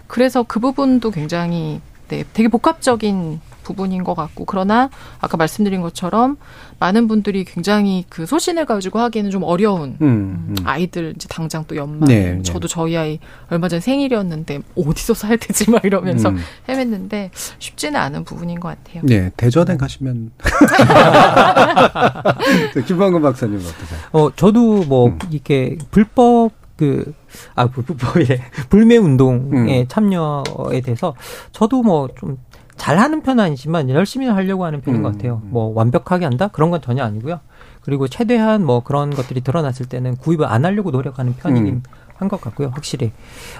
그래서 0.07 0.43
그 0.43 0.59
부분도 0.59 1.11
굉장히 1.11 1.81
네, 2.07 2.23
되게 2.33 2.47
복합적인 2.47 3.41
부분인 3.67 4.05
것 4.05 4.13
같고 4.15 4.45
그러나 4.45 4.89
아까 5.19 5.35
말씀드린 5.35 5.81
것처럼 5.81 6.37
많은 6.79 7.07
분들이 7.09 7.43
굉장히 7.43 8.05
그 8.07 8.25
소신을 8.25 8.65
가지고 8.65 8.99
하기에는 8.99 9.29
좀 9.31 9.43
어려운 9.43 9.97
음, 10.01 10.45
음. 10.49 10.55
아이들 10.63 11.11
이제 11.15 11.27
당장 11.29 11.65
또 11.67 11.75
연말 11.75 12.07
네, 12.07 12.33
네. 12.35 12.41
저도 12.43 12.69
저희 12.69 12.95
아이 12.95 13.19
얼마 13.49 13.67
전에 13.67 13.81
생일이었는데 13.81 14.61
어디서 14.77 15.13
사야 15.15 15.35
되지 15.35 15.69
막 15.69 15.83
이러면서 15.83 16.29
음. 16.29 16.37
헤맸는데 16.69 17.29
쉽지는 17.59 17.99
않은 17.99 18.23
부분인 18.23 18.59
것 18.61 18.69
같아요. 18.69 19.01
네, 19.05 19.31
대전에 19.35 19.75
가시면 19.75 20.31
김방근 22.87 23.21
박사님 23.21 23.57
어떠세요? 23.57 23.99
어, 24.13 24.29
저도 24.35 24.83
뭐, 24.85 25.17
이렇게 25.29 25.77
불법 25.91 26.51
그, 26.77 27.11
아, 27.55 27.65
불- 27.67 27.83
불법이래. 27.83 28.39
불매 28.69 28.97
운동에 28.97 29.81
음. 29.81 29.85
참여에 29.87 30.81
대해서 30.83 31.15
저도 31.51 31.81
뭐 31.81 32.07
좀 32.19 32.37
잘하는 32.77 33.21
편은 33.21 33.43
아니지만 33.43 33.89
열심히 33.89 34.27
하려고 34.27 34.65
하는 34.65 34.81
편인 34.81 34.99
음. 34.99 35.03
것 35.03 35.11
같아요. 35.11 35.41
뭐 35.45 35.73
완벽하게 35.73 36.25
한다? 36.25 36.47
그런 36.47 36.69
건 36.69 36.81
전혀 36.81 37.03
아니고요. 37.03 37.39
그리고 37.81 38.07
최대한 38.07 38.63
뭐 38.63 38.81
그런 38.81 39.09
것들이 39.09 39.41
드러났을 39.41 39.87
때는 39.87 40.17
구입을 40.17 40.45
안 40.45 40.65
하려고 40.65 40.91
노력하는 40.91 41.35
편이긴 41.35 41.67
음. 41.67 41.83
한 42.17 42.27
것 42.27 42.41
같고요, 42.41 42.71
확실히. 42.73 43.11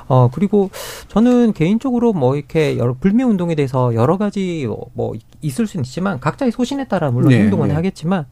어, 0.07 0.29
그리고 0.33 0.69
저는 1.07 1.53
개인적으로 1.53 2.13
뭐 2.13 2.35
이렇게 2.35 2.77
여러 2.77 2.93
불매 2.93 3.23
운동에 3.23 3.55
대해서 3.55 3.93
여러 3.95 4.17
가지 4.17 4.67
뭐 4.93 5.13
있을 5.41 5.67
수는 5.67 5.85
있지만 5.85 6.19
각자의 6.19 6.51
소신에 6.51 6.85
따라 6.87 7.11
물론 7.11 7.29
네, 7.29 7.39
행동은 7.39 7.69
네. 7.69 7.73
하겠지만 7.75 8.25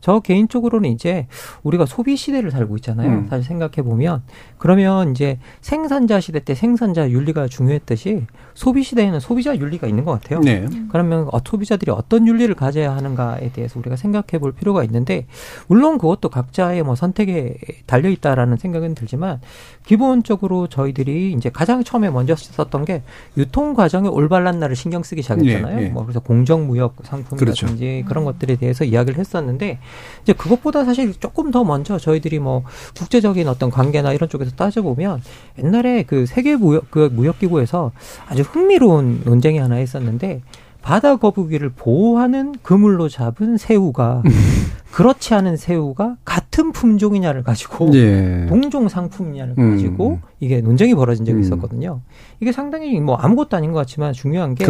저 0.00 0.20
개인적으로는 0.20 0.90
이제 0.90 1.26
우리가 1.62 1.86
소비 1.86 2.16
시대를 2.16 2.50
살고 2.50 2.76
있잖아요. 2.76 3.08
음. 3.10 3.26
사실 3.28 3.44
생각해 3.46 3.82
보면 3.82 4.22
그러면 4.58 5.10
이제 5.12 5.38
생산자 5.60 6.20
시대 6.20 6.40
때 6.40 6.54
생산자 6.54 7.10
윤리가 7.10 7.48
중요했듯이 7.48 8.26
소비 8.54 8.82
시대에는 8.82 9.20
소비자 9.20 9.56
윤리가 9.56 9.86
있는 9.86 10.04
것 10.04 10.12
같아요. 10.20 10.40
네. 10.40 10.66
그러면 10.90 11.28
어, 11.32 11.38
소비자들이 11.44 11.90
어떤 11.90 12.26
윤리를 12.26 12.54
가져야 12.54 12.94
하는가에 12.96 13.52
대해서 13.52 13.78
우리가 13.78 13.96
생각해 13.96 14.38
볼 14.38 14.52
필요가 14.52 14.84
있는데 14.84 15.26
물론 15.66 15.98
그것도 15.98 16.28
각자의 16.28 16.82
뭐 16.82 16.94
선택에 16.94 17.56
달려 17.86 18.08
있다라는 18.10 18.56
생각은 18.56 18.94
들지만 18.94 19.40
기본적으로 19.84 20.66
저희들이 20.68 21.32
이제 21.32 21.50
가장 21.50 21.82
처음에 21.82 22.10
먼저 22.10 22.34
썼던 22.36 22.84
게 22.84 23.02
유통 23.36 23.74
과정의 23.74 24.10
올바른 24.10 24.58
날을 24.60 24.76
신경 24.76 25.02
쓰기 25.02 25.22
시작했잖아요. 25.22 25.76
네, 25.76 25.82
네. 25.82 25.88
뭐 25.88 26.04
그래서 26.04 26.20
공정무역 26.20 26.96
상품이라든지 27.02 27.76
그렇죠. 27.76 28.08
그런 28.08 28.24
것들에 28.24 28.56
대해서 28.56 28.84
이야기를 28.84 29.18
했었는데 29.18 29.78
이제 30.22 30.32
그것보다 30.32 30.84
사실 30.84 31.12
조금 31.18 31.50
더 31.50 31.64
먼저 31.64 31.98
저희들이 31.98 32.38
뭐 32.38 32.62
국제적인 32.96 33.48
어떤 33.48 33.70
관계나 33.70 34.12
이런 34.12 34.28
쪽에서 34.28 34.52
따져보면 34.52 35.22
옛날에 35.58 36.04
그 36.04 36.26
세계 36.26 36.56
무역 36.56 36.90
그 36.90 37.10
무역 37.12 37.38
기구에서 37.38 37.92
아주 38.28 38.42
흥미로운 38.42 39.22
논쟁이 39.24 39.58
하나 39.58 39.80
있었는데 39.80 40.40
바다 40.82 41.16
거북이를 41.16 41.70
보호하는 41.70 42.54
그물로 42.62 43.08
잡은 43.08 43.56
새우가 43.56 44.22
그렇지 44.92 45.34
않은 45.34 45.56
새우가 45.56 46.16
같은 46.24 46.72
품종이냐를 46.72 47.42
가지고 47.42 47.90
예. 47.94 48.46
동종 48.48 48.88
상품이냐를 48.88 49.54
음. 49.58 49.70
가지고 49.72 50.18
이게 50.40 50.60
논쟁이 50.60 50.94
벌어진 50.94 51.24
적이 51.24 51.38
음. 51.38 51.42
있었거든요. 51.42 52.00
이게 52.40 52.50
상당히 52.50 52.98
뭐 53.00 53.16
아무것도 53.16 53.56
아닌 53.56 53.72
것 53.72 53.78
같지만 53.78 54.12
중요한 54.12 54.54
게. 54.54 54.64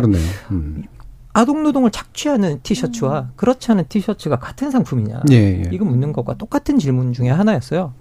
음. 0.51 0.85
아동 1.33 1.63
노동을 1.63 1.91
착취하는 1.91 2.61
티셔츠와 2.63 3.31
그렇지 3.37 3.71
않은 3.71 3.85
티셔츠가 3.89 4.37
같은 4.37 4.71
상품이냐? 4.71 5.23
예, 5.31 5.37
예. 5.37 5.71
이거 5.71 5.85
묻는 5.85 6.13
것과 6.13 6.35
똑같은 6.35 6.79
질문 6.79 7.13
중에 7.13 7.29
하나였어요. 7.29 7.95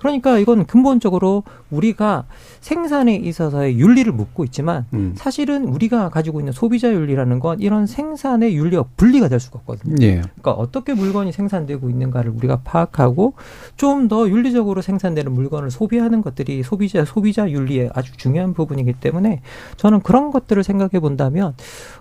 그러니까 0.00 0.38
이건 0.38 0.66
근본적으로 0.66 1.44
우리가 1.70 2.24
생산에 2.60 3.14
있어서의 3.14 3.78
윤리를 3.78 4.12
묻고 4.12 4.44
있지만 4.44 4.86
음. 4.92 5.14
사실은 5.16 5.64
우리가 5.66 6.08
가지고 6.08 6.40
있는 6.40 6.52
소비자 6.52 6.92
윤리라는 6.92 7.38
건 7.38 7.60
이런 7.60 7.86
생산의 7.86 8.56
윤리와 8.56 8.84
분리가 8.96 9.28
될 9.28 9.40
수가 9.40 9.60
없거든요. 9.60 9.96
예. 10.02 10.20
그러니까 10.20 10.52
어떻게 10.52 10.94
물건이 10.94 11.32
생산되고 11.32 11.88
있는가를 11.88 12.32
우리가 12.32 12.60
파악하고 12.64 13.34
좀 13.76 14.00
더 14.10 14.28
윤리적으로 14.28 14.82
생산되는 14.82 15.32
물건을 15.32 15.70
소비하는 15.70 16.20
것들이 16.20 16.62
소비자 16.62 17.04
소비자 17.04 17.48
윤리의 17.50 17.90
아주 17.94 18.16
중요한 18.16 18.54
부분이기 18.54 18.94
때문에 18.94 19.40
저는 19.76 20.00
그런 20.00 20.30
것들을 20.30 20.62
생각해 20.64 20.98
본다면 21.00 21.54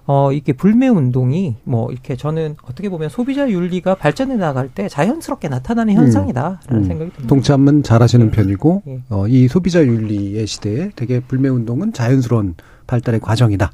어 0.05 0.31
이게 0.31 0.53
불매 0.53 0.87
운동이 0.87 1.57
뭐 1.63 1.91
이렇게 1.91 2.15
저는 2.15 2.55
어떻게 2.63 2.89
보면 2.89 3.09
소비자 3.09 3.49
윤리가 3.49 3.95
발전해 3.95 4.37
나갈 4.37 4.69
때 4.69 4.87
자연스럽게 4.87 5.49
나타나는 5.49 5.93
현상이다라는 5.93 6.59
음. 6.71 6.83
생각이 6.83 7.11
듭니다. 7.11 7.27
동참은 7.27 7.83
잘하시는 7.89 8.29
편이고 8.29 8.83
예. 8.87 9.01
어, 9.09 9.27
이 9.27 9.47
소비자 9.47 9.81
윤리의 9.81 10.45
시대에 10.45 10.91
되게 10.95 11.19
불매 11.19 11.49
운동은 11.49 11.91
자연스러운 11.91 12.53
발달의 12.85 13.19
과정이다. 13.19 13.71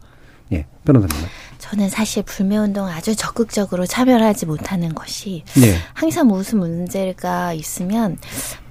예, 0.53 0.65
변호사님. 0.85 1.25
저는 1.57 1.89
사실 1.89 2.23
불매운동 2.23 2.85
아주 2.87 3.13
적극적으로 3.15 3.85
참여를 3.85 4.25
하지 4.25 4.45
못하는 4.45 4.93
것이 4.93 5.43
네. 5.55 5.75
항상 5.93 6.27
무슨 6.27 6.59
문제가 6.59 7.53
있으면 7.53 8.17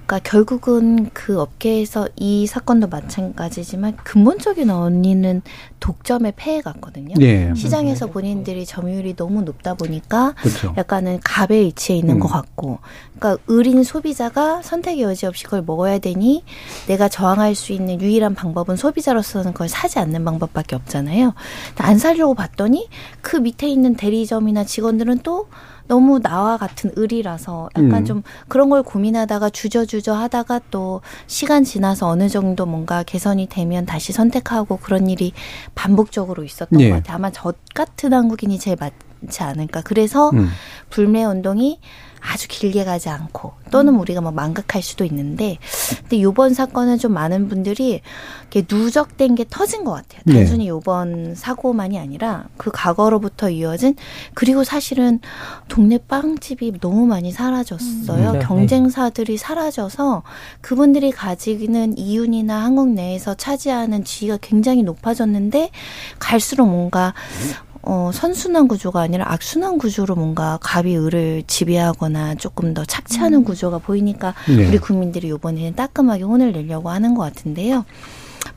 그러니까 0.05 0.19
결국은 0.29 1.09
그 1.13 1.41
업계에서 1.41 2.07
이 2.15 2.45
사건도 2.45 2.87
마찬가지지만 2.87 3.97
근본적인 3.97 4.69
원인은 4.69 5.41
독점의 5.79 6.33
폐해 6.35 6.61
같거든요. 6.61 7.15
예. 7.19 7.51
시장에서 7.55 8.07
본인들이 8.07 8.65
점유율이 8.65 9.15
너무 9.15 9.41
높다 9.41 9.73
보니까 9.73 10.33
그렇죠. 10.37 10.73
약간은 10.77 11.19
갑의 11.23 11.65
위치에 11.65 11.95
있는 11.95 12.15
음. 12.15 12.19
것 12.19 12.27
같고, 12.27 12.79
그러니까 13.17 13.43
의린 13.47 13.83
소비자가 13.83 14.61
선택의 14.61 15.01
여지 15.01 15.25
없이 15.25 15.43
그걸 15.43 15.63
먹어야 15.63 15.97
되니 15.97 16.43
내가 16.87 17.09
저항할 17.09 17.55
수 17.55 17.73
있는 17.73 17.99
유일한 17.99 18.35
방법은 18.35 18.75
소비자로서는 18.75 19.53
그걸 19.53 19.69
사지 19.69 19.97
않는 19.99 20.23
방법밖에 20.23 20.75
없잖아요. 20.75 21.33
안 21.77 21.97
사려고 21.97 22.35
봤더니 22.35 22.89
그 23.21 23.37
밑에 23.37 23.67
있는 23.67 23.95
대리점이나 23.95 24.63
직원들은 24.65 25.19
또 25.23 25.47
너무 25.87 26.19
나와 26.19 26.57
같은 26.57 26.91
의리라서 26.95 27.69
약간 27.77 27.93
음. 27.93 28.05
좀 28.05 28.23
그런 28.47 28.69
걸 28.69 28.83
고민하다가 28.83 29.49
주저주저 29.49 30.13
하다가 30.13 30.61
또 30.71 31.01
시간 31.27 31.63
지나서 31.63 32.07
어느 32.07 32.27
정도 32.29 32.65
뭔가 32.65 33.03
개선이 33.03 33.47
되면 33.47 33.85
다시 33.85 34.11
선택하고 34.11 34.77
그런 34.77 35.09
일이 35.09 35.33
반복적으로 35.75 36.43
있었던 36.43 36.79
예. 36.81 36.89
것 36.89 36.95
같아요. 36.97 37.15
아마 37.15 37.31
저 37.31 37.53
같은 37.73 38.13
한국인이 38.13 38.57
제일 38.59 38.77
많지 39.25 39.43
않을까. 39.43 39.81
그래서 39.81 40.29
음. 40.31 40.49
불매 40.89 41.23
운동이 41.25 41.79
아주 42.27 42.47
길게 42.47 42.85
가지 42.85 43.09
않고 43.09 43.53
또는 43.69 43.95
우리가 43.97 44.19
뭐 44.19 44.31
망각할 44.31 44.81
수도 44.81 45.05
있는데 45.05 45.59
근데 45.99 46.23
요번 46.23 46.55
사건은 46.55 46.97
좀 46.97 47.13
많은 47.13 47.49
분들이 47.49 48.01
이렇게 48.51 48.65
누적된 48.67 49.35
게 49.35 49.45
터진 49.47 49.83
것 49.83 49.91
같아요. 49.91 50.21
네. 50.25 50.33
단순히 50.33 50.67
요번 50.67 51.35
사고만이 51.35 51.99
아니라 51.99 52.45
그 52.57 52.71
과거로부터 52.73 53.51
이어진 53.51 53.95
그리고 54.33 54.63
사실은 54.63 55.19
동네 55.67 55.99
빵집이 55.99 56.79
너무 56.79 57.05
많이 57.05 57.31
사라졌어요. 57.31 58.31
음. 58.31 58.39
네. 58.39 58.39
경쟁사들이 58.39 59.37
사라져서 59.37 60.23
그분들이 60.61 61.11
가지는 61.11 61.95
이윤이나 61.95 62.63
한국 62.63 62.89
내에서 62.89 63.35
차지하는 63.35 64.03
지위가 64.03 64.39
굉장히 64.41 64.81
높아졌는데 64.81 65.69
갈수록 66.17 66.65
뭔가 66.65 67.13
어, 67.85 68.09
선순환 68.11 68.67
구조가 68.67 68.99
아니라 68.99 69.25
악순환 69.31 69.77
구조로 69.77 70.15
뭔가 70.15 70.57
갑이 70.61 70.97
을을 70.97 71.43
지배하거나 71.45 72.35
조금 72.35 72.73
더 72.73 72.83
착취하는 72.83 73.43
구조가 73.43 73.77
보이니까 73.77 74.33
네. 74.47 74.67
우리 74.67 74.77
국민들이 74.79 75.27
이번에는 75.27 75.75
따끔하게 75.75 76.23
혼을 76.23 76.51
내려고 76.51 76.89
하는 76.89 77.13
것 77.13 77.21
같은데요. 77.21 77.85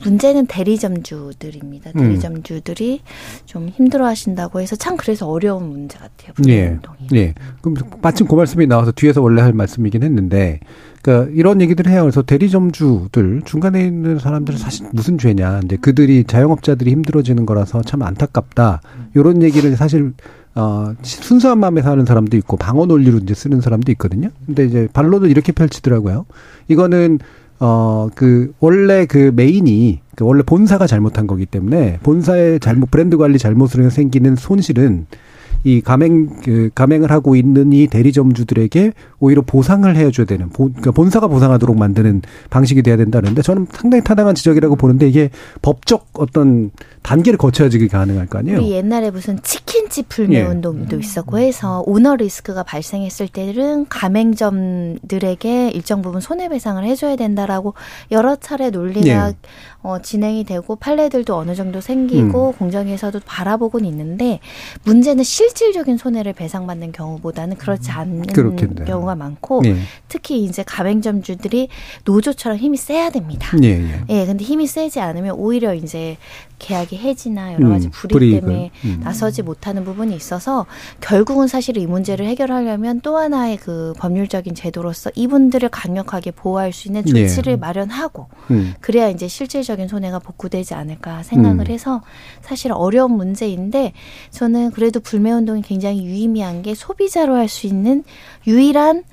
문제는 0.05 0.47
대리점주들입니다. 0.47 1.91
음. 1.97 2.01
대리점주들이 2.01 3.01
좀 3.47 3.69
힘들어 3.69 4.07
하신다고 4.07 4.61
해서 4.61 4.77
참 4.77 4.97
그래서 4.97 5.29
어려운 5.29 5.71
문제 5.71 5.99
같아요. 5.99 6.33
예. 6.49 6.79
예. 7.15 7.35
그럼 7.61 7.77
마침 8.03 8.27
그 8.27 8.35
말씀이 8.35 8.67
나와서 8.67 8.93
뒤에서 8.93 9.23
원래 9.23 9.43
할 9.43 9.53
말씀이긴 9.53 10.03
했는데, 10.03 10.61
그러니까 11.03 11.33
이런 11.35 11.61
얘기들을 11.61 11.91
해요. 11.91 12.03
그래서 12.03 12.23
대리점주들 12.23 13.43
중간에 13.45 13.85
있는 13.85 14.19
사람들은 14.19 14.59
사실 14.59 14.87
무슨 14.93 15.19
죄냐. 15.19 15.61
이제 15.65 15.77
그들이 15.77 16.25
자영업자들이 16.25 16.91
힘들어지는 16.91 17.47
거라서 17.47 17.83
참 17.83 18.03
안타깝다. 18.03 18.81
요런 19.17 19.43
얘기를 19.43 19.77
사실 19.77 20.13
어, 20.55 20.93
순수한 21.03 21.59
마음에 21.61 21.83
사는 21.83 22.05
사람도 22.05 22.37
있고 22.39 22.57
방어 22.57 22.87
논리로 22.87 23.19
이제 23.19 23.33
쓰는 23.33 23.61
사람도 23.61 23.93
있거든요. 23.93 24.31
근데 24.45 24.65
이제 24.65 24.89
반론을 24.93 25.31
이렇게 25.31 25.53
펼치더라고요. 25.53 26.27
이거는 26.67 27.21
어, 27.61 28.09
그, 28.15 28.53
원래 28.61 29.07
그 29.07 29.33
메인이, 29.35 30.01
그 30.15 30.25
원래 30.25 30.43
본사가 30.43 30.87
잘못한 30.87 31.27
거기 31.27 31.47
때문에, 31.47 31.99
본사의 32.03 32.61
잘못, 32.61 32.91
브랜드 32.91 33.17
관리 33.17 33.39
잘못으로 33.39 33.91
생기는 33.91 34.37
손실은 34.37 35.07
이 35.65 35.81
가맹 35.81 36.29
그 36.43 36.71
가맹을 36.75 37.11
하고 37.11 37.37
있는 37.37 37.73
이 37.73 37.87
대리점주들에게 37.89 38.93
오히려 39.19 39.43
보상을 39.43 39.95
해줘야 39.95 40.27
되는 40.27 40.49
본, 40.51 40.71
그러니까 40.71 40.93
본사가 40.93 41.29
보상하도록 41.29 41.77
만드는 41.77 42.23
방식이 42.51 42.83
돼야 42.83 42.97
된다는데 42.97 43.43
저는 43.43 43.67
상당히 43.73 44.05
타당한 44.05 44.35
지적이라고 44.35 44.77
보는데 44.77 45.09
이게 45.09 45.31
법적 45.63 46.09
어떤 46.15 46.71
단계를 47.03 47.39
거쳐야지 47.39 47.79
그게 47.79 47.89
가능할 47.89 48.27
거 48.27 48.39
아니에요. 48.39 48.59
우리 48.59 48.73
옛날에 48.73 49.11
무슨 49.11 49.43
치킨집 49.43 50.09
불매 50.09 50.37
예. 50.37 50.43
운동도 50.43 50.99
있었고 50.99 51.39
해서 51.39 51.83
오너 51.87 52.17
리스크가 52.17 52.63
발생했을 52.63 53.29
때는 53.29 53.87
가맹점들에게 53.89 55.71
일정 55.71 56.03
부분 56.03 56.21
손해배상을 56.21 56.85
해줘야 56.85 57.17
된다라고 57.17 57.75
여러 58.11 58.37
차례 58.37 58.71
논리가 58.71 59.31
예. 59.31 59.35
어, 59.81 60.01
진행이 60.03 60.43
되고 60.45 60.75
판례들도 60.75 61.37
어느 61.37 61.55
정도 61.55 61.81
생기고 61.81 62.53
공정위에서도 62.59 63.21
바라보고는 63.25 63.89
있는데 63.89 64.41
문제는 64.83 65.23
실질적인 65.23 65.97
손해를 65.97 66.33
배상받는 66.33 66.91
경우보다는 66.93 67.57
그렇지 67.57 67.93
않는 67.93 68.23
그렇겠네요. 68.27 68.85
경우가 68.85 69.15
많고 69.15 69.63
예. 69.67 69.77
특히 70.09 70.43
이제 70.43 70.65
가맹점주들이 70.65 71.69
노조처럼 72.05 72.59
힘이 72.59 72.77
세야 72.77 73.11
됩니다. 73.11 73.57
예, 73.63 73.69
예. 73.69 74.05
예, 74.09 74.27
근데 74.27 74.45
힘이 74.45 74.67
세지 74.67 74.99
않으면 75.01 75.37
오히려 75.37 75.75
이제 75.75 76.17
계약이 76.59 76.97
해지나 76.99 77.55
여러 77.55 77.69
가지 77.69 77.89
음, 77.89 77.91
불이익 77.91 78.13
불이익을. 78.13 78.41
때문에 78.41 78.71
음. 78.85 79.01
나서지 79.03 79.43
못하는 79.43 79.85
부분이 79.85 80.15
있어서 80.15 80.67
결국은 81.01 81.49
사실 81.49 81.77
이 81.77 81.87
문제를 81.87 82.27
해결하려면 82.27 83.01
또 83.01 83.17
하나의 83.17 83.57
그 83.57 83.93
법률적인 83.99 84.55
제도로서 84.55 85.11
이분들을 85.15 85.69
강력하게 85.69 86.31
보호할 86.31 86.73
수 86.73 86.89
있는 86.89 87.03
예. 87.15 87.27
조치를 87.27 87.57
마련하고 87.57 88.29
음. 88.51 88.75
그래야 88.81 89.09
이제 89.09 89.29
실질적인 89.29 89.89
손해가 89.89 90.19
복구되지 90.19 90.75
않을까 90.75 91.23
생각을 91.23 91.69
음. 91.69 91.73
해서 91.73 92.03
사실 92.43 92.73
어려운 92.73 93.13
문제인데 93.13 93.93
저는 94.31 94.71
그래도 94.71 95.01
불매 95.01 95.33
운동이 95.33 95.63
굉장히 95.63 96.05
유의미한 96.05 96.63
게 96.63 96.75
소비자로 96.75 97.35
할 97.35 97.49
수 97.49 97.67
있는 97.67 98.05
유일한 98.47 99.05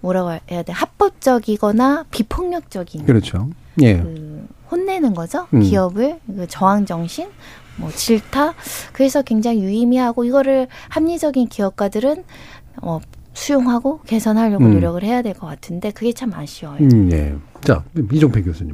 뭐라고 0.00 0.38
해야 0.50 0.62
돼 0.62 0.72
합법적이거나 0.72 2.04
비폭력적인 2.10 3.04
그렇죠. 3.04 3.50
예. 3.82 3.98
그 3.98 4.46
혼내는 4.70 5.14
거죠. 5.14 5.46
음. 5.54 5.60
기업을 5.60 6.20
그 6.26 6.46
저항 6.48 6.86
정신, 6.86 7.28
뭐 7.76 7.90
질타. 7.90 8.54
그래서 8.92 9.22
굉장히 9.22 9.62
유의미하고 9.62 10.24
이거를 10.24 10.68
합리적인 10.88 11.48
기업가들은 11.48 12.24
어 12.82 13.00
수용하고 13.32 14.00
개선하려고 14.02 14.64
음. 14.64 14.74
노력을 14.74 15.02
해야 15.02 15.22
될 15.22 15.34
것 15.34 15.46
같은데 15.46 15.90
그게 15.92 16.12
참 16.12 16.32
아쉬워요. 16.34 16.78
음, 16.80 17.10
예. 17.12 17.34
자, 17.62 17.82
이종필 18.12 18.44
교수님. 18.44 18.72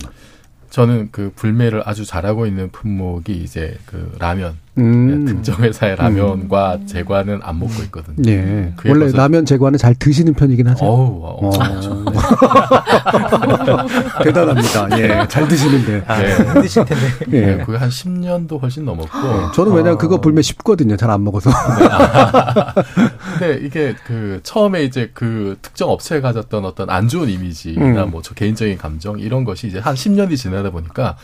저는 0.71 1.09
그 1.13 1.33
불매를 1.37 1.83
아주 1.87 2.05
잘하고 2.05 2.47
있는 2.47 2.71
품목이 2.71 3.33
이제 3.33 3.79
그 3.87 4.15
라면. 4.19 4.57
음. 4.79 5.25
네, 5.25 5.33
특정 5.33 5.57
회사의 5.63 5.97
라면과 5.97 6.81
제과는 6.87 7.41
안 7.43 7.59
먹고 7.59 7.83
있거든요. 7.85 8.31
예. 8.31 8.73
원래 8.87 9.11
라면 9.11 9.47
제과는 9.47 9.79
잘 9.79 9.95
드시는 9.95 10.35
편이긴 10.35 10.69
하세요. 10.69 10.87
어우, 10.89 11.21
어. 11.25 11.51
대단합니다. 14.23 14.89
예. 14.99 15.27
잘 15.29 15.49
드시는데. 15.49 16.05
아, 16.07 16.23
예. 16.23 16.35
힘드실 16.35 16.85
텐데. 16.85 17.07
예. 17.33 17.41
네, 17.41 17.57
그게 17.65 17.79
한 17.79 17.89
10년도 17.89 18.61
훨씬 18.61 18.85
넘었고. 18.85 19.53
저는 19.53 19.73
왜냐면 19.73 19.95
어, 19.95 19.99
그거 19.99 20.21
불매 20.21 20.43
쉽거든요. 20.43 20.97
잘 20.97 21.07
안 21.11 21.23
먹어서. 21.25 21.51
근데 23.39 23.61
이게 23.65 23.95
그 24.07 24.41
처음에 24.43 24.83
이제 24.83 25.11
그 25.15 25.57
특정 25.63 25.89
업체에 25.91 26.21
가졌던 26.21 26.65
어떤 26.65 26.91
안 26.91 27.07
좋은 27.09 27.29
이미지나 27.29 28.05
음. 28.05 28.11
뭐저 28.11 28.35
개인적인 28.35 28.77
감정 28.77 29.19
이런 29.21 29.45
것이 29.45 29.69
이제 29.69 29.79
한 29.79 29.95
10년이 29.95 30.37
지나다 30.37 30.71
보니까 30.71 31.17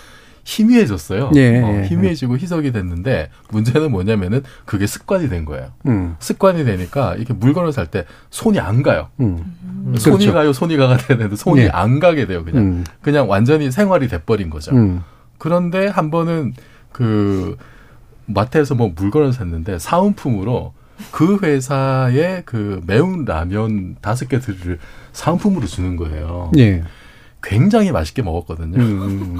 희미해졌어요. 0.44 1.30
예, 1.36 1.60
어, 1.60 1.82
예. 1.82 1.86
희미해지고 1.86 2.36
희석이 2.36 2.72
됐는데 2.72 3.30
문제는 3.50 3.90
뭐냐면은 3.90 4.42
그게 4.64 4.86
습관이 4.86 5.28
된 5.28 5.44
거예요. 5.44 5.68
음. 5.86 6.16
습관이 6.18 6.64
되니까 6.64 7.14
이렇게 7.14 7.32
물건을 7.32 7.72
살 7.72 7.86
때 7.86 8.04
손이 8.30 8.58
안 8.58 8.82
가요. 8.82 9.08
음. 9.20 9.94
손이 9.98 10.16
그렇죠. 10.18 10.32
가요, 10.32 10.52
손이 10.52 10.76
가가 10.76 10.96
되는데 10.96 11.36
손이 11.36 11.62
예. 11.62 11.68
안 11.68 12.00
가게 12.00 12.26
돼요. 12.26 12.44
그냥 12.44 12.62
음. 12.62 12.84
그냥 13.02 13.28
완전히 13.28 13.70
생활이 13.70 14.08
돼버린 14.08 14.50
거죠. 14.50 14.72
음. 14.74 15.02
그런데 15.38 15.86
한 15.88 16.10
번은 16.10 16.54
그 16.92 17.56
마트에서 18.26 18.74
뭐 18.74 18.92
물건을 18.94 19.32
샀는데 19.32 19.78
사은품으로 19.78 20.72
그 21.10 21.38
회사의 21.42 22.42
그 22.46 22.80
매운 22.86 23.24
라면 23.24 23.96
다섯 24.00 24.28
개 24.28 24.38
들을 24.38 24.78
사은품으로 25.12 25.66
주는 25.66 25.96
거예요. 25.96 26.50
예. 26.58 26.82
굉장히 27.42 27.90
맛있게 27.92 28.22
먹었거든요. 28.22 28.78
음. 28.80 29.38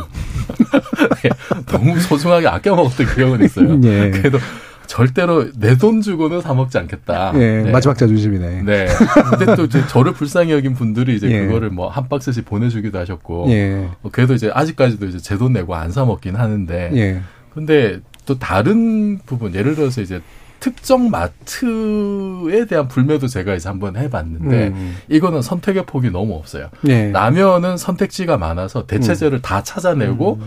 너무 1.67 1.99
소중하게 2.01 2.49
아껴 2.49 2.75
먹었던 2.75 3.15
기억은 3.15 3.45
있어요. 3.45 3.81
예. 3.85 4.11
그래도 4.11 4.39
절대로 4.87 5.47
내 5.59 5.77
돈 5.77 6.01
주고는 6.03 6.41
사 6.43 6.53
먹지 6.55 6.77
않겠다. 6.79 7.33
예. 7.37 7.63
네. 7.63 7.71
마지막 7.71 7.97
자존심이네. 7.97 8.63
네. 8.63 8.87
근데 9.31 9.55
또 9.57 9.65
이제 9.65 9.87
저를 9.87 10.13
불쌍히 10.13 10.53
여긴 10.53 10.75
분들이 10.75 11.17
이제 11.17 11.31
예. 11.31 11.47
그거를 11.47 11.71
뭐 11.71 11.89
한 11.89 12.09
박스씩 12.09 12.45
보내주기도 12.45 12.99
하셨고. 12.99 13.47
예. 13.51 13.89
어, 14.03 14.09
그래도 14.11 14.35
이제 14.35 14.51
아직까지도 14.53 15.07
이제 15.07 15.19
제 15.19 15.37
돈 15.39 15.53
내고 15.55 15.75
안 15.75 15.91
사 15.91 16.05
먹긴 16.05 16.37
하는데. 16.37 16.91
예. 16.95 17.21
근데 17.55 18.01
또 18.27 18.39
다른 18.39 19.19
부분, 19.27 19.55
예를 19.55 19.75
들어서 19.75 20.01
이제 20.01 20.21
특정 20.63 21.11
마트에 21.11 22.67
대한 22.67 22.87
불매도 22.87 23.27
제가 23.27 23.57
이제 23.57 23.69
한번 23.69 23.97
해봤는데 23.97 24.69
음. 24.69 24.97
이거는 25.09 25.43
선택의 25.43 25.87
폭이 25.87 26.11
너무 26.11 26.37
없어요. 26.37 26.69
예. 26.87 27.11
라면은 27.11 27.77
선택지가 27.77 28.39
많아서 28.39 28.87
대체제를 28.87 29.39
음. 29.39 29.43
다 29.43 29.65
찾아내고 29.65 30.41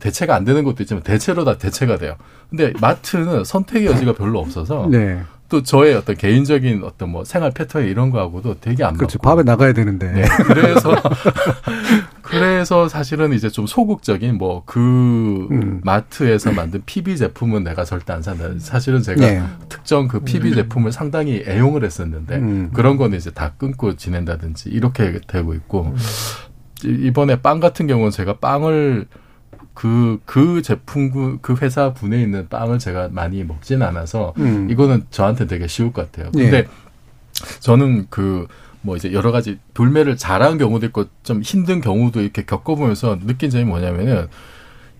대체가 0.00 0.34
안 0.34 0.44
되는 0.44 0.64
것도 0.64 0.82
있지만 0.82 1.04
대체로 1.04 1.44
다 1.44 1.58
대체가 1.58 1.96
돼요. 1.96 2.16
근데 2.50 2.72
마트는 2.80 3.44
선택의 3.44 3.86
여지가 3.86 4.14
별로 4.14 4.40
없어서 4.40 4.88
네. 4.90 5.22
또 5.48 5.62
저의 5.62 5.94
어떤 5.94 6.16
개인적인 6.16 6.82
어떤 6.82 7.10
뭐 7.10 7.22
생활 7.24 7.52
패턴 7.52 7.84
이런 7.86 8.10
거하고도 8.10 8.56
되게 8.60 8.82
안 8.82 8.96
그렇죠. 8.96 9.18
맞고. 9.22 9.28
밥에 9.36 9.42
나가야 9.44 9.74
되는데. 9.74 10.10
네. 10.10 10.22
그래서 10.44 10.92
그래서 12.62 12.88
사실은 12.88 13.32
이제 13.32 13.50
좀 13.50 13.66
소극적인 13.66 14.38
뭐그 14.38 15.48
음. 15.50 15.80
마트에서 15.82 16.52
만든 16.52 16.80
PB 16.86 17.16
제품은 17.16 17.64
내가 17.64 17.84
절대 17.84 18.12
안 18.12 18.22
산다. 18.22 18.50
사실은 18.58 19.02
제가 19.02 19.20
네. 19.20 19.42
특정 19.68 20.06
그 20.06 20.20
PB 20.20 20.54
제품을 20.54 20.92
상당히 20.92 21.42
애용을 21.44 21.84
했었는데 21.84 22.36
음. 22.36 22.70
그런 22.72 22.96
거는 22.96 23.18
이제 23.18 23.32
다 23.32 23.54
끊고 23.58 23.96
지낸다든지 23.96 24.70
이렇게 24.70 25.20
되고 25.26 25.54
있고 25.54 25.92
이번에 26.84 27.42
빵 27.42 27.58
같은 27.58 27.88
경우는 27.88 28.12
제가 28.12 28.36
빵을 28.36 29.06
그, 29.74 30.20
그 30.24 30.62
제품, 30.62 31.40
그 31.40 31.56
회사 31.62 31.92
분에 31.92 32.22
있는 32.22 32.48
빵을 32.48 32.78
제가 32.78 33.08
많이 33.10 33.42
먹진 33.42 33.82
않아서, 33.82 34.34
음. 34.36 34.68
이거는 34.70 35.06
저한테 35.10 35.46
되게 35.46 35.66
쉬울 35.66 35.94
것 35.94 36.12
같아요. 36.12 36.30
예. 36.36 36.42
근데, 36.42 36.68
저는 37.60 38.06
그, 38.10 38.46
뭐 38.82 38.96
이제 38.96 39.12
여러 39.12 39.32
가지 39.32 39.58
불매를 39.74 40.16
잘하는 40.16 40.58
경우도 40.58 40.86
있고, 40.86 41.06
좀 41.22 41.40
힘든 41.42 41.80
경우도 41.80 42.20
이렇게 42.20 42.44
겪어보면서 42.44 43.18
느낀 43.26 43.50
점이 43.50 43.64
뭐냐면은, 43.64 44.28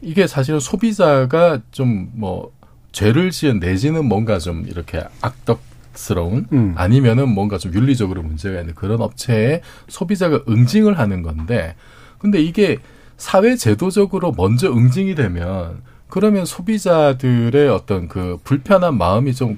이게 0.01 0.27
사실은 0.27 0.59
소비자가 0.61 1.61
좀 1.71 2.11
뭐, 2.15 2.53
죄를 2.93 3.31
지은 3.31 3.59
내지는 3.59 4.05
뭔가 4.07 4.39
좀 4.39 4.65
이렇게 4.69 5.03
악덕 5.21 5.61
스러운, 5.95 6.47
음. 6.53 6.75
아니면은 6.77 7.29
뭔가 7.29 7.59
좀 7.59 7.75
윤리적으로 7.75 8.23
문제가 8.23 8.61
있는 8.61 8.75
그런 8.75 9.01
업체에 9.01 9.61
소비자가 9.89 10.41
응징을 10.49 10.99
하는 10.99 11.23
건데, 11.23 11.75
근데 12.19 12.41
이게 12.41 12.79
사회 13.17 13.57
제도적으로 13.57 14.33
먼저 14.37 14.73
응징이 14.73 15.15
되면 15.15 15.83
그러면 16.09 16.45
소비자들의 16.45 17.69
어떤 17.69 18.09
그 18.09 18.39
불편한 18.45 18.99
마음이 18.99 19.35
좀 19.35 19.57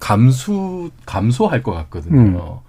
감수 0.00 0.90
감소할 1.06 1.62
것 1.62 1.72
같거든요. 1.72 2.62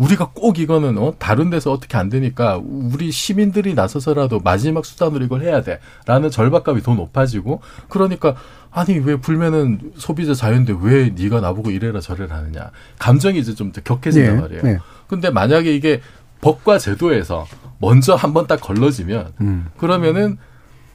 우리가 0.00 0.30
꼭 0.34 0.58
이거는 0.58 0.96
어 0.96 1.12
다른 1.18 1.50
데서 1.50 1.70
어떻게 1.72 1.98
안 1.98 2.08
되니까 2.08 2.58
우리 2.64 3.12
시민들이 3.12 3.74
나서서라도 3.74 4.40
마지막 4.40 4.86
수단으로 4.86 5.24
이걸 5.26 5.42
해야 5.42 5.62
돼라는 5.62 6.30
절박감이 6.30 6.80
더 6.82 6.94
높아지고 6.94 7.60
그러니까 7.90 8.34
아니 8.70 8.98
왜 8.98 9.16
불매는 9.16 9.92
소비자 9.96 10.32
자유인데 10.32 10.74
왜 10.80 11.10
네가 11.10 11.40
나보고 11.40 11.70
이래라 11.70 12.00
저래라 12.00 12.36
하느냐 12.36 12.70
감정이 12.98 13.38
이제 13.38 13.54
좀 13.54 13.72
더 13.72 13.80
격해진단 13.82 14.36
예, 14.36 14.40
말이에요. 14.40 14.62
예. 14.64 14.78
근데 15.06 15.28
만약에 15.30 15.74
이게 15.74 16.00
법과 16.40 16.78
제도에서 16.78 17.46
먼저 17.78 18.14
한번 18.14 18.46
딱 18.46 18.60
걸러지면 18.60 19.32
음. 19.42 19.66
그러면은 19.76 20.38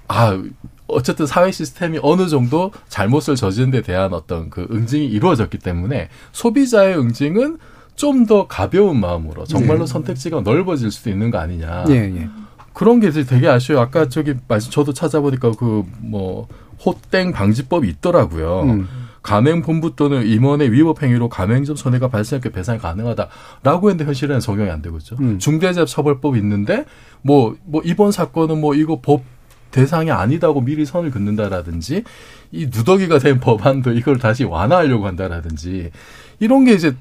아 0.07 0.41
어쨌든 0.87 1.25
사회 1.27 1.51
시스템이 1.51 1.99
어느 2.01 2.27
정도 2.27 2.71
잘못을 2.89 3.35
저지른 3.35 3.69
데 3.71 3.81
대한 3.81 4.13
어떤 4.13 4.49
그 4.49 4.67
응징이 4.71 5.05
이루어졌기 5.05 5.59
때문에 5.59 6.09
소비자의 6.31 6.97
응징은 6.97 7.57
좀 7.95 8.25
더 8.25 8.47
가벼운 8.47 8.99
마음으로 8.99 9.45
정말로 9.45 9.79
네. 9.79 9.85
선택지가 9.85 10.41
넓어질 10.41 10.91
수도 10.91 11.09
있는 11.09 11.31
거 11.31 11.37
아니냐. 11.37 11.85
예, 11.89 11.93
예. 11.93 12.29
그런 12.73 12.99
게 12.99 13.09
되게 13.11 13.47
아쉬워요. 13.47 13.81
아까 13.83 14.09
저기 14.09 14.33
말씀 14.47 14.71
저도 14.71 14.93
찾아보니까 14.93 15.51
그 15.51 15.83
뭐 16.01 16.47
호땡 16.85 17.31
방지법이 17.31 17.87
있더라고요. 17.87 18.63
음. 18.63 18.87
가맹본부 19.21 19.95
또는 19.95 20.27
임원의 20.27 20.71
위법 20.71 21.01
행위로 21.01 21.29
가맹점 21.29 21.75
손해가 21.75 22.09
발생할 22.09 22.41
때 22.41 22.51
배상이 22.51 22.77
가능하다라고 22.79 23.89
했는데 23.89 24.05
현실에는 24.05 24.39
적용이 24.39 24.69
안 24.69 24.81
되고 24.81 24.97
있죠. 24.97 25.15
음. 25.19 25.39
중대재해처벌법이 25.39 26.37
있는데 26.39 26.85
뭐뭐 27.23 27.81
이번 27.85 28.11
사건은 28.11 28.61
뭐 28.61 28.75
이거 28.75 28.99
법 29.01 29.23
대상이 29.71 30.11
아니다고 30.11 30.61
미리 30.61 30.85
선을 30.85 31.11
긋는다라든지 31.11 32.03
이 32.51 32.65
누더기가 32.67 33.17
된 33.19 33.39
법안도 33.39 33.93
이걸 33.93 34.19
다시 34.19 34.43
완화하려고 34.43 35.07
한다라든지 35.07 35.91
이런 36.39 36.65
게 36.65 36.73
이제 36.73 36.95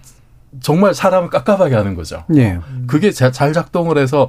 정말 0.61 0.95
사람을 0.95 1.31
깝깝하게 1.31 1.75
하는 1.75 1.95
거죠. 1.95 2.25
예. 2.37 2.59
그게 2.87 3.11
자- 3.11 3.31
잘 3.31 3.53
작동을 3.53 3.99
해서 3.99 4.29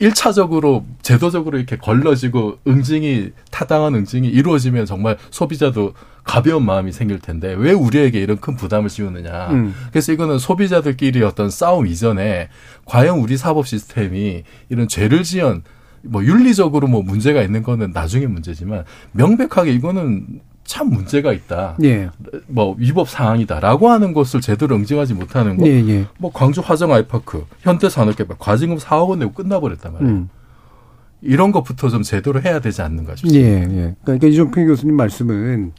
일차적으로 0.00 0.84
제도적으로 1.02 1.58
이렇게 1.58 1.76
걸러지고 1.76 2.58
응징이 2.68 3.30
타당한 3.50 3.94
응징이 3.96 4.28
이루어지면 4.28 4.86
정말 4.86 5.16
소비자도 5.30 5.94
가벼운 6.22 6.64
마음이 6.64 6.92
생길 6.92 7.18
텐데 7.18 7.52
왜 7.58 7.72
우리에게 7.72 8.20
이런 8.20 8.36
큰 8.38 8.54
부담을 8.54 8.90
씌우느냐. 8.90 9.48
음. 9.50 9.74
그래서 9.90 10.12
이거는 10.12 10.38
소비자들끼리 10.38 11.22
어떤 11.24 11.50
싸움 11.50 11.86
이전에 11.86 12.48
과연 12.84 13.18
우리 13.18 13.36
사법 13.36 13.66
시스템이 13.66 14.44
이런 14.68 14.86
죄를 14.88 15.22
지은 15.24 15.62
뭐 16.02 16.22
윤리적으로 16.24 16.86
뭐 16.86 17.02
문제가 17.02 17.42
있는 17.42 17.62
거는 17.64 17.90
나중에 17.92 18.26
문제지만 18.28 18.84
명백하게 19.12 19.72
이거는 19.72 20.40
참 20.68 20.90
문제가 20.90 21.32
있다. 21.32 21.76
예. 21.82 22.10
뭐 22.46 22.76
위법 22.78 23.08
사항이다라고 23.08 23.88
하는 23.88 24.12
것을 24.12 24.42
제대로 24.42 24.76
응징하지 24.76 25.14
못하는 25.14 25.56
거. 25.56 25.66
예, 25.66 25.72
예. 25.88 26.06
뭐 26.18 26.30
광주 26.30 26.60
화정 26.60 26.92
아이파크, 26.92 27.46
현대 27.60 27.88
산업개발 27.88 28.36
과징금 28.38 28.76
4억 28.76 29.08
원 29.08 29.18
내고 29.20 29.32
끝나버렸단 29.32 29.94
말이에요. 29.94 30.12
음. 30.12 30.28
이런 31.22 31.52
것부터 31.52 31.88
좀 31.88 32.02
제대로 32.02 32.42
해야 32.42 32.60
되지 32.60 32.82
않는가 32.82 33.16
싶습니다. 33.16 33.40
예, 33.40 33.62
예. 33.62 33.96
그러니까 34.04 34.26
이종필 34.26 34.66
교수님 34.66 34.94
말씀은 34.94 35.72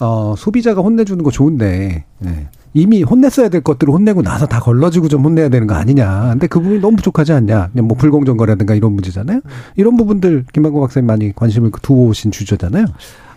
어, 0.00 0.34
소비자가 0.38 0.80
혼내주는 0.80 1.22
거 1.22 1.30
좋은데 1.30 2.06
예. 2.24 2.48
이미 2.72 3.02
혼냈어야 3.02 3.50
될 3.50 3.60
것들을 3.60 3.92
혼내고 3.92 4.22
나서 4.22 4.46
다 4.46 4.58
걸러지고 4.58 5.08
좀 5.08 5.22
혼내야 5.22 5.50
되는 5.50 5.66
거 5.66 5.74
아니냐. 5.74 6.30
근데 6.30 6.46
그 6.46 6.60
부분이 6.60 6.80
너무 6.80 6.96
부족하지 6.96 7.34
않냐. 7.34 7.68
그냥 7.72 7.86
뭐 7.86 7.96
불공정 7.96 8.38
거라든가 8.38 8.74
이런 8.74 8.92
문제잖아요. 8.94 9.42
이런 9.76 9.98
부분들 9.98 10.46
김만고 10.52 10.80
박사님 10.80 11.06
많이 11.06 11.32
관심을 11.34 11.70
두어오신 11.82 12.30
주제잖아요. 12.30 12.86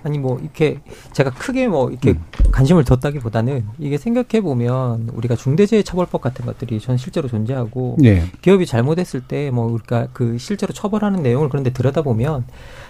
아니 0.08 0.20
뭐 0.20 0.40
이렇게 0.40 0.80
제가 1.12 1.32
크게 1.32 1.68
뭐 1.68 1.90
이렇게 1.90 2.12
음. 2.12 2.24
관심을 2.54 2.86
뒀다기보다는 2.86 3.66
이게 3.78 3.98
생각해 3.98 4.42
보면 4.42 5.10
우리가 5.14 5.36
중대재해처벌법 5.36 6.22
같은 6.22 6.46
것들이 6.46 6.80
전 6.80 6.96
실제로 6.96 7.28
존재하고 7.28 7.98
예. 8.06 8.24
기업이 8.42 8.66
잘못했을 8.66 9.20
때뭐 9.28 9.66
우리가 9.66 10.08
그 10.14 10.38
실제로 10.38 10.72
처벌하는 10.72 11.24
내용을 11.24 11.50
그런데 11.50 11.72
들여다 11.72 12.04
보면 12.04 12.46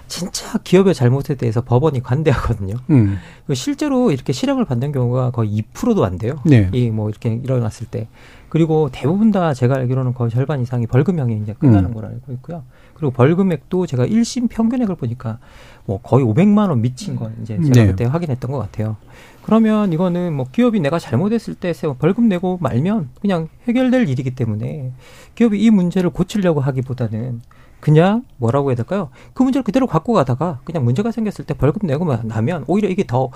진짜 0.08 0.60
기업의 0.60 0.94
잘못에 0.94 1.36
대해서 1.38 1.62
법원이 1.62 2.04
관대하거든요. 2.04 2.76
음. 2.92 3.18
그 3.48 3.56
실제로 3.56 4.12
이렇게 4.12 4.32
실형을 4.32 4.66
받는 4.66 4.92
경우가 4.92 5.32
거의 5.32 5.64
2%도 5.74 6.06
안 6.06 6.20
돼요. 6.20 6.36
네. 6.46 6.70
이뭐 6.72 7.10
이렇게 7.10 7.34
일어났을 7.34 7.88
때. 7.88 8.08
그리고 8.50 8.90
대부분 8.92 9.32
다 9.32 9.54
제가 9.54 9.76
알기로는 9.76 10.14
거의 10.14 10.30
절반 10.32 10.62
이상이 10.62 10.88
벌금형이 10.88 11.42
이제 11.42 11.54
끝나는 11.54 11.90
음. 11.90 11.94
걸로 11.94 12.08
알고 12.08 12.32
있고요. 12.34 12.64
그리고 12.98 13.12
벌금액도 13.12 13.86
제가 13.86 14.06
1심 14.08 14.50
평균액을 14.50 14.96
보니까 14.96 15.38
뭐 15.86 16.00
거의 16.02 16.26
500만 16.26 16.70
원 16.70 16.82
미친 16.82 17.16
건 17.16 17.36
이제 17.42 17.56
제가 17.62 17.70
네. 17.74 17.88
그때 17.88 18.06
확인했던 18.06 18.52
것 18.52 18.58
같아요. 18.58 18.98
그러면 19.44 19.94
이거는 19.94 20.34
뭐 20.34 20.48
기업이 20.52 20.80
내가 20.80 21.00
잘못했을 21.00 21.54
때 21.56 21.74
세- 21.74 21.88
벌금 22.00 22.28
내고 22.28 22.58
말면 22.60 23.10
그냥 23.22 23.48
해결될 23.68 24.10
일이기 24.10 24.32
때문에 24.32 24.92
기업이 25.36 25.62
이 25.62 25.70
문제를 25.70 26.10
고치려고 26.10 26.60
하기보다는 26.60 27.42
그냥 27.80 28.24
뭐라고 28.38 28.72
해야 28.72 28.76
될까요? 28.76 29.10
그 29.34 29.44
문제를 29.44 29.64
그대로 29.64 29.86
갖고 29.88 30.14
가다가 30.14 30.60
그냥 30.66 30.84
문제가 30.84 31.12
생겼을 31.12 31.46
때 31.46 31.54
벌금 31.54 31.88
내고 31.88 32.06
나면 32.24 32.66
오히려 32.68 32.90
이게 32.90 33.06
더 33.06 33.30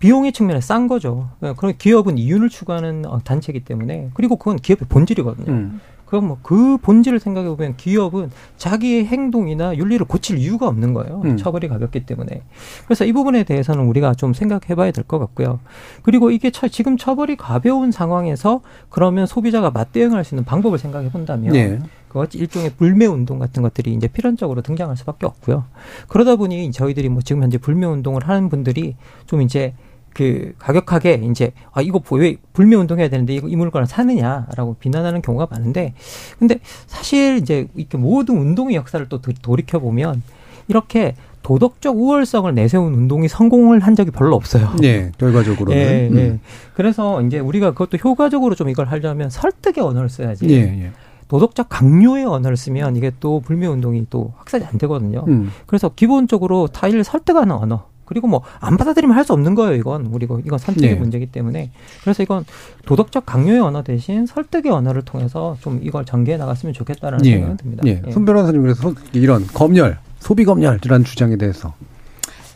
비용의 0.00 0.32
측면에 0.32 0.60
싼 0.60 0.86
거죠. 0.88 1.30
예, 1.42 1.54
그럼 1.56 1.72
기업은 1.78 2.18
이윤을 2.18 2.48
추구하는 2.50 3.04
어, 3.06 3.20
단체이기 3.24 3.64
때문에 3.64 4.10
그리고 4.14 4.36
그건 4.36 4.56
기업의 4.56 4.86
본질이거든요. 4.88 5.50
음. 5.52 5.80
그럼 6.08 6.28
뭐 6.28 6.38
그 6.42 6.78
본질을 6.78 7.20
생각해 7.20 7.48
보면 7.50 7.76
기업은 7.76 8.30
자기의 8.56 9.04
행동이나 9.06 9.76
윤리를 9.76 10.06
고칠 10.06 10.38
이유가 10.38 10.66
없는 10.66 10.94
거예요. 10.94 11.20
음. 11.24 11.36
처벌이 11.36 11.68
가볍기 11.68 12.06
때문에. 12.06 12.40
그래서 12.86 13.04
이 13.04 13.12
부분에 13.12 13.44
대해서는 13.44 13.84
우리가 13.86 14.14
좀 14.14 14.32
생각해 14.32 14.74
봐야 14.74 14.90
될 14.90 15.04
것 15.04 15.18
같고요. 15.18 15.60
그리고 16.02 16.30
이게 16.30 16.50
처- 16.50 16.68
지금 16.68 16.96
처벌이 16.96 17.36
가벼운 17.36 17.92
상황에서 17.92 18.62
그러면 18.88 19.26
소비자가 19.26 19.70
맞대응할 19.70 20.24
수 20.24 20.34
있는 20.34 20.44
방법을 20.44 20.78
생각해 20.78 21.10
본다면 21.10 21.54
예. 21.54 21.78
그것 22.08 22.34
일종의 22.34 22.70
불매 22.78 23.04
운동 23.04 23.38
같은 23.38 23.62
것들이 23.62 23.92
이제 23.92 24.08
필연적으로 24.08 24.62
등장할 24.62 24.96
수밖에 24.96 25.26
없고요. 25.26 25.64
그러다 26.08 26.36
보니 26.36 26.72
저희들이 26.72 27.10
뭐 27.10 27.20
지금 27.20 27.42
현재 27.42 27.58
불매 27.58 27.86
운동을 27.86 28.26
하는 28.26 28.48
분들이 28.48 28.96
좀 29.26 29.42
이제 29.42 29.74
그 30.18 30.52
가격하게 30.58 31.22
이제 31.30 31.52
아 31.70 31.80
이거 31.80 32.02
왜 32.10 32.38
불매 32.52 32.74
운동해야 32.74 33.08
되는데 33.08 33.36
이거 33.36 33.46
이 33.46 33.54
물건을 33.54 33.86
사느냐라고 33.86 34.74
비난하는 34.80 35.22
경우가 35.22 35.46
많은데 35.48 35.94
근데 36.40 36.58
사실 36.88 37.36
이제 37.36 37.68
이렇게 37.76 37.96
모든 37.98 38.36
운동의 38.36 38.74
역사를 38.74 39.08
또 39.08 39.20
돌이켜 39.20 39.78
보면 39.78 40.24
이렇게 40.66 41.14
도덕적 41.44 41.96
우월성을 41.96 42.52
내세운 42.52 42.94
운동이 42.94 43.28
성공을 43.28 43.78
한 43.78 43.94
적이 43.94 44.10
별로 44.10 44.34
없어요. 44.34 44.74
예, 44.82 45.12
결과적으로는. 45.18 45.80
예, 45.80 46.08
음. 46.08 46.18
예. 46.18 46.38
그래서 46.74 47.22
이제 47.22 47.38
우리가 47.38 47.70
그것도 47.70 47.98
효과적으로 47.98 48.56
좀 48.56 48.68
이걸 48.68 48.88
하려면 48.88 49.30
설득의 49.30 49.84
언어를 49.84 50.08
써야지. 50.08 50.48
예, 50.50 50.56
예. 50.56 50.90
도덕적 51.28 51.68
강요의 51.68 52.24
언어를 52.24 52.56
쓰면 52.56 52.96
이게 52.96 53.12
또 53.20 53.38
불매 53.38 53.68
운동이 53.68 54.06
또 54.10 54.32
확산이 54.36 54.64
안 54.64 54.78
되거든요. 54.78 55.24
음. 55.28 55.52
그래서 55.66 55.88
기본적으로 55.94 56.66
타인을 56.66 57.04
설득하는 57.04 57.54
언어. 57.54 57.86
그리고 58.08 58.26
뭐 58.26 58.42
안 58.60 58.76
받아들이면 58.76 59.16
할 59.16 59.24
수 59.24 59.32
없는 59.34 59.54
거예요. 59.54 59.74
이건 59.74 60.10
그리고 60.12 60.40
이건 60.44 60.58
선택의 60.58 60.94
네. 60.94 60.96
문제이기 60.98 61.26
때문에 61.26 61.70
그래서 62.02 62.22
이건 62.22 62.44
도덕적 62.86 63.26
강요의 63.26 63.60
언어 63.60 63.82
대신 63.82 64.24
설득의 64.26 64.72
언어를 64.72 65.02
통해서 65.02 65.56
좀 65.60 65.80
이걸 65.82 66.04
전개해 66.04 66.38
나갔으면 66.38 66.72
좋겠다라는 66.72 67.26
예. 67.26 67.32
생각이 67.32 67.56
듭니다. 67.58 67.82
예. 67.86 68.02
손 68.10 68.24
변호사님 68.24 68.62
그래서 68.62 68.80
소- 68.80 68.94
이런 69.12 69.46
검열, 69.48 69.98
소비 70.20 70.44
검열이라는 70.44 71.04
주장에 71.04 71.36
대해서 71.36 71.74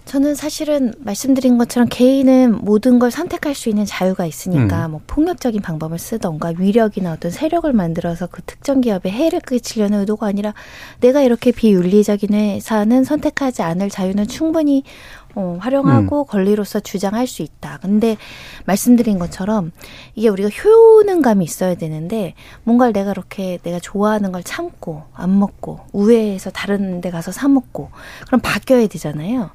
저는 0.05 0.35
사실은 0.35 0.93
말씀드린 0.99 1.57
것처럼 1.59 1.89
개인은 1.89 2.65
모든 2.65 2.99
걸 2.99 3.11
선택할 3.11 3.55
수 3.55 3.69
있는 3.71 3.85
자유가 3.87 4.27
있으니까 4.27 4.87
음. 4.87 4.91
뭐 4.91 5.01
폭력적인 5.07 5.63
방법을 5.63 5.99
쓰던가 5.99 6.53
위력이나 6.59 7.13
어떤 7.13 7.31
세력을 7.31 7.73
만들어서 7.73 8.27
그 8.27 8.43
특정 8.43 8.81
기업에 8.81 9.11
해를 9.11 9.41
끼치려는 9.41 10.01
의도가 10.01 10.27
아니라 10.27 10.53
내가 11.01 11.23
이렇게 11.23 11.53
비윤리적인 11.53 12.35
회사는 12.35 13.05
선택하지 13.05 13.63
않을 13.63 13.89
자유는 13.91 14.27
충분히 14.27 14.83
어, 15.35 15.57
활용하고 15.61 16.25
권리로서 16.25 16.81
주장할 16.81 17.27
수 17.27 17.43
있다. 17.43 17.79
근데 17.81 18.17
말씀드린 18.67 19.19
것처럼 19.19 19.73
이게 20.15 20.29
우리가 20.29 20.49
효능감이 20.49 21.45
있어야 21.45 21.75
되는데 21.75 22.35
뭔가를 22.65 22.93
내가 22.93 23.13
이렇게 23.13 23.59
내가 23.63 23.79
좋아하는 23.79 24.33
걸 24.33 24.43
참고 24.43 25.05
안 25.15 25.39
먹고 25.39 25.81
우회해서 25.93 26.51
다른 26.51 27.01
데 27.01 27.11
가서 27.11 27.33
사 27.33 27.49
먹고 27.49 27.91
그럼 28.27 28.41
바뀌어야 28.41 28.87
되잖아요. 28.87 29.51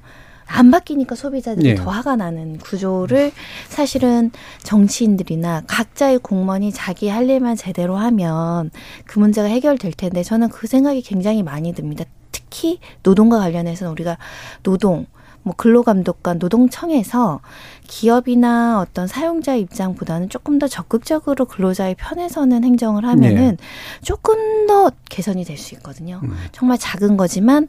안 0.47 0.71
바뀌니까 0.71 1.15
소비자들이 1.15 1.69
예. 1.69 1.75
더 1.75 1.91
화가 1.91 2.15
나는 2.15 2.57
구조를 2.57 3.33
사실은 3.67 4.31
정치인들이나 4.63 5.63
각자의 5.67 6.19
공무원이 6.19 6.71
자기 6.71 7.09
할 7.09 7.29
일만 7.29 7.57
제대로 7.57 7.97
하면 7.97 8.71
그 9.05 9.19
문제가 9.19 9.47
해결될 9.49 9.91
텐데 9.91 10.23
저는 10.23 10.49
그 10.49 10.65
생각이 10.65 11.01
굉장히 11.01 11.43
많이 11.43 11.73
듭니다. 11.73 12.05
특히 12.31 12.79
노동과 13.03 13.39
관련해서는 13.39 13.91
우리가 13.91 14.17
노동 14.63 15.05
뭐 15.47 15.55
근로감독관 15.55 16.39
노동청에서 16.39 17.39
기업이나 17.87 18.81
어떤 18.81 19.07
사용자 19.07 19.55
입장보다는 19.55 20.27
조금 20.27 20.59
더 20.59 20.67
적극적으로 20.67 21.45
근로자의 21.45 21.95
편에 21.95 22.27
서는 22.27 22.65
행정을 22.65 23.05
하면은 23.05 23.55
네. 23.55 23.57
조금 24.01 24.67
더 24.67 24.91
개선이 25.09 25.45
될 25.45 25.57
수 25.57 25.73
있거든요. 25.75 26.21
정말 26.51 26.77
작은 26.77 27.17
거지만 27.17 27.67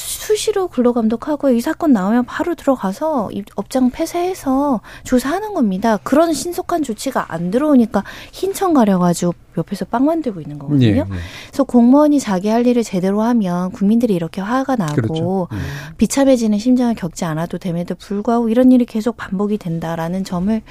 수시로 0.00 0.68
근로감독하고 0.68 1.50
이 1.50 1.60
사건 1.60 1.92
나오면 1.92 2.24
바로 2.24 2.54
들어가서 2.54 3.30
이 3.32 3.42
업장 3.56 3.90
폐쇄해서 3.90 4.80
조사하는 5.04 5.54
겁니다. 5.54 5.98
그런 5.98 6.32
신속한 6.32 6.82
조치가 6.82 7.32
안 7.32 7.50
들어오니까 7.50 8.04
흰천 8.32 8.74
가려가지고 8.74 9.34
옆에서 9.58 9.84
빵 9.84 10.06
만들고 10.06 10.40
있는 10.40 10.58
거거든요. 10.58 10.86
예, 10.86 10.96
예. 10.98 11.04
그래서 11.48 11.64
공무원이 11.64 12.20
자기 12.20 12.48
할 12.48 12.66
일을 12.66 12.82
제대로 12.84 13.22
하면 13.22 13.72
국민들이 13.72 14.14
이렇게 14.14 14.40
화가 14.40 14.76
나고 14.76 14.94
그렇죠. 14.94 15.48
비참해지는 15.98 16.58
심정을 16.58 16.94
겪지 16.94 17.24
않아도 17.24 17.58
됨에도 17.58 17.94
불구하고 17.94 18.48
이런 18.48 18.72
일이 18.72 18.84
계속 18.86 19.16
반복이 19.16 19.58
된다라는 19.58 20.24
점을 20.24 20.62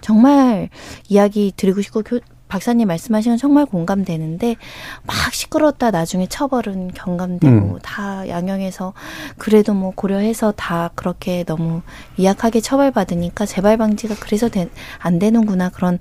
정말 0.00 0.70
이야기 1.08 1.52
드리고 1.54 1.82
싶고 1.82 2.02
교, 2.02 2.20
박사님 2.52 2.86
말씀하신 2.86 3.32
건 3.32 3.38
정말 3.38 3.64
공감되는데 3.64 4.56
막 5.04 5.16
시끄럽다 5.32 5.90
나중에 5.90 6.26
처벌은 6.26 6.92
경감되고 6.92 7.56
음. 7.56 7.78
다 7.82 8.28
양형해서 8.28 8.92
그래도 9.38 9.72
뭐 9.72 9.90
고려해서 9.96 10.52
다 10.54 10.90
그렇게 10.94 11.44
너무 11.44 11.80
미약하게 12.18 12.60
처벌받으니까 12.60 13.46
재발 13.46 13.78
방지가 13.78 14.16
그래서 14.20 14.50
되, 14.50 14.68
안 14.98 15.18
되는구나 15.18 15.70
그런 15.70 15.98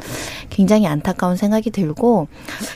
굉장히 0.49 0.88
안타까운 0.88 1.38
생각이 1.38 1.70
들고 1.72 2.28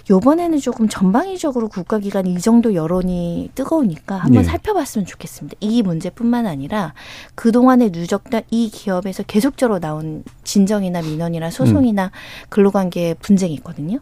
요번에는 0.09 0.57
조금 0.59 0.87
전방위적으로 0.87 1.67
국가기관이 1.67 2.31
이 2.31 2.39
정도 2.39 2.75
여론이 2.75 3.51
뜨거우니까 3.55 4.15
한번 4.15 4.43
예. 4.43 4.43
살펴봤으면 4.43 5.05
좋겠습니다. 5.05 5.57
이 5.59 5.81
문제뿐만 5.81 6.47
아니라 6.47 6.93
그동안에 7.35 7.89
누적된 7.89 8.43
이 8.51 8.69
기업에서 8.69 9.23
계속적으로 9.23 9.79
나온 9.79 10.23
진정이나 10.45 11.01
민원이나 11.01 11.51
소송이나 11.51 12.11
근로관계 12.47 13.15
분쟁이 13.15 13.59
있거든요. 13.65 13.99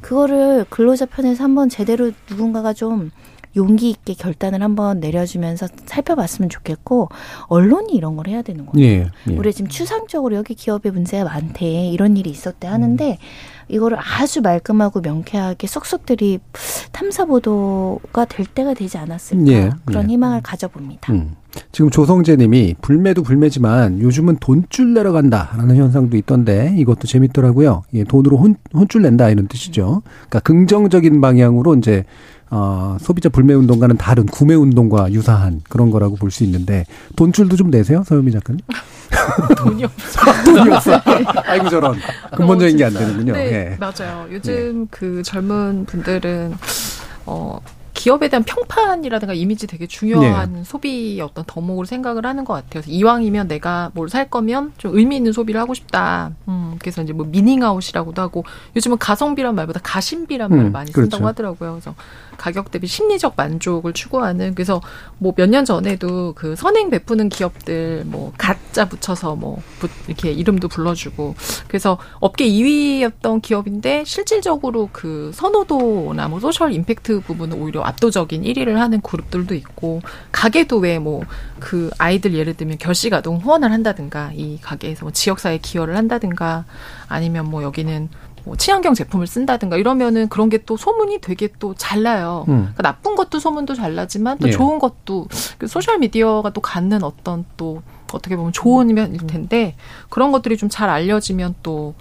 그거를 0.00 0.64
근로자 0.68 1.06
편에서 1.06 1.44
한번 1.44 1.68
제대로 1.68 2.10
누군가가 2.28 2.72
좀 2.72 3.10
용기 3.56 3.88
있게 3.90 4.14
결단을 4.14 4.62
한번 4.62 4.98
내려주면서 5.00 5.68
살펴봤으면 5.86 6.48
좋겠고 6.48 7.08
언론이 7.46 7.94
이런 7.94 8.16
걸 8.16 8.26
해야 8.26 8.42
되는 8.42 8.66
거예요. 8.66 8.84
예, 8.84 9.06
예. 9.30 9.36
우리 9.36 9.52
지금 9.52 9.68
추상적으로 9.68 10.34
여기 10.34 10.54
기업에 10.54 10.90
문제가 10.90 11.24
많대 11.24 11.88
이런 11.88 12.16
일이 12.16 12.30
있었대 12.30 12.66
하는데 12.66 13.18
이거를 13.68 13.98
아주 13.98 14.40
말끔하고 14.42 15.00
명쾌하게 15.00 15.66
쏙쏙들이 15.66 16.40
탐사 16.92 17.24
보도가 17.24 18.24
될 18.26 18.46
때가 18.46 18.74
되지 18.74 18.98
않았을까 18.98 19.46
예, 19.52 19.70
그런 19.84 20.08
예. 20.08 20.12
희망을 20.14 20.40
가져봅니다. 20.42 21.12
음. 21.12 21.36
지금 21.72 21.90
조성재 21.90 22.36
님이 22.36 22.74
불매도 22.80 23.22
불매지만 23.22 24.00
요즘은 24.00 24.38
돈줄 24.40 24.94
내러 24.94 25.12
간다라는 25.12 25.76
현상도 25.76 26.16
있던데 26.16 26.74
이것도 26.76 27.06
재밌더라고요. 27.06 27.84
예, 27.94 28.04
돈으로 28.04 28.36
혼, 28.36 28.56
혼줄 28.72 29.02
낸다 29.02 29.30
이런 29.30 29.46
뜻이죠. 29.46 30.02
그러니까 30.28 30.40
긍정적인 30.40 31.20
방향으로 31.20 31.76
이제 31.76 32.04
어, 32.56 32.96
소비자 33.00 33.28
불매 33.28 33.52
운동과는 33.54 33.96
다른 33.96 34.26
구매 34.26 34.54
운동과 34.54 35.10
유사한 35.12 35.60
그런 35.68 35.90
거라고 35.90 36.14
볼 36.14 36.30
수 36.30 36.44
있는데 36.44 36.86
돈줄도 37.16 37.56
좀 37.56 37.68
내세요, 37.70 38.04
서유미 38.06 38.30
작가님? 38.30 38.60
돈이 39.58 39.84
없어. 39.84 40.20
돈이 40.46 40.70
없어. 40.70 41.00
아이고 41.46 41.68
저런. 41.68 41.96
근본적인 42.36 42.76
게 42.76 42.84
안 42.84 42.92
되는군요. 42.94 43.32
네, 43.32 43.52
예. 43.72 43.76
맞아요. 43.80 44.26
요즘 44.30 44.86
그 44.90 45.22
젊은 45.24 45.84
분들은 45.86 46.54
어 47.26 47.58
기업에 47.94 48.28
대한 48.28 48.42
평판이라든가 48.42 49.34
이미지 49.34 49.68
되게 49.68 49.86
중요한 49.86 50.52
네. 50.52 50.62
소비의 50.64 51.20
어떤 51.20 51.44
덕목으로 51.46 51.86
생각을 51.86 52.26
하는 52.26 52.44
것 52.44 52.52
같아요. 52.54 52.82
이왕이면 52.86 53.46
내가 53.48 53.90
뭘 53.94 54.08
살 54.08 54.28
거면 54.28 54.72
좀 54.78 54.96
의미 54.96 55.16
있는 55.16 55.32
소비를 55.32 55.60
하고 55.60 55.74
싶다. 55.74 56.32
음, 56.48 56.74
그래서 56.80 57.02
이제 57.02 57.12
뭐 57.12 57.24
meaning 57.26 57.65
out이라고도 57.65 58.20
하고 58.20 58.44
요즘은 58.76 58.98
가성비란 58.98 59.54
말보다 59.54 59.78
가심비란 59.82 60.50
말을 60.50 60.64
음, 60.66 60.72
많이 60.72 60.90
그렇죠. 60.92 61.10
쓴다고 61.12 61.28
하더라고요. 61.28 61.70
그래서 61.72 61.94
가격 62.36 62.70
대비 62.70 62.86
심리적 62.86 63.34
만족을 63.36 63.92
추구하는 63.92 64.54
그래서 64.54 64.80
뭐 65.18 65.32
몇 65.36 65.48
년 65.48 65.64
전에도 65.64 66.32
그 66.34 66.54
선행 66.56 66.90
베푸는 66.90 67.28
기업들 67.28 68.04
뭐 68.06 68.32
갓 68.38 68.68
자 68.68 68.88
붙여서 68.88 69.36
뭐 69.36 69.60
부- 69.78 69.88
이렇게 70.08 70.32
이름도 70.32 70.68
불러주고 70.68 71.34
그래서 71.68 71.98
업계 72.20 72.46
2위였던 72.48 73.42
기업인데 73.42 74.04
실질적으로 74.06 74.88
그 74.92 75.30
선호도나 75.34 76.28
뭐 76.28 76.40
social 76.40 76.72
impact 76.72 77.20
부분은 77.20 77.60
오히려 77.60 77.82
압도적인 77.82 78.42
1위를 78.42 78.74
하는 78.74 79.00
그룹들도 79.00 79.54
있고 79.54 80.00
가게도 80.32 80.78
왜 80.78 80.98
뭐 80.98 81.22
그 81.60 81.88
아이들 81.96 82.34
예를 82.34 82.52
들면 82.54 82.76
결식 82.78 83.14
아동 83.14 83.38
후원을 83.38 83.72
한다든가 83.72 84.32
이 84.34 84.58
가게에서 84.60 85.06
뭐 85.06 85.12
지역사회 85.12 85.58
기여를 85.58 85.96
한다든가 85.96 86.66
아니면 87.08 87.46
뭐 87.48 87.62
여기는 87.62 88.10
뭐 88.44 88.56
친환경 88.56 88.94
제품을 88.94 89.26
쓴다든가 89.26 89.76
이러면은 89.76 90.28
그런 90.28 90.48
게 90.50 90.58
또 90.66 90.76
소문이 90.76 91.20
되게 91.20 91.48
또 91.58 91.74
잘 91.74 92.02
나요. 92.02 92.44
음. 92.48 92.72
그러니까 92.74 92.82
나쁜 92.82 93.16
것도 93.16 93.38
소문도 93.40 93.74
잘 93.74 93.94
나지만 93.94 94.38
또 94.38 94.48
예. 94.48 94.52
좋은 94.52 94.78
것도 94.78 95.28
그 95.58 95.66
소셜 95.66 95.98
미디어가 95.98 96.50
또 96.50 96.60
갖는 96.60 97.02
어떤 97.02 97.44
또 97.56 97.82
어떻게 98.12 98.36
보면 98.36 98.52
좋은 98.52 98.86
면일 98.94 99.26
텐데 99.26 99.74
그런 100.08 100.30
것들이 100.32 100.56
좀 100.56 100.68
잘 100.70 100.88
알려지면 100.90 101.54
또 101.62 101.94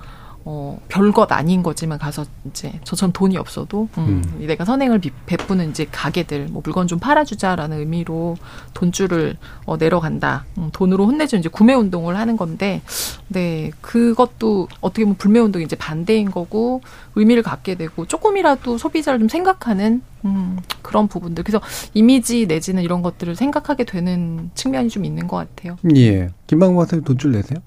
어, 0.46 0.78
별것 0.90 1.32
아닌 1.32 1.64
거지만 1.64 1.98
가서 1.98 2.26
이제 2.50 2.74
저처럼 2.84 3.14
돈이 3.14 3.38
없어도 3.38 3.88
음, 3.98 4.22
내가 4.40 4.66
선행을 4.66 5.00
비- 5.00 5.12
베푸는 5.26 5.70
이제 5.70 5.88
가게들 5.90 6.48
뭐 6.52 6.62
물건 6.64 6.86
좀 6.88 7.00
팔아주자라는 7.00 7.80
의미로 7.80 8.36
돈줄을 8.74 9.38
어, 9.66 9.78
내려간다. 9.78 10.46
음, 10.58 10.70
돈으로 10.74 11.06
혼내주는 11.08 11.40
이제 11.40 11.48
구매 11.50 11.74
운동을 11.74 12.18
하는 12.18 12.36
건데, 12.36 12.82
네 13.30 13.72
그것도 13.82 14.68
어떻게 14.82 15.04
보면 15.06 15.16
불매 15.18 15.40
운동이 15.40 15.64
이제 15.64 15.76
반대인 15.78 16.30
거고 16.30 16.82
의미를 17.16 17.42
갖게 17.42 17.76
되고 17.76 18.06
조금이라도 18.06 18.78
소비자를 18.78 19.20
좀 19.20 19.30
생각하는 19.30 20.02
음, 20.26 20.60
그런 20.82 21.08
부분들. 21.08 21.44
그래서 21.46 21.62
이미지 21.94 22.48
내지는 22.48 22.84
이런 22.84 23.02
것들을 23.02 23.36
생각하게 23.36 23.86
되는 23.86 24.52
측면이 24.56 24.90
좀 24.90 25.06
있는 25.06 25.28
것 25.28 25.38
같아요. 25.38 25.78
예. 25.96 26.30
김방구 26.48 26.78
박사님 26.80 27.04
돈줄 27.06 27.32
내세요? 27.32 27.60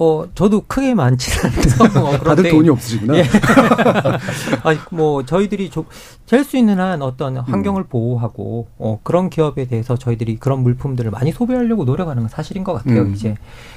어, 0.00 0.24
저도 0.34 0.62
크게 0.68 0.94
많지는 0.94 1.50
않아서. 1.52 1.88
뭐 2.00 2.10
다들 2.12 2.20
그런데- 2.20 2.50
돈이 2.50 2.68
없으시구나. 2.70 3.18
예. 3.18 3.24
아니, 4.62 4.78
뭐, 4.92 5.24
저희들이 5.24 5.70
될 6.26 6.44
수 6.44 6.56
있는 6.56 6.78
한 6.78 7.02
어떤 7.02 7.36
환경을 7.38 7.84
보호하고, 7.84 8.68
어, 8.78 9.00
그런 9.02 9.28
기업에 9.28 9.66
대해서 9.66 9.96
저희들이 9.96 10.36
그런 10.36 10.62
물품들을 10.62 11.10
많이 11.10 11.32
소비하려고 11.32 11.84
노력하는 11.84 12.22
건 12.22 12.28
사실인 12.28 12.62
것 12.64 12.74
같아요, 12.74 13.02
음. 13.02 13.12
이제. 13.14 13.34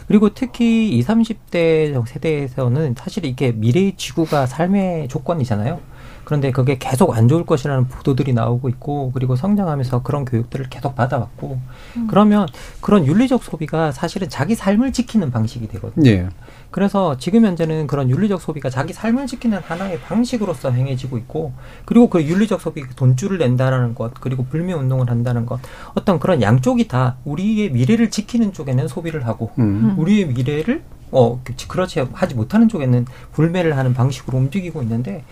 그리고 0.08 0.30
특히 0.34 0.90
20, 0.98 1.08
30대 1.08 2.06
세대에서는 2.08 2.96
사실 2.98 3.26
이게 3.26 3.52
미래의 3.52 3.94
지구가 3.98 4.46
삶의 4.46 5.08
조건이잖아요. 5.08 5.80
그런데 6.24 6.52
그게 6.52 6.78
계속 6.78 7.16
안 7.16 7.28
좋을 7.28 7.46
것이라는 7.46 7.88
보도들이 7.88 8.34
나오고 8.34 8.70
있고, 8.70 9.12
그리고 9.14 9.36
성장하면서 9.36 10.04
그런 10.04 10.26
교육들을 10.26 10.70
계속 10.70 10.96
받아왔고, 10.96 11.60
음. 11.98 12.08
그러면 12.08 12.48
그런 12.80 13.06
윤리적 13.06 13.44
소비가 13.44 13.92
사실은 13.92 14.30
자기 14.30 14.56
삶을 14.56 14.94
지키는 14.94 15.32
방식이 15.32 15.68
되거든요. 15.68 16.10
예. 16.10 16.30
그래서 16.70 17.18
지금 17.18 17.46
현재는 17.46 17.88
그런 17.88 18.10
윤리적 18.10 18.42
소비가 18.42 18.70
자기 18.70 18.94
삶을 18.94 19.28
지키는 19.28 19.60
하나의 19.60 20.00
방식으로서 20.00 20.72
행해지고 20.72 21.18
있고, 21.18 21.54
그리고 21.86 22.10
그 22.10 22.24
윤리적 22.24 22.62
소비 22.62 22.88
돈줄을 22.96 23.38
낸다라는 23.38 23.96
것, 23.96 24.14
그리고 24.22 24.46
불매 24.46 24.74
운동을 24.74 25.10
한다는 25.10 25.46
것, 25.46 25.60
어떤 25.96 26.20
그런 26.20 26.42
양쪽이 26.42 26.88
다 26.88 27.18
우리의 27.26 27.72
미래를 27.72 28.10
지키는 28.10 28.54
쪽에는 28.54 28.88
소비를 28.88 29.26
하고, 29.26 29.52
음. 29.60 29.96
우리의 29.98 30.28
미래를 30.28 30.84
어 31.12 31.40
그- 31.44 31.54
그렇지 31.68 32.00
하지 32.14 32.36
못하는 32.36 32.68
쪽에는 32.70 33.06
불매를 33.34 33.78
하는 33.78 33.94
방식으로 33.94 34.38
움직이고 34.38 34.82
있는데 34.84 35.24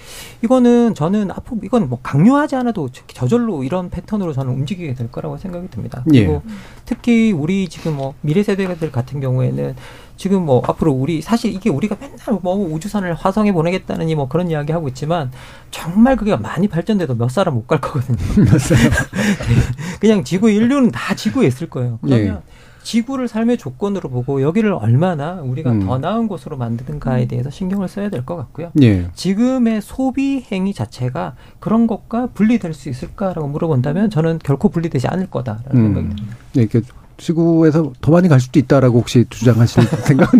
이거는 0.43 0.93
저는 0.95 1.31
앞으로 1.31 1.57
이건 1.63 1.89
뭐 1.89 1.99
강요하지 2.03 2.55
않아도 2.57 2.89
저절로 3.07 3.63
이런 3.63 3.89
패턴으로 3.89 4.33
저는 4.33 4.53
움직이게 4.53 4.93
될 4.93 5.11
거라고 5.11 5.37
생각이 5.37 5.69
듭니다. 5.69 6.03
예. 6.13 6.19
그리고 6.25 6.43
특히 6.85 7.31
우리 7.31 7.67
지금 7.69 7.95
뭐 7.95 8.13
미래 8.21 8.43
세대들 8.43 8.91
같은 8.91 9.19
경우에는 9.21 9.75
지금 10.17 10.45
뭐 10.45 10.61
앞으로 10.67 10.91
우리 10.91 11.21
사실 11.21 11.53
이게 11.53 11.69
우리가 11.69 11.95
맨날 11.97 12.17
뭐 12.41 12.55
우주선을 12.57 13.13
화성에 13.13 13.53
보내겠다느니 13.53 14.15
뭐 14.15 14.27
그런 14.27 14.49
이야기 14.51 14.73
하고 14.73 14.89
있지만 14.89 15.31
정말 15.71 16.17
그게 16.17 16.35
많이 16.35 16.67
발전돼도 16.67 17.15
몇 17.15 17.29
사람 17.31 17.53
못 17.55 17.67
갈 17.67 17.79
거거든요. 17.79 18.17
몇 18.51 18.59
사람? 18.59 18.83
그냥 20.01 20.23
지구 20.23 20.49
인류는 20.49 20.91
다 20.91 21.15
지구에 21.15 21.47
있을 21.47 21.69
거예요. 21.69 21.99
그러면 22.01 22.27
예. 22.27 22.58
지구를 22.83 23.27
삶의 23.27 23.57
조건으로 23.57 24.09
보고 24.09 24.41
여기를 24.41 24.71
얼마나 24.73 25.41
우리가 25.41 25.71
음. 25.71 25.85
더 25.85 25.97
나은 25.99 26.27
곳으로 26.27 26.57
만드는가에 26.57 27.27
대해서 27.27 27.49
신경을 27.49 27.87
써야 27.87 28.09
될 28.09 28.25
것 28.25 28.35
같고요. 28.37 28.71
예. 28.81 29.09
지금의 29.13 29.81
소비 29.81 30.45
행위 30.51 30.73
자체가 30.73 31.35
그런 31.59 31.87
것과 31.87 32.27
분리될 32.33 32.73
수 32.73 32.89
있을까라고 32.89 33.47
물어본다면 33.47 34.09
저는 34.09 34.39
결코 34.43 34.69
분리되지 34.69 35.07
않을 35.07 35.27
거다라는 35.29 35.71
생각이 35.71 36.05
음. 36.07 36.15
듭니다. 36.15 36.35
네, 36.53 36.61
이렇게 36.61 36.81
지구에서 37.19 37.93
더 38.01 38.11
많이 38.11 38.27
갈 38.27 38.39
수도 38.39 38.59
있다라고 38.59 38.99
혹시 38.99 39.25
주장하실 39.29 39.83
생각은 40.07 40.39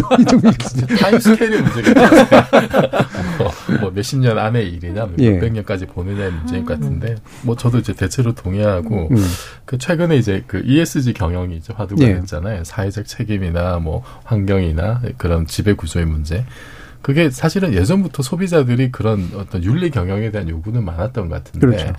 기자. 0.57 0.87
타임스케일의 0.87 1.61
문제가 1.61 2.09
뭐, 3.37 3.51
뭐 3.79 3.91
몇십 3.91 4.19
년 4.19 4.37
안의 4.39 4.69
일이냐, 4.69 5.05
뭐 5.05 5.15
예. 5.19 5.31
몇백 5.31 5.53
년까지 5.53 5.85
보느냐의 5.85 6.31
문제인 6.31 6.65
것 6.65 6.79
같은데, 6.79 7.15
뭐 7.43 7.55
저도 7.55 7.79
이제 7.79 7.93
대체로 7.93 8.33
동의하고, 8.33 9.09
음. 9.11 9.17
그 9.65 9.77
최근에 9.77 10.17
이제 10.17 10.43
그 10.47 10.61
ESG 10.65 11.13
경영이 11.13 11.57
이제 11.57 11.73
화두가 11.73 12.03
예. 12.05 12.15
됐잖아요. 12.15 12.63
사회적 12.63 13.05
책임이나 13.05 13.79
뭐 13.79 14.03
환경이나 14.23 15.01
그런 15.17 15.45
지배 15.45 15.73
구조의 15.73 16.05
문제. 16.05 16.45
그게 17.01 17.29
사실은 17.29 17.73
예전부터 17.73 18.23
소비자들이 18.23 18.91
그런 18.91 19.29
어떤 19.35 19.63
윤리 19.63 19.89
경영에 19.89 20.31
대한 20.31 20.49
요구는 20.49 20.83
많았던 20.83 21.29
것 21.29 21.43
같은데, 21.43 21.65
그렇죠. 21.65 21.93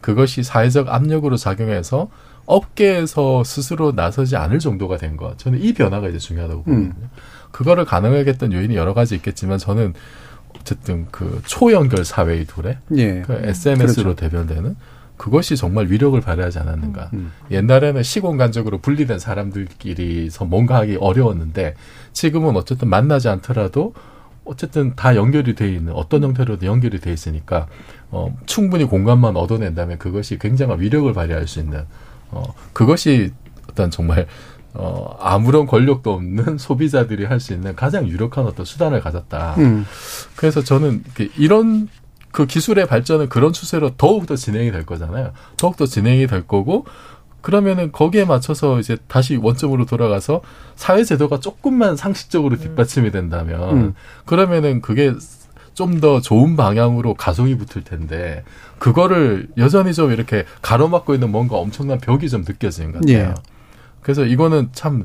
그것이 0.00 0.42
사회적 0.42 0.90
압력으로 0.90 1.36
작용해서 1.36 2.10
업계에서 2.46 3.44
스스로 3.44 3.92
나서지 3.92 4.36
않을 4.36 4.58
정도가 4.58 4.96
된 4.96 5.16
것. 5.16 5.38
저는 5.38 5.60
이 5.62 5.72
변화가 5.72 6.08
이제 6.08 6.18
중요하다고 6.18 6.64
음. 6.68 6.88
보거든요. 6.88 7.08
그거를 7.50 7.84
가능하게 7.84 8.30
했던 8.30 8.52
요인이 8.52 8.74
여러 8.76 8.94
가지 8.94 9.14
있겠지만 9.14 9.58
저는 9.58 9.94
어쨌든 10.58 11.06
그 11.10 11.42
초연결 11.46 12.04
사회의 12.04 12.46
도래, 12.46 12.78
예. 12.96 13.22
그 13.22 13.32
SNS로 13.32 14.14
그렇죠. 14.14 14.14
대변되는 14.14 14.76
그것이 15.16 15.56
정말 15.56 15.86
위력을 15.90 16.20
발휘하지 16.20 16.58
않았는가. 16.58 17.10
음. 17.14 17.32
옛날에는 17.50 18.02
시공간적으로 18.02 18.78
분리된 18.78 19.18
사람들끼리서 19.18 20.44
뭔가 20.44 20.76
하기 20.78 20.96
어려웠는데 21.00 21.74
지금은 22.12 22.56
어쨌든 22.56 22.88
만나지 22.88 23.28
않더라도 23.28 23.94
어쨌든 24.44 24.94
다 24.94 25.16
연결이 25.16 25.54
돼 25.54 25.72
있는 25.72 25.92
어떤 25.92 26.22
형태로든 26.22 26.66
연결이 26.66 27.00
돼 27.00 27.12
있으니까 27.12 27.66
어, 28.10 28.36
충분히 28.46 28.84
공간만 28.84 29.36
얻어낸다면 29.36 29.98
그것이 29.98 30.38
굉장한 30.38 30.80
위력을 30.80 31.10
발휘할 31.12 31.46
수 31.46 31.60
있는 31.60 31.84
어, 32.34 32.54
그것이 32.72 33.32
어떤 33.70 33.90
정말 33.90 34.26
어, 34.74 35.16
아무런 35.20 35.66
권력도 35.66 36.12
없는 36.12 36.58
소비자들이 36.58 37.24
할 37.26 37.40
수 37.40 37.52
있는 37.52 37.76
가장 37.76 38.08
유력한 38.08 38.46
어떤 38.46 38.66
수단을 38.66 39.00
가졌다. 39.00 39.54
음. 39.58 39.86
그래서 40.36 40.62
저는 40.62 41.04
이런 41.38 41.88
그 42.32 42.46
기술의 42.46 42.88
발전은 42.88 43.28
그런 43.28 43.52
추세로 43.52 43.96
더욱더 43.96 44.34
진행이 44.34 44.72
될 44.72 44.84
거잖아요. 44.84 45.32
더욱더 45.56 45.86
진행이 45.86 46.26
될 46.26 46.46
거고 46.46 46.84
그러면은 47.40 47.92
거기에 47.92 48.24
맞춰서 48.24 48.80
이제 48.80 48.96
다시 49.06 49.36
원점으로 49.36 49.84
돌아가서 49.86 50.40
사회 50.74 51.04
제도가 51.04 51.38
조금만 51.40 51.94
상식적으로 51.94 52.56
뒷받침이 52.56 53.10
된다면 53.10 53.76
음. 53.76 53.94
그러면은 54.24 54.80
그게 54.80 55.12
좀 55.74 56.00
더 56.00 56.20
좋은 56.20 56.56
방향으로 56.56 57.14
가속이 57.14 57.56
붙을 57.56 57.84
텐데 57.84 58.42
그거를 58.78 59.48
여전히 59.58 59.92
좀 59.94 60.12
이렇게 60.12 60.44
가로막고 60.62 61.14
있는 61.14 61.30
뭔가 61.30 61.56
엄청난 61.56 61.98
벽이 61.98 62.28
좀 62.28 62.42
느껴지는 62.46 62.92
것 62.92 63.00
같아요. 63.00 63.18
예. 63.18 63.34
그래서 64.00 64.24
이거는 64.24 64.68
참 64.72 65.04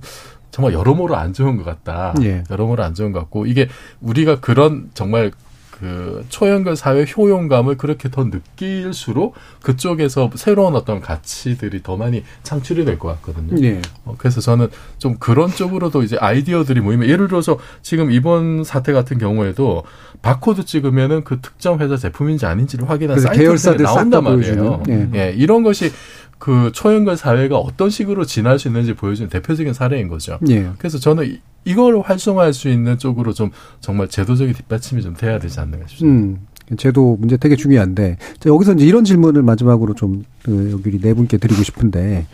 정말 0.52 0.74
여러모로 0.74 1.16
안 1.16 1.34
좋은 1.34 1.58
것 1.58 1.64
같다. 1.64 2.14
예. 2.24 2.44
여러모로 2.50 2.84
안 2.84 2.94
좋은 2.94 3.12
것 3.12 3.20
같고 3.20 3.46
이게 3.46 3.70
우리가 4.02 4.40
그런 4.40 4.90
정말 4.94 5.32
그 5.80 6.26
초연결 6.30 6.76
사회 6.76 7.06
효용감을 7.06 7.78
그렇게 7.78 8.10
더 8.12 8.26
느낄수록 8.26 9.36
그쪽에서 9.64 10.30
새로운 10.36 10.76
어떤 10.76 11.00
가치들이 11.00 11.84
더 11.84 11.96
많이 11.96 12.24
창출이 12.44 12.84
될 12.86 13.00
것 13.00 13.08
같거든요. 13.22 13.64
예. 13.66 13.82
어, 14.04 14.16
그래서 14.18 14.42
저는 14.42 14.68
좀 14.98 15.16
그런 15.20 15.50
쪽으로도 15.50 16.04
이제 16.04 16.18
아이디어들이 16.20 16.82
모이면 16.82 17.08
예를 17.08 17.28
들어서 17.30 17.58
지금 17.82 18.12
이번 18.12 18.64
사태 18.66 18.92
같은 18.92 19.18
경우에도 19.18 19.84
바코드 20.22 20.66
찍으면은 20.66 21.24
그 21.24 21.40
특정 21.40 21.80
회사 21.80 21.96
제품인지 21.96 22.46
아닌지를 22.46 22.90
확인한 22.90 23.16
그래서 23.16 23.28
사이트 23.28 23.42
계열사들 23.42 23.86
싹다 23.86 24.00
나온단 24.00 24.24
말이에요. 24.24 24.84
보여주는, 24.86 25.12
예, 25.16 25.34
이런 25.38 25.64
것이 25.64 25.92
그 26.40 26.72
초연결 26.74 27.16
사회가 27.16 27.58
어떤 27.58 27.90
식으로 27.90 28.26
진화할 28.26 28.60
수 28.60 28.68
있는지 28.68 28.94
보여주는 28.94 29.30
대표적인 29.30 29.74
사례인 29.74 30.08
거죠. 30.10 30.40
예. 30.50 30.70
그래서 30.78 30.98
저는 30.98 31.38
이- 31.70 31.72
이걸 31.72 32.00
활성화할 32.02 32.54
수 32.54 32.70
있는 32.70 32.98
쪽으로 32.98 33.34
좀 33.34 33.52
정말 33.80 34.08
제도적인 34.08 34.54
뒷받침이 34.54 35.02
좀 35.02 35.14
돼야 35.16 35.40
되지 35.40 35.60
않는가 35.60 35.88
싶습니다. 35.88 36.40
음, 36.72 36.78
제도 36.78 37.18
문제 37.20 37.38
되게 37.38 37.56
중요한데 37.56 38.18
자, 38.40 38.50
여기서 38.50 38.74
이제 38.74 38.86
이런 38.86 39.04
질문을 39.04 39.42
마지막으로 39.44 39.94
좀 39.96 40.24
그, 40.44 40.70
여기 40.72 41.00
네 41.00 41.14
분께 41.14 41.38
드리고 41.38 41.64
싶은데 41.64 42.26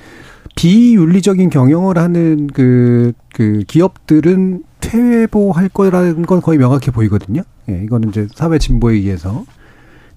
비윤리적인 0.55 1.49
경영을 1.49 1.97
하는 1.97 2.47
그, 2.47 3.13
그 3.33 3.63
기업들은 3.67 4.63
퇴보할 4.79 5.69
거라는 5.69 6.25
건 6.25 6.41
거의 6.41 6.57
명확해 6.59 6.91
보이거든요. 6.91 7.41
예, 7.69 7.81
이거는 7.83 8.09
이제 8.09 8.27
사회 8.35 8.57
진보에 8.57 8.93
의해서 8.95 9.45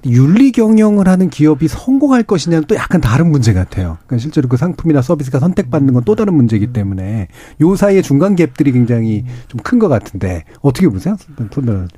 윤리 0.07 0.53
경영을 0.53 1.09
하는 1.09 1.29
기업이 1.29 1.67
성공할 1.69 2.23
것이냐는 2.23 2.65
또 2.69 2.75
약간 2.77 3.01
다른 3.01 3.31
문제 3.31 3.53
같아요. 3.53 3.99
그러니까 4.07 4.19
실제로 4.23 4.49
그 4.49 4.57
상품이나 4.57 5.03
서비스가 5.03 5.41
선택받는 5.41 5.95
건 5.95 6.05
또 6.05 6.15
다른 6.15 6.35
문제이기 6.35 6.69
때문에 6.73 7.29
요 7.61 7.77
사이의 7.77 8.03
중간 8.03 8.37
갭들이 8.37 8.73
굉장히 8.73 9.25
좀 9.49 9.61
큰 9.65 9.79
것 9.79 9.89
같은데 9.89 10.45
어떻게 10.63 10.89
보세요, 10.89 11.17
손변호사님? 11.53 11.89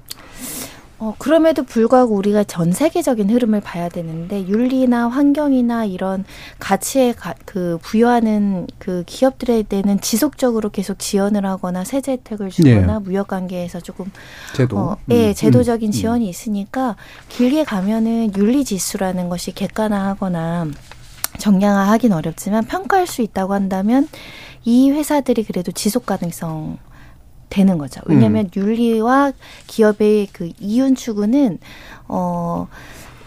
어, 1.01 1.15
그럼에도 1.17 1.63
불구하고 1.63 2.15
우리가 2.15 2.45
전 2.45 2.73
세계적인 2.73 3.31
흐름을 3.31 3.63
봐야 3.63 3.89
되는데 3.89 4.47
윤리나 4.47 5.09
환경이나 5.09 5.87
이런 5.87 6.27
가치에 6.59 7.13
가, 7.13 7.35
그 7.47 7.79
부여하는 7.81 8.67
그 8.79 9.03
기업들에 9.07 9.63
대해는 9.63 10.03
지속적으로 10.03 10.69
계속 10.69 10.99
지원을 10.99 11.47
하거나 11.47 11.85
세제 11.85 12.13
혜택을 12.13 12.51
주거나 12.51 12.95
예. 12.95 12.99
무역 12.99 13.29
관계에서 13.29 13.81
조금 13.81 14.13
제도. 14.55 14.79
어, 14.79 14.97
음, 15.07 15.13
예, 15.13 15.29
음, 15.29 15.35
제도적인 15.35 15.89
음. 15.89 15.91
지원이 15.91 16.29
있으니까 16.29 16.97
길게 17.31 17.65
가면은 17.65 18.37
윤리 18.37 18.63
지수라는 18.63 19.31
것이 19.31 19.53
객관화하거나 19.53 20.69
정량화하긴 21.39 22.13
어렵지만 22.13 22.67
평가할 22.67 23.07
수 23.07 23.23
있다고 23.23 23.55
한다면 23.55 24.07
이 24.67 24.91
회사들이 24.91 25.45
그래도 25.45 25.73
지속 25.73 26.05
가능성 26.05 26.77
되는 27.51 27.77
거죠. 27.77 28.01
왜냐하면 28.07 28.47
음. 28.47 28.51
윤리와 28.63 29.33
기업의 29.67 30.29
그 30.33 30.51
이윤 30.61 30.95
추구는 30.95 31.59
어 32.09 32.69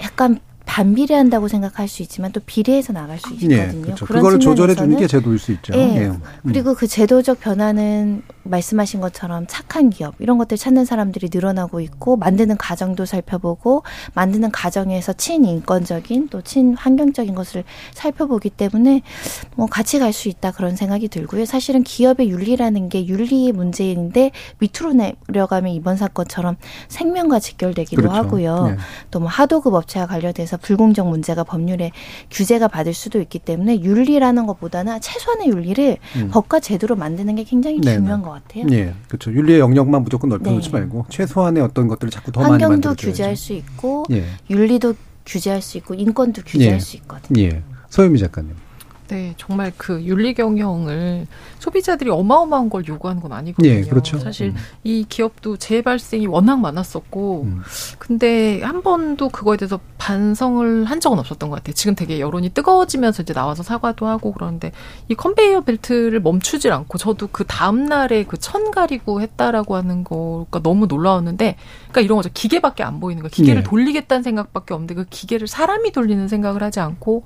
약간 0.01 0.39
반비례 0.65 1.13
한다고 1.13 1.47
생각할 1.47 1.87
수 1.87 2.01
있지만 2.01 2.31
또 2.31 2.39
비례해서 2.45 2.93
나갈 2.93 3.19
수 3.19 3.33
있거든요. 3.33 3.55
예, 3.55 3.81
그렇죠. 3.81 4.05
그거를 4.05 4.39
조절해 4.39 4.75
주는 4.75 4.97
게 4.97 5.07
제도일 5.07 5.37
수 5.37 5.51
있죠. 5.51 5.73
예. 5.75 5.79
예. 5.79 6.05
음. 6.07 6.21
그리고 6.43 6.73
그 6.73 6.87
제도적 6.87 7.41
변화는 7.41 8.23
말씀하신 8.43 9.01
것처럼 9.01 9.45
착한 9.47 9.89
기업 9.89 10.15
이런 10.19 10.37
것들 10.37 10.57
찾는 10.57 10.85
사람들이 10.85 11.29
늘어나고 11.33 11.79
있고 11.81 12.15
만드는 12.17 12.57
과정도 12.57 13.05
살펴보고 13.05 13.83
만드는 14.13 14.51
과정에서 14.51 15.13
친인권적인 15.13 16.29
또 16.29 16.41
친환경적인 16.41 17.35
것을 17.35 17.63
살펴보기 17.93 18.49
때문에 18.49 19.01
뭐 19.55 19.67
같이 19.67 19.99
갈 19.99 20.13
수 20.13 20.29
있다 20.29 20.51
그런 20.51 20.75
생각이 20.75 21.09
들고요. 21.09 21.45
사실은 21.45 21.83
기업의 21.83 22.29
윤리라는 22.29 22.87
게 22.89 23.05
윤리의 23.05 23.51
문제인데 23.51 24.31
밑으로 24.59 24.93
내려가면 24.93 25.73
이번 25.73 25.97
사건처럼 25.97 26.55
생명과 26.87 27.39
직결되기도 27.39 28.03
그렇죠. 28.03 28.15
하고요. 28.15 28.67
네. 28.67 28.77
또뭐 29.11 29.27
하도급 29.27 29.73
업체와 29.73 30.05
관련돼서 30.07 30.52
불공정 30.57 31.09
문제가 31.09 31.43
법률에 31.43 31.91
규제가 32.31 32.67
받을 32.67 32.93
수도 32.93 33.19
있기 33.21 33.39
때문에 33.39 33.81
윤리라는 33.81 34.45
것보다는 34.45 35.01
최소한의 35.01 35.49
윤리를 35.49 35.97
음. 36.17 36.29
법과 36.31 36.59
제도로 36.59 36.95
만드는 36.95 37.35
게 37.35 37.43
굉장히 37.43 37.79
네네. 37.81 37.97
중요한 37.97 38.21
것 38.21 38.31
같아요. 38.31 38.65
예, 38.71 38.93
그렇죠. 39.07 39.31
윤리의 39.31 39.59
영역만 39.59 40.03
무조건 40.03 40.29
넓혀놓지 40.29 40.71
네. 40.71 40.79
말고 40.79 41.05
최소한의 41.09 41.63
어떤 41.63 41.87
것들을 41.87 42.11
자꾸 42.11 42.31
더 42.31 42.41
많이 42.41 42.51
환경도 42.51 42.89
만들어줘야지. 42.89 43.05
규제할 43.11 43.35
수 43.35 43.53
있고 43.53 44.05
예. 44.11 44.25
윤리도 44.49 44.93
규제할 45.25 45.61
수 45.61 45.77
있고 45.77 45.93
인권도 45.93 46.41
규제할 46.45 46.75
예. 46.75 46.79
수 46.79 46.97
있거든요. 46.97 47.41
예. 47.41 47.61
서유미 47.89 48.19
작가님. 48.19 48.51
네, 49.09 49.33
정말 49.37 49.71
그 49.77 50.01
윤리 50.03 50.33
경영을 50.33 51.27
소비자들이 51.59 52.09
어마어마한 52.09 52.69
걸 52.69 52.87
요구하는 52.87 53.21
건 53.21 53.33
아니거든요. 53.33 53.71
예, 53.71 53.81
그렇죠. 53.81 54.17
사실 54.17 54.47
음. 54.49 54.55
이 54.83 55.05
기업도 55.07 55.57
재발생이 55.57 56.25
워낙 56.27 56.57
많았었고, 56.59 57.43
음. 57.43 57.61
근데 57.99 58.61
한 58.61 58.81
번도 58.81 59.29
그거에 59.29 59.57
대해서 59.57 59.79
반성을 59.97 60.85
한 60.85 60.99
적은 60.99 61.19
없었던 61.19 61.49
것 61.49 61.57
같아요. 61.57 61.73
지금 61.73 61.95
되게 61.95 62.19
여론이 62.19 62.49
뜨거워지면서 62.49 63.23
이제 63.23 63.33
나와서 63.33 63.63
사과도 63.63 64.07
하고 64.07 64.31
그러는데 64.33 64.71
이 65.09 65.15
컨베이어 65.15 65.61
벨트를 65.61 66.19
멈추질 66.21 66.71
않고 66.71 66.97
저도 66.97 67.29
그 67.31 67.43
다음 67.45 67.85
날에 67.85 68.23
그 68.25 68.37
천 68.43 68.71
가리고 68.71 69.21
했다라고 69.21 69.75
하는 69.77 70.03
거가 70.03 70.61
너무 70.61 70.85
놀라웠는데, 70.87 71.55
그러니까 71.83 72.01
이런 72.01 72.17
거죠. 72.17 72.29
기계밖에 72.33 72.83
안 72.83 72.99
보이는 72.99 73.21
거예요. 73.21 73.29
기계를 73.31 73.61
예. 73.61 73.63
돌리겠다는 73.63 74.21
생각밖에 74.21 74.73
없는데 74.73 74.95
그 74.95 75.05
기계를 75.09 75.47
사람이 75.47 75.91
돌리는 75.91 76.27
생각을 76.27 76.61
하지 76.61 76.79
않고 76.81 77.23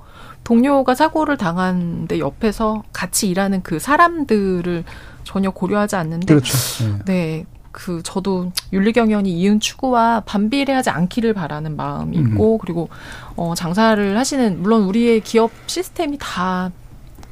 동료가 0.48 0.94
사고를 0.94 1.36
당하는데 1.36 2.20
옆에서 2.20 2.82
같이 2.94 3.28
일하는 3.28 3.62
그 3.62 3.78
사람들을 3.78 4.82
전혀 5.24 5.50
고려하지 5.50 5.96
않는데 5.96 6.26
그렇죠. 6.26 6.84
예. 6.84 6.98
네. 7.04 7.46
그 7.70 8.02
저도 8.02 8.50
윤리 8.72 8.94
경영이 8.94 9.30
이윤 9.30 9.60
추구와 9.60 10.22
반비례하지 10.24 10.88
않기를 10.88 11.34
바라는 11.34 11.76
마음이 11.76 12.16
있고 12.16 12.54
음. 12.54 12.58
그리고 12.62 12.88
어 13.36 13.54
장사를 13.54 14.16
하시는 14.16 14.62
물론 14.62 14.84
우리의 14.84 15.20
기업 15.20 15.50
시스템이 15.66 16.16
다 16.18 16.70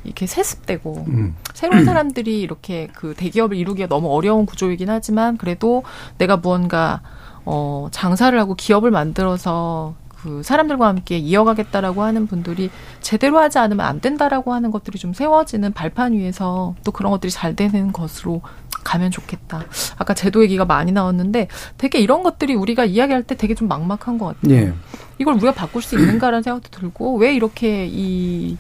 이렇게 0.05 0.27
세습되고 0.27 1.07
음. 1.09 1.35
새로운 1.55 1.87
사람들이 1.87 2.39
이렇게 2.43 2.89
그 2.93 3.14
대기업을 3.17 3.57
이루기가 3.57 3.89
너무 3.89 4.14
어려운 4.14 4.45
구조이긴 4.45 4.91
하지만 4.91 5.39
그래도 5.39 5.85
내가 6.19 6.37
무언가 6.37 7.01
어 7.47 7.89
장사를 7.93 8.39
하고 8.39 8.55
기업을 8.55 8.91
만들어서 8.91 9.95
그 10.27 10.43
사람들과 10.43 10.89
함께 10.89 11.18
이어가겠다라고 11.18 12.03
하는 12.03 12.27
분들이 12.27 12.68
제대로 13.01 13.39
하지 13.39 13.61
않으면 13.61 13.87
안 13.87 14.01
된다라고 14.01 14.53
하는 14.53 14.72
것들이 14.72 14.99
좀 14.99 15.12
세워지는 15.12 15.72
발판 15.72 16.14
위에서 16.14 16.74
또 16.83 16.91
그런 16.91 17.12
것들이 17.12 17.31
잘 17.31 17.55
되는 17.55 17.93
것으로 17.93 18.43
가면 18.83 19.12
좋겠다. 19.12 19.62
아까 19.99 20.14
제도 20.14 20.43
얘기가 20.43 20.64
많이 20.64 20.91
나왔는데 20.91 21.47
되게 21.79 22.01
이런 22.01 22.24
것들이 22.24 22.57
우리가 22.57 22.87
이야기할 22.87 23.22
때 23.22 23.37
되게 23.37 23.55
좀 23.55 23.68
막막한 23.68 24.18
것 24.18 24.35
같아요. 24.41 24.53
예. 24.53 24.74
이걸 25.18 25.35
우리가 25.35 25.53
바꿀 25.53 25.81
수 25.81 25.97
있는가라는 25.97 26.43
생각도 26.43 26.70
들고 26.77 27.18
왜 27.18 27.33
이렇게 27.33 27.87
이 27.89 28.57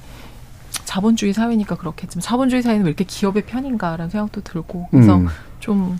자본주의 0.96 1.34
사회니까 1.34 1.76
그렇겠지만 1.76 2.22
자본주의 2.22 2.62
사회는 2.62 2.84
왜 2.84 2.88
이렇게 2.88 3.04
기업의 3.04 3.44
편인가라는 3.44 4.08
생각도 4.08 4.40
들고 4.40 4.88
그래서 4.90 5.16
음. 5.18 5.26
좀 5.60 5.98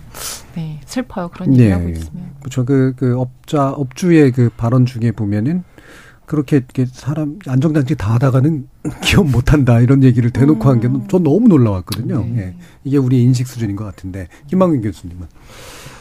네, 0.55 0.81
슬퍼요 0.87 1.29
그런 1.29 1.53
얘기 1.53 1.71
하고 1.71 1.87
예. 1.89 1.93
있으면 1.93 2.31
그렇죠. 2.41 2.65
그, 2.65 2.95
그 2.97 3.19
업자, 3.19 3.69
업주의 3.69 4.33
그 4.33 4.49
발언 4.57 4.87
중에 4.87 5.13
보면은 5.13 5.65
그렇게 6.25 6.57
이렇게 6.57 6.87
사람 6.87 7.39
안정장치 7.47 7.97
다 7.97 8.15
하다가는 8.15 8.69
기업 9.05 9.29
못한다 9.29 9.81
이런 9.81 10.03
얘기를 10.03 10.31
대놓고 10.31 10.67
한게 10.67 10.89
전 11.09 11.23
너무 11.23 11.47
놀라웠거든요. 11.49 12.25
예. 12.39 12.57
이게 12.83 12.97
우리 12.97 13.23
인식 13.23 13.47
수준인 13.47 13.77
것 13.77 13.85
같은데 13.85 14.29
김만균 14.47 14.81
교수님은 14.81 15.27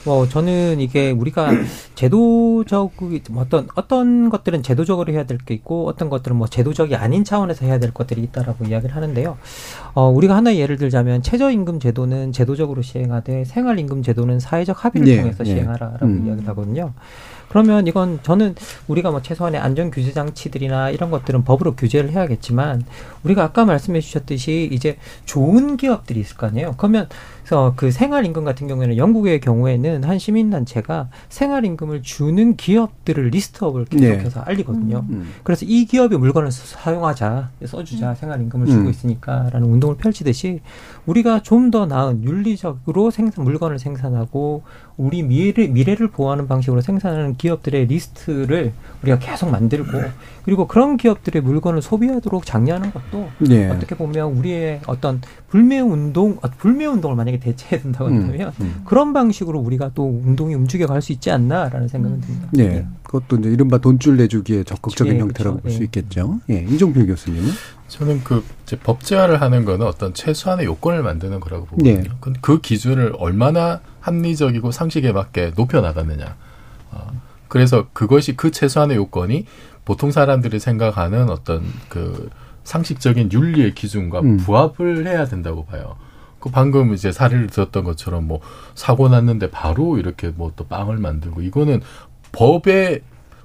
뭐 0.06 0.28
저는 0.28 0.80
이게 0.80 1.12
우리가 1.12 1.50
제도적 1.96 2.94
어떤 3.36 3.68
어떤 3.76 4.30
것들은 4.30 4.64
제도적으로 4.64 5.12
해야 5.12 5.24
될 5.26 5.36
게 5.46 5.54
있고 5.54 5.88
어떤 5.88 6.10
것들은 6.10 6.36
뭐 6.38 6.48
제도적이 6.48 6.96
아닌 6.96 7.24
차원에서 7.24 7.66
해야 7.66 7.78
될 7.78 7.94
것들이 7.94 8.22
있다라고 8.24 8.66
이야기를 8.66 8.96
하는데요. 8.96 9.38
어 9.94 10.10
우리가 10.10 10.36
하나의 10.36 10.60
예를 10.60 10.78
들자면 10.78 11.22
최저임금 11.22 11.80
제도는 11.80 12.32
제도적으로 12.32 12.82
시행하되 12.82 13.46
생활임금 13.46 14.02
제도는 14.02 14.40
사회적 14.40 14.84
합의를 14.86 15.08
예, 15.08 15.18
통해서 15.22 15.46
예. 15.46 15.52
시행하라라고 15.52 16.06
음. 16.06 16.28
이야기를 16.28 16.48
하거든요. 16.50 16.94
그러면 17.50 17.88
이건 17.88 18.20
저는 18.24 18.56
우리가 18.88 19.12
뭐 19.12 19.22
최소한의 19.22 19.62
안전 19.62 19.92
규제 19.92 20.12
장치들이나 20.12 20.90
이런 20.90 21.12
것들은 21.12 21.44
법으로 21.44 21.76
규제를 21.76 22.10
해야겠지만 22.12 22.84
우리가 23.24 23.44
아까 23.44 23.66
말씀해 23.66 24.02
주셨듯이 24.02 24.70
이제 24.72 24.98
좋은 25.26 25.78
기업들이 25.78 26.20
있을 26.20 26.38
거 26.38 26.48
아니에요. 26.48 26.74
그러면 26.78 27.08
그래서 27.46 27.74
그 27.76 27.92
생활임금 27.92 28.44
같은 28.44 28.68
경우에는 28.68 28.98
영국의 28.98 29.40
경우에는 29.40 30.04
한 30.04 30.18
시민단체가 30.18 31.10
생활임금을 31.30 32.02
주는 32.02 32.58
기업들을 32.58 33.28
리스트업을 33.28 33.86
계속해서 33.86 34.40
네. 34.40 34.46
알리거든요. 34.48 35.06
음. 35.08 35.32
그래서 35.44 35.64
이 35.68 35.86
기업의 35.86 36.18
물건을 36.18 36.52
사용하자, 36.52 37.52
써주자, 37.64 38.16
생활임금을 38.16 38.66
주고 38.66 38.86
음. 38.86 38.90
있으니까라는 38.90 39.68
운동을 39.68 39.96
펼치듯이 39.98 40.62
우리가 41.06 41.42
좀 41.42 41.66
더 41.72 41.86
나은 41.86 42.24
윤리적으로 42.24 43.10
생산 43.12 43.44
물건을 43.44 43.80
생산하고 43.80 44.62
우리 44.98 45.24
미래를 45.24 45.70
미래를 45.70 46.08
보호하는 46.10 46.48
방식으로 46.48 46.82
생산하는 46.82 47.36
기업들의 47.36 47.88
리스트를 47.88 48.72
우리가 49.02 49.20
계속 49.20 49.50
만들고 49.50 49.92
그리고 50.46 50.68
그런 50.68 50.96
기업들의 50.96 51.42
물건을 51.42 51.82
소비하도록 51.82 52.46
장려하는 52.46 52.92
것도 52.92 53.28
예. 53.50 53.68
어떻게 53.68 53.96
보면 53.96 54.34
우리의 54.38 54.82
어떤 54.86 55.22
불매 55.50 55.80
운동, 55.80 56.38
어, 56.42 56.50
불매 56.58 56.86
운동을 56.86 57.16
만약에 57.16 57.40
대체해야 57.40 57.82
된다고 57.82 58.06
음, 58.06 58.22
한다면 58.22 58.54
음. 58.62 58.82
그런 58.86 59.12
방식으로 59.14 59.60
우리가 59.60 59.92
또 59.96 60.06
운동이 60.24 60.54
움직여 60.54 60.86
갈 60.88 61.02
수 61.02 61.12
있지 61.12 61.30
않나라는 61.30 61.88
생각은 61.88 62.22
듭니다. 62.22 62.48
예. 62.60 62.86
그것도 63.04 63.38
이제 63.38 63.50
이른바 63.50 63.78
돈줄 63.80 64.18
내주기의 64.18 64.66
적극적인 64.66 65.16
예, 65.16 65.20
형태라고 65.20 65.58
그렇죠. 65.58 65.62
볼수 65.64 65.82
예. 65.82 65.86
있겠죠. 65.86 66.40
예. 66.50 66.66
이종필 66.70 67.08
교수님은? 67.08 67.50
저는 67.88 68.24
그 68.24 68.44
이제 68.64 68.78
법제화를 68.78 69.42
하는 69.42 69.64
거는 69.64 69.86
어떤 69.86 70.14
최소한의 70.14 70.66
요건을 70.66 71.04
만드는 71.04 71.40
거라고 71.40 71.66
보거든요. 71.66 72.00
예. 72.00 72.04
근데 72.20 72.40
그 72.42 72.60
기준을 72.60 73.14
얼마나 73.18 73.82
합리적이고 74.00 74.72
상식에 74.72 75.12
맞게 75.12 75.52
높여 75.56 75.82
나가느냐. 75.82 76.36
어, 76.92 77.22
그래서 77.48 77.88
그것이 77.94 78.36
그 78.36 78.52
최소한의 78.52 78.98
요건이 78.98 79.46
보통 79.86 80.12
사람들이 80.12 80.60
생각하는 80.60 81.30
어떤 81.30 81.64
그 81.90 82.30
상식적인 82.64 83.32
윤리의 83.32 83.76
기준과 83.76 84.22
음. 84.22 84.38
부합을 84.38 85.06
해야 85.08 85.26
된다고 85.26 85.66
봐요. 85.66 85.96
그 86.40 86.50
방금 86.50 86.94
이제 86.94 87.12
사례를 87.12 87.48
들었던 87.48 87.84
것처럼 87.84 88.28
뭐 88.28 88.40
사고 88.74 89.10
났는데 89.10 89.52
바로 89.52 89.98
이렇게 89.98 90.30
뭐 90.30 90.52
또 90.56 90.68
빵을 90.68 90.98
만들고 90.98 91.42
이거는 91.42 91.82
법에 92.32 93.02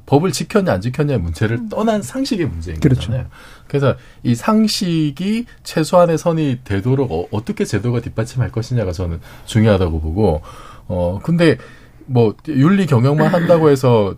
법을 0.07 0.33
지켰냐 0.33 0.73
안 0.73 0.81
지켰냐의 0.81 1.21
문제를 1.21 1.69
떠난 1.69 2.03
상식의 2.03 2.47
문제인 2.47 2.81
그렇죠. 2.81 3.01
거잖아요. 3.01 3.27
그래서 3.69 3.97
이 4.23 4.35
상식이 4.35 5.47
최소한의 5.63 6.19
선이 6.19 6.61
되도록 6.65 7.13
어, 7.13 7.27
어떻게 7.31 7.65
제도가 7.65 8.01
뒷받침할 8.01 8.51
것이냐가 8.51 8.93
저는 8.93 9.21
중요하다고 9.47 10.01
보고 10.01 10.43
어 10.89 11.21
근데 11.23 11.57
뭐 12.07 12.35
윤리 12.49 12.87
경영만 12.87 13.29
한다고 13.29 13.71
해서 13.71 14.17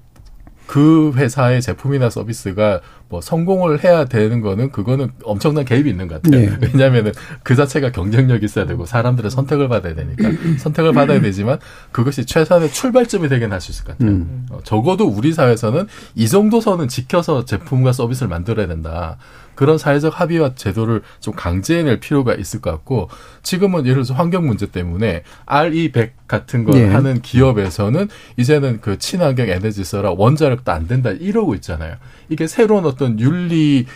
그 0.73 1.13
회사의 1.17 1.61
제품이나 1.61 2.09
서비스가 2.09 2.81
뭐 3.11 3.21
성공을 3.21 3.85
해야 3.85 4.07
되는 4.07 4.41
거는 4.41 4.73
그거는 4.73 5.11
엄청난 5.23 5.67
개입이 5.67 5.91
있는 5.91 6.09
것 6.09 6.23
같아요. 6.23 6.49
네. 6.49 6.57
왜냐하면은 6.63 7.13
그 7.43 7.55
자체가 7.55 7.93
경쟁력이 7.93 8.47
있어야 8.47 8.65
되고 8.65 8.87
사람들의 8.87 9.31
선택을 9.31 9.69
받아야 9.69 9.95
되니까 9.95 10.31
선택을 10.61 10.95
받아야 10.95 11.21
되지만 11.21 11.59
그것이 11.93 12.25
최소한의 12.25 12.73
출발점이 12.73 13.29
되긴 13.29 13.53
할 13.53 13.61
수 13.61 13.71
있을 13.71 13.85
것 13.85 13.99
같아요. 13.99 14.13
음. 14.13 14.47
어, 14.49 14.61
적어도 14.65 15.07
우리 15.07 15.35
사회에서는 15.35 15.89
이 16.15 16.27
정도 16.27 16.63
선은 16.63 16.89
지켜서 16.89 17.45
제품과 17.45 17.93
서비스를 17.93 18.29
만들어야 18.31 18.67
된다. 18.67 19.19
그런 19.55 19.79
사회적 19.79 20.21
합의와 20.21 20.55
제도를 20.55 21.03
좀 21.21 21.35
강제해낼 21.35 22.01
필요가 22.01 22.35
있을 22.35 22.61
것 22.61 22.71
같고 22.71 23.09
지금은 23.43 23.85
예를 23.85 23.95
들어서 23.95 24.15
환경 24.15 24.47
문제 24.47 24.67
때문에 24.67 25.23
RE100 25.47 26.11
같은 26.27 26.65
걸 26.65 26.75
네. 26.75 26.89
하는 26.89 27.21
기업에서는 27.21 28.09
이제는 28.37 28.81
그 28.81 28.99
친환경 28.99 29.49
에너지 29.49 29.85
써라 29.85 30.13
원자력도 30.17 30.73
안 30.73 30.87
된다 30.87 31.11
이러고 31.11 31.55
있잖아요. 31.57 31.97
이게 32.29 32.47
새로운 32.47 32.87
어떤 32.87 33.21
윤리 33.21 33.87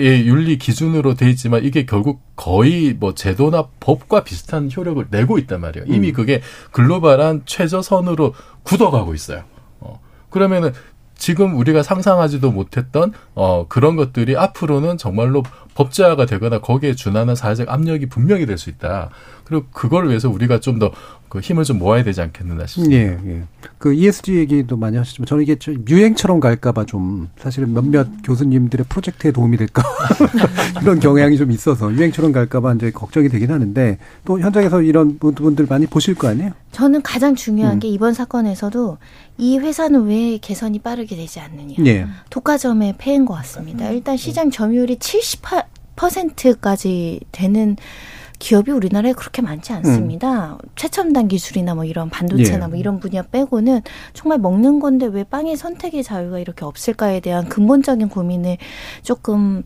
의 0.00 0.28
윤리 0.28 0.58
기준으로 0.58 1.14
돼 1.14 1.28
있지만 1.30 1.64
이게 1.64 1.84
결국 1.84 2.20
거의 2.36 2.94
뭐 2.94 3.14
제도나 3.14 3.66
법과 3.80 4.22
비슷한 4.22 4.70
효력을 4.74 5.04
내고 5.10 5.38
있단 5.38 5.60
말이에요. 5.60 5.86
이미 5.88 6.10
음. 6.10 6.12
그게 6.12 6.40
글로벌한 6.70 7.42
최저선으로 7.46 8.32
굳어가고 8.62 9.12
있어요. 9.14 9.42
어. 9.80 10.00
그러면은 10.30 10.72
지금 11.18 11.56
우리가 11.58 11.82
상상하지도 11.82 12.50
못했던 12.52 13.12
어 13.34 13.66
그런 13.68 13.96
것들이 13.96 14.36
앞으로는 14.36 14.96
정말로 14.96 15.42
법제화가 15.78 16.26
되거나 16.26 16.60
거기에 16.60 16.94
준하는 16.94 17.36
사회적 17.36 17.68
압력이 17.68 18.06
분명히 18.06 18.46
될 18.46 18.58
수 18.58 18.68
있다. 18.70 19.10
그리고 19.44 19.66
그걸 19.72 20.08
위해서 20.08 20.28
우리가 20.28 20.58
좀 20.58 20.80
더 20.80 20.90
그 21.28 21.40
힘을 21.40 21.64
좀 21.64 21.78
모아야 21.78 22.02
되지 22.02 22.22
않겠느냐 22.22 22.66
싶습니다. 22.66 22.96
예, 22.96 23.18
예. 23.26 23.42
그 23.76 23.92
ESG 23.92 24.36
얘기도 24.36 24.76
많이 24.76 24.96
하시지만 24.96 25.26
저는 25.26 25.42
이게 25.42 25.56
좀 25.56 25.84
유행처럼 25.88 26.40
갈까봐 26.40 26.86
좀 26.86 27.28
사실은 27.38 27.74
몇몇 27.74 28.08
교수님들의 28.24 28.86
프로젝트에 28.88 29.30
도움이 29.30 29.56
될까 29.58 29.82
이런 30.82 31.00
경향이 31.00 31.36
좀 31.36 31.50
있어서 31.52 31.92
유행처럼 31.92 32.32
갈까봐 32.32 32.74
이제 32.74 32.90
걱정이 32.90 33.28
되긴 33.28 33.50
하는데 33.50 33.98
또 34.24 34.40
현장에서 34.40 34.80
이런 34.82 35.18
분들 35.18 35.66
많이 35.68 35.86
보실 35.86 36.14
거 36.14 36.28
아니에요? 36.28 36.52
저는 36.72 37.02
가장 37.02 37.34
중요한 37.34 37.74
음. 37.74 37.80
게 37.80 37.88
이번 37.88 38.14
사건에서도 38.14 38.98
이 39.36 39.58
회사는 39.58 40.06
왜 40.06 40.38
개선이 40.38 40.78
빠르게 40.78 41.14
되지 41.16 41.40
않느냐. 41.40 41.74
예. 41.86 42.06
독과점의 42.30 42.94
폐인 42.98 43.26
것 43.26 43.34
같습니다. 43.34 43.90
일단 43.90 44.16
시장 44.16 44.50
점유율이 44.50 44.96
78% 44.96 45.64
까지 46.60 47.20
되는 47.32 47.76
기업이 48.38 48.70
우리나라에 48.70 49.12
그렇게 49.12 49.42
많지 49.42 49.72
않습니다. 49.72 50.58
최첨단 50.76 51.28
기술이나 51.28 51.74
뭐 51.74 51.84
이런 51.84 52.08
반도체나 52.08 52.66
예. 52.66 52.68
뭐 52.68 52.78
이런 52.78 53.00
분야 53.00 53.22
빼고는 53.22 53.82
정말 54.12 54.38
먹는 54.38 54.78
건데 54.78 55.06
왜 55.06 55.24
빵의 55.24 55.56
선택의 55.56 56.04
자유가 56.04 56.38
이렇게 56.38 56.64
없을까에 56.64 57.20
대한 57.20 57.48
근본적인 57.48 58.08
고민을 58.08 58.58
조금 59.02 59.64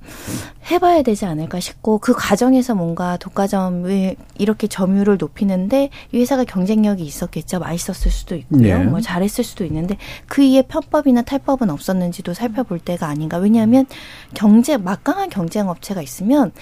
해봐야 0.71 1.03
되지 1.03 1.27
않을까 1.27 1.61
싶고 1.61 1.99
그 1.99 2.15
과정에서 2.15 2.75
뭔가 2.75 3.17
독과점을 3.19 4.17
이렇게 4.39 4.67
점유율을 4.67 5.19
높이는데 5.19 5.91
이 6.13 6.19
회사가 6.21 6.45
경쟁력이 6.45 7.05
있었겠죠. 7.05 7.59
맛있었을 7.59 8.11
수도 8.11 8.37
있고요. 8.37 8.69
예. 8.69 8.77
뭐 8.79 9.01
잘했을 9.01 9.45
수도 9.45 9.65
있는데 9.65 9.99
그 10.27 10.43
이에 10.43 10.63
편법이나 10.63 11.23
탈법은 11.23 11.69
없었는지도 11.69 12.33
살펴볼 12.33 12.79
때가 12.79 13.07
아닌가. 13.07 13.37
왜냐하면 13.37 13.87
경제 14.35 14.77
막강한 14.79 15.29
경쟁 15.29 15.69
업체가 15.69 16.01
있으면 16.01 16.53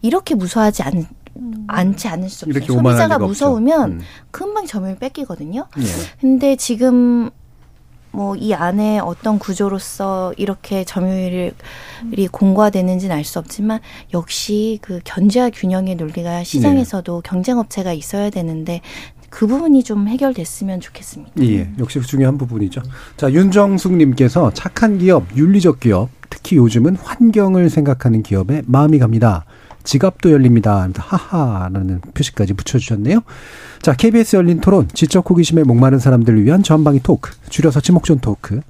이렇게 0.00 0.34
무서워하지 0.34 0.82
않, 0.84 1.06
않지 1.66 2.08
않을 2.08 2.28
수 2.28 2.46
없어요. 2.46 2.64
소비자가. 2.66 3.18
무서우면 3.18 3.90
음. 3.92 4.00
금방 4.30 4.66
점유율 4.66 4.96
뺏기거든요. 4.98 5.66
예. 5.78 5.84
근데 6.20 6.56
지금 6.56 7.30
뭐 8.10 8.34
이 8.36 8.54
안에 8.54 8.98
어떤 9.00 9.38
구조로서 9.38 10.32
이렇게 10.36 10.82
점유율이 10.84 11.52
공고화되는지는 12.32 13.14
알 13.14 13.24
수 13.24 13.38
없지만 13.38 13.80
역시 14.14 14.78
그 14.80 15.00
견제와 15.04 15.50
균형의 15.50 15.96
논리가 15.96 16.42
시장에서도 16.44 17.20
경쟁 17.24 17.58
업체가 17.58 17.92
있어야 17.92 18.30
되는데 18.30 18.80
그 19.30 19.46
부분이 19.46 19.82
좀 19.84 20.08
해결됐으면 20.08 20.80
좋겠습니다. 20.80 21.32
예, 21.44 21.70
역시 21.78 22.00
중요한 22.00 22.38
부분이죠. 22.38 22.80
자, 23.18 23.30
윤정숙님께서 23.30 24.52
착한 24.54 24.96
기업, 24.98 25.24
윤리적 25.36 25.80
기업, 25.80 26.08
특히 26.30 26.56
요즘은 26.56 26.96
환경을 26.96 27.68
생각하는 27.68 28.22
기업에 28.22 28.62
마음이 28.66 28.98
갑니다. 28.98 29.44
지갑도 29.84 30.30
열립니다. 30.32 30.88
하하라는 30.96 32.00
표시까지 32.14 32.54
붙여주셨네요. 32.54 33.20
자, 33.80 33.94
KBS 33.94 34.36
열린 34.36 34.60
토론, 34.60 34.88
지적 34.92 35.28
호기심에 35.30 35.62
목마른 35.64 35.98
사람들을 35.98 36.44
위한 36.44 36.62
전방위 36.62 37.00
토크, 37.02 37.32
줄여서 37.48 37.80
지목전 37.80 38.18
토크, 38.20 38.60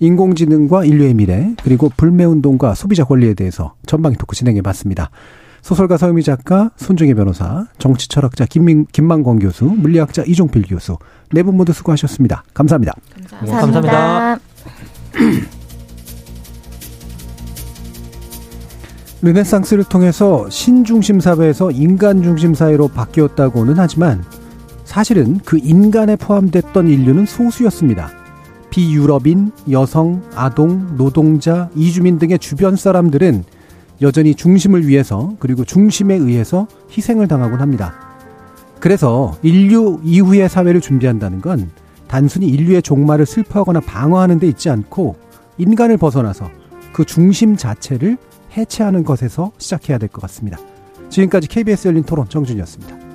인공지능과 0.00 0.84
인류의 0.84 1.14
미래, 1.14 1.54
그리고 1.64 1.90
불매운동과 1.96 2.74
소비자 2.74 3.04
권리에 3.04 3.34
대해서 3.34 3.74
전방위 3.86 4.16
토크 4.16 4.36
진행해 4.36 4.62
봤습니다. 4.62 5.10
소설가 5.62 5.96
서유미 5.96 6.22
작가, 6.22 6.70
손정혜 6.76 7.14
변호사, 7.14 7.66
정치 7.78 8.08
철학자 8.08 8.46
김민, 8.46 8.86
김만권 8.92 9.40
교수, 9.40 9.64
물리학자 9.64 10.22
이종필 10.24 10.62
교수, 10.68 10.96
네 11.32 11.42
분 11.42 11.56
모두 11.56 11.72
수고하셨습니다. 11.72 12.44
감사합니다. 12.54 12.94
감사합니다. 13.40 14.38
르네상스를 19.20 19.84
통해서 19.84 20.48
신중심 20.48 21.18
사회에서 21.18 21.72
인간 21.72 22.22
중심 22.22 22.54
사회로 22.54 22.88
바뀌었다고는 22.88 23.74
하지만 23.76 24.24
사실은 24.84 25.40
그 25.44 25.58
인간에 25.58 26.14
포함됐던 26.14 26.88
인류는 26.88 27.26
소수였습니다. 27.26 28.10
비유럽인, 28.70 29.50
여성, 29.70 30.22
아동, 30.34 30.96
노동자, 30.96 31.68
이주민 31.74 32.18
등의 32.18 32.38
주변 32.38 32.76
사람들은 32.76 33.44
여전히 34.02 34.34
중심을 34.34 34.86
위해서 34.86 35.34
그리고 35.40 35.64
중심에 35.64 36.14
의해서 36.14 36.68
희생을 36.96 37.26
당하곤 37.26 37.60
합니다. 37.60 37.94
그래서 38.78 39.36
인류 39.42 40.00
이후의 40.04 40.48
사회를 40.48 40.80
준비한다는 40.80 41.40
건 41.40 41.70
단순히 42.06 42.46
인류의 42.46 42.82
종말을 42.82 43.26
슬퍼하거나 43.26 43.80
방어하는 43.80 44.38
데 44.38 44.46
있지 44.46 44.70
않고 44.70 45.16
인간을 45.58 45.96
벗어나서 45.96 46.48
그 46.92 47.04
중심 47.04 47.56
자체를 47.56 48.16
해체하는 48.58 49.04
것에서 49.04 49.52
시작해야 49.58 49.98
될 49.98 50.08
것 50.08 50.20
같습니다. 50.22 50.58
지금까지 51.10 51.48
KBS 51.48 51.88
열린 51.88 52.02
토론 52.02 52.28
정준이었습니다. 52.28 53.07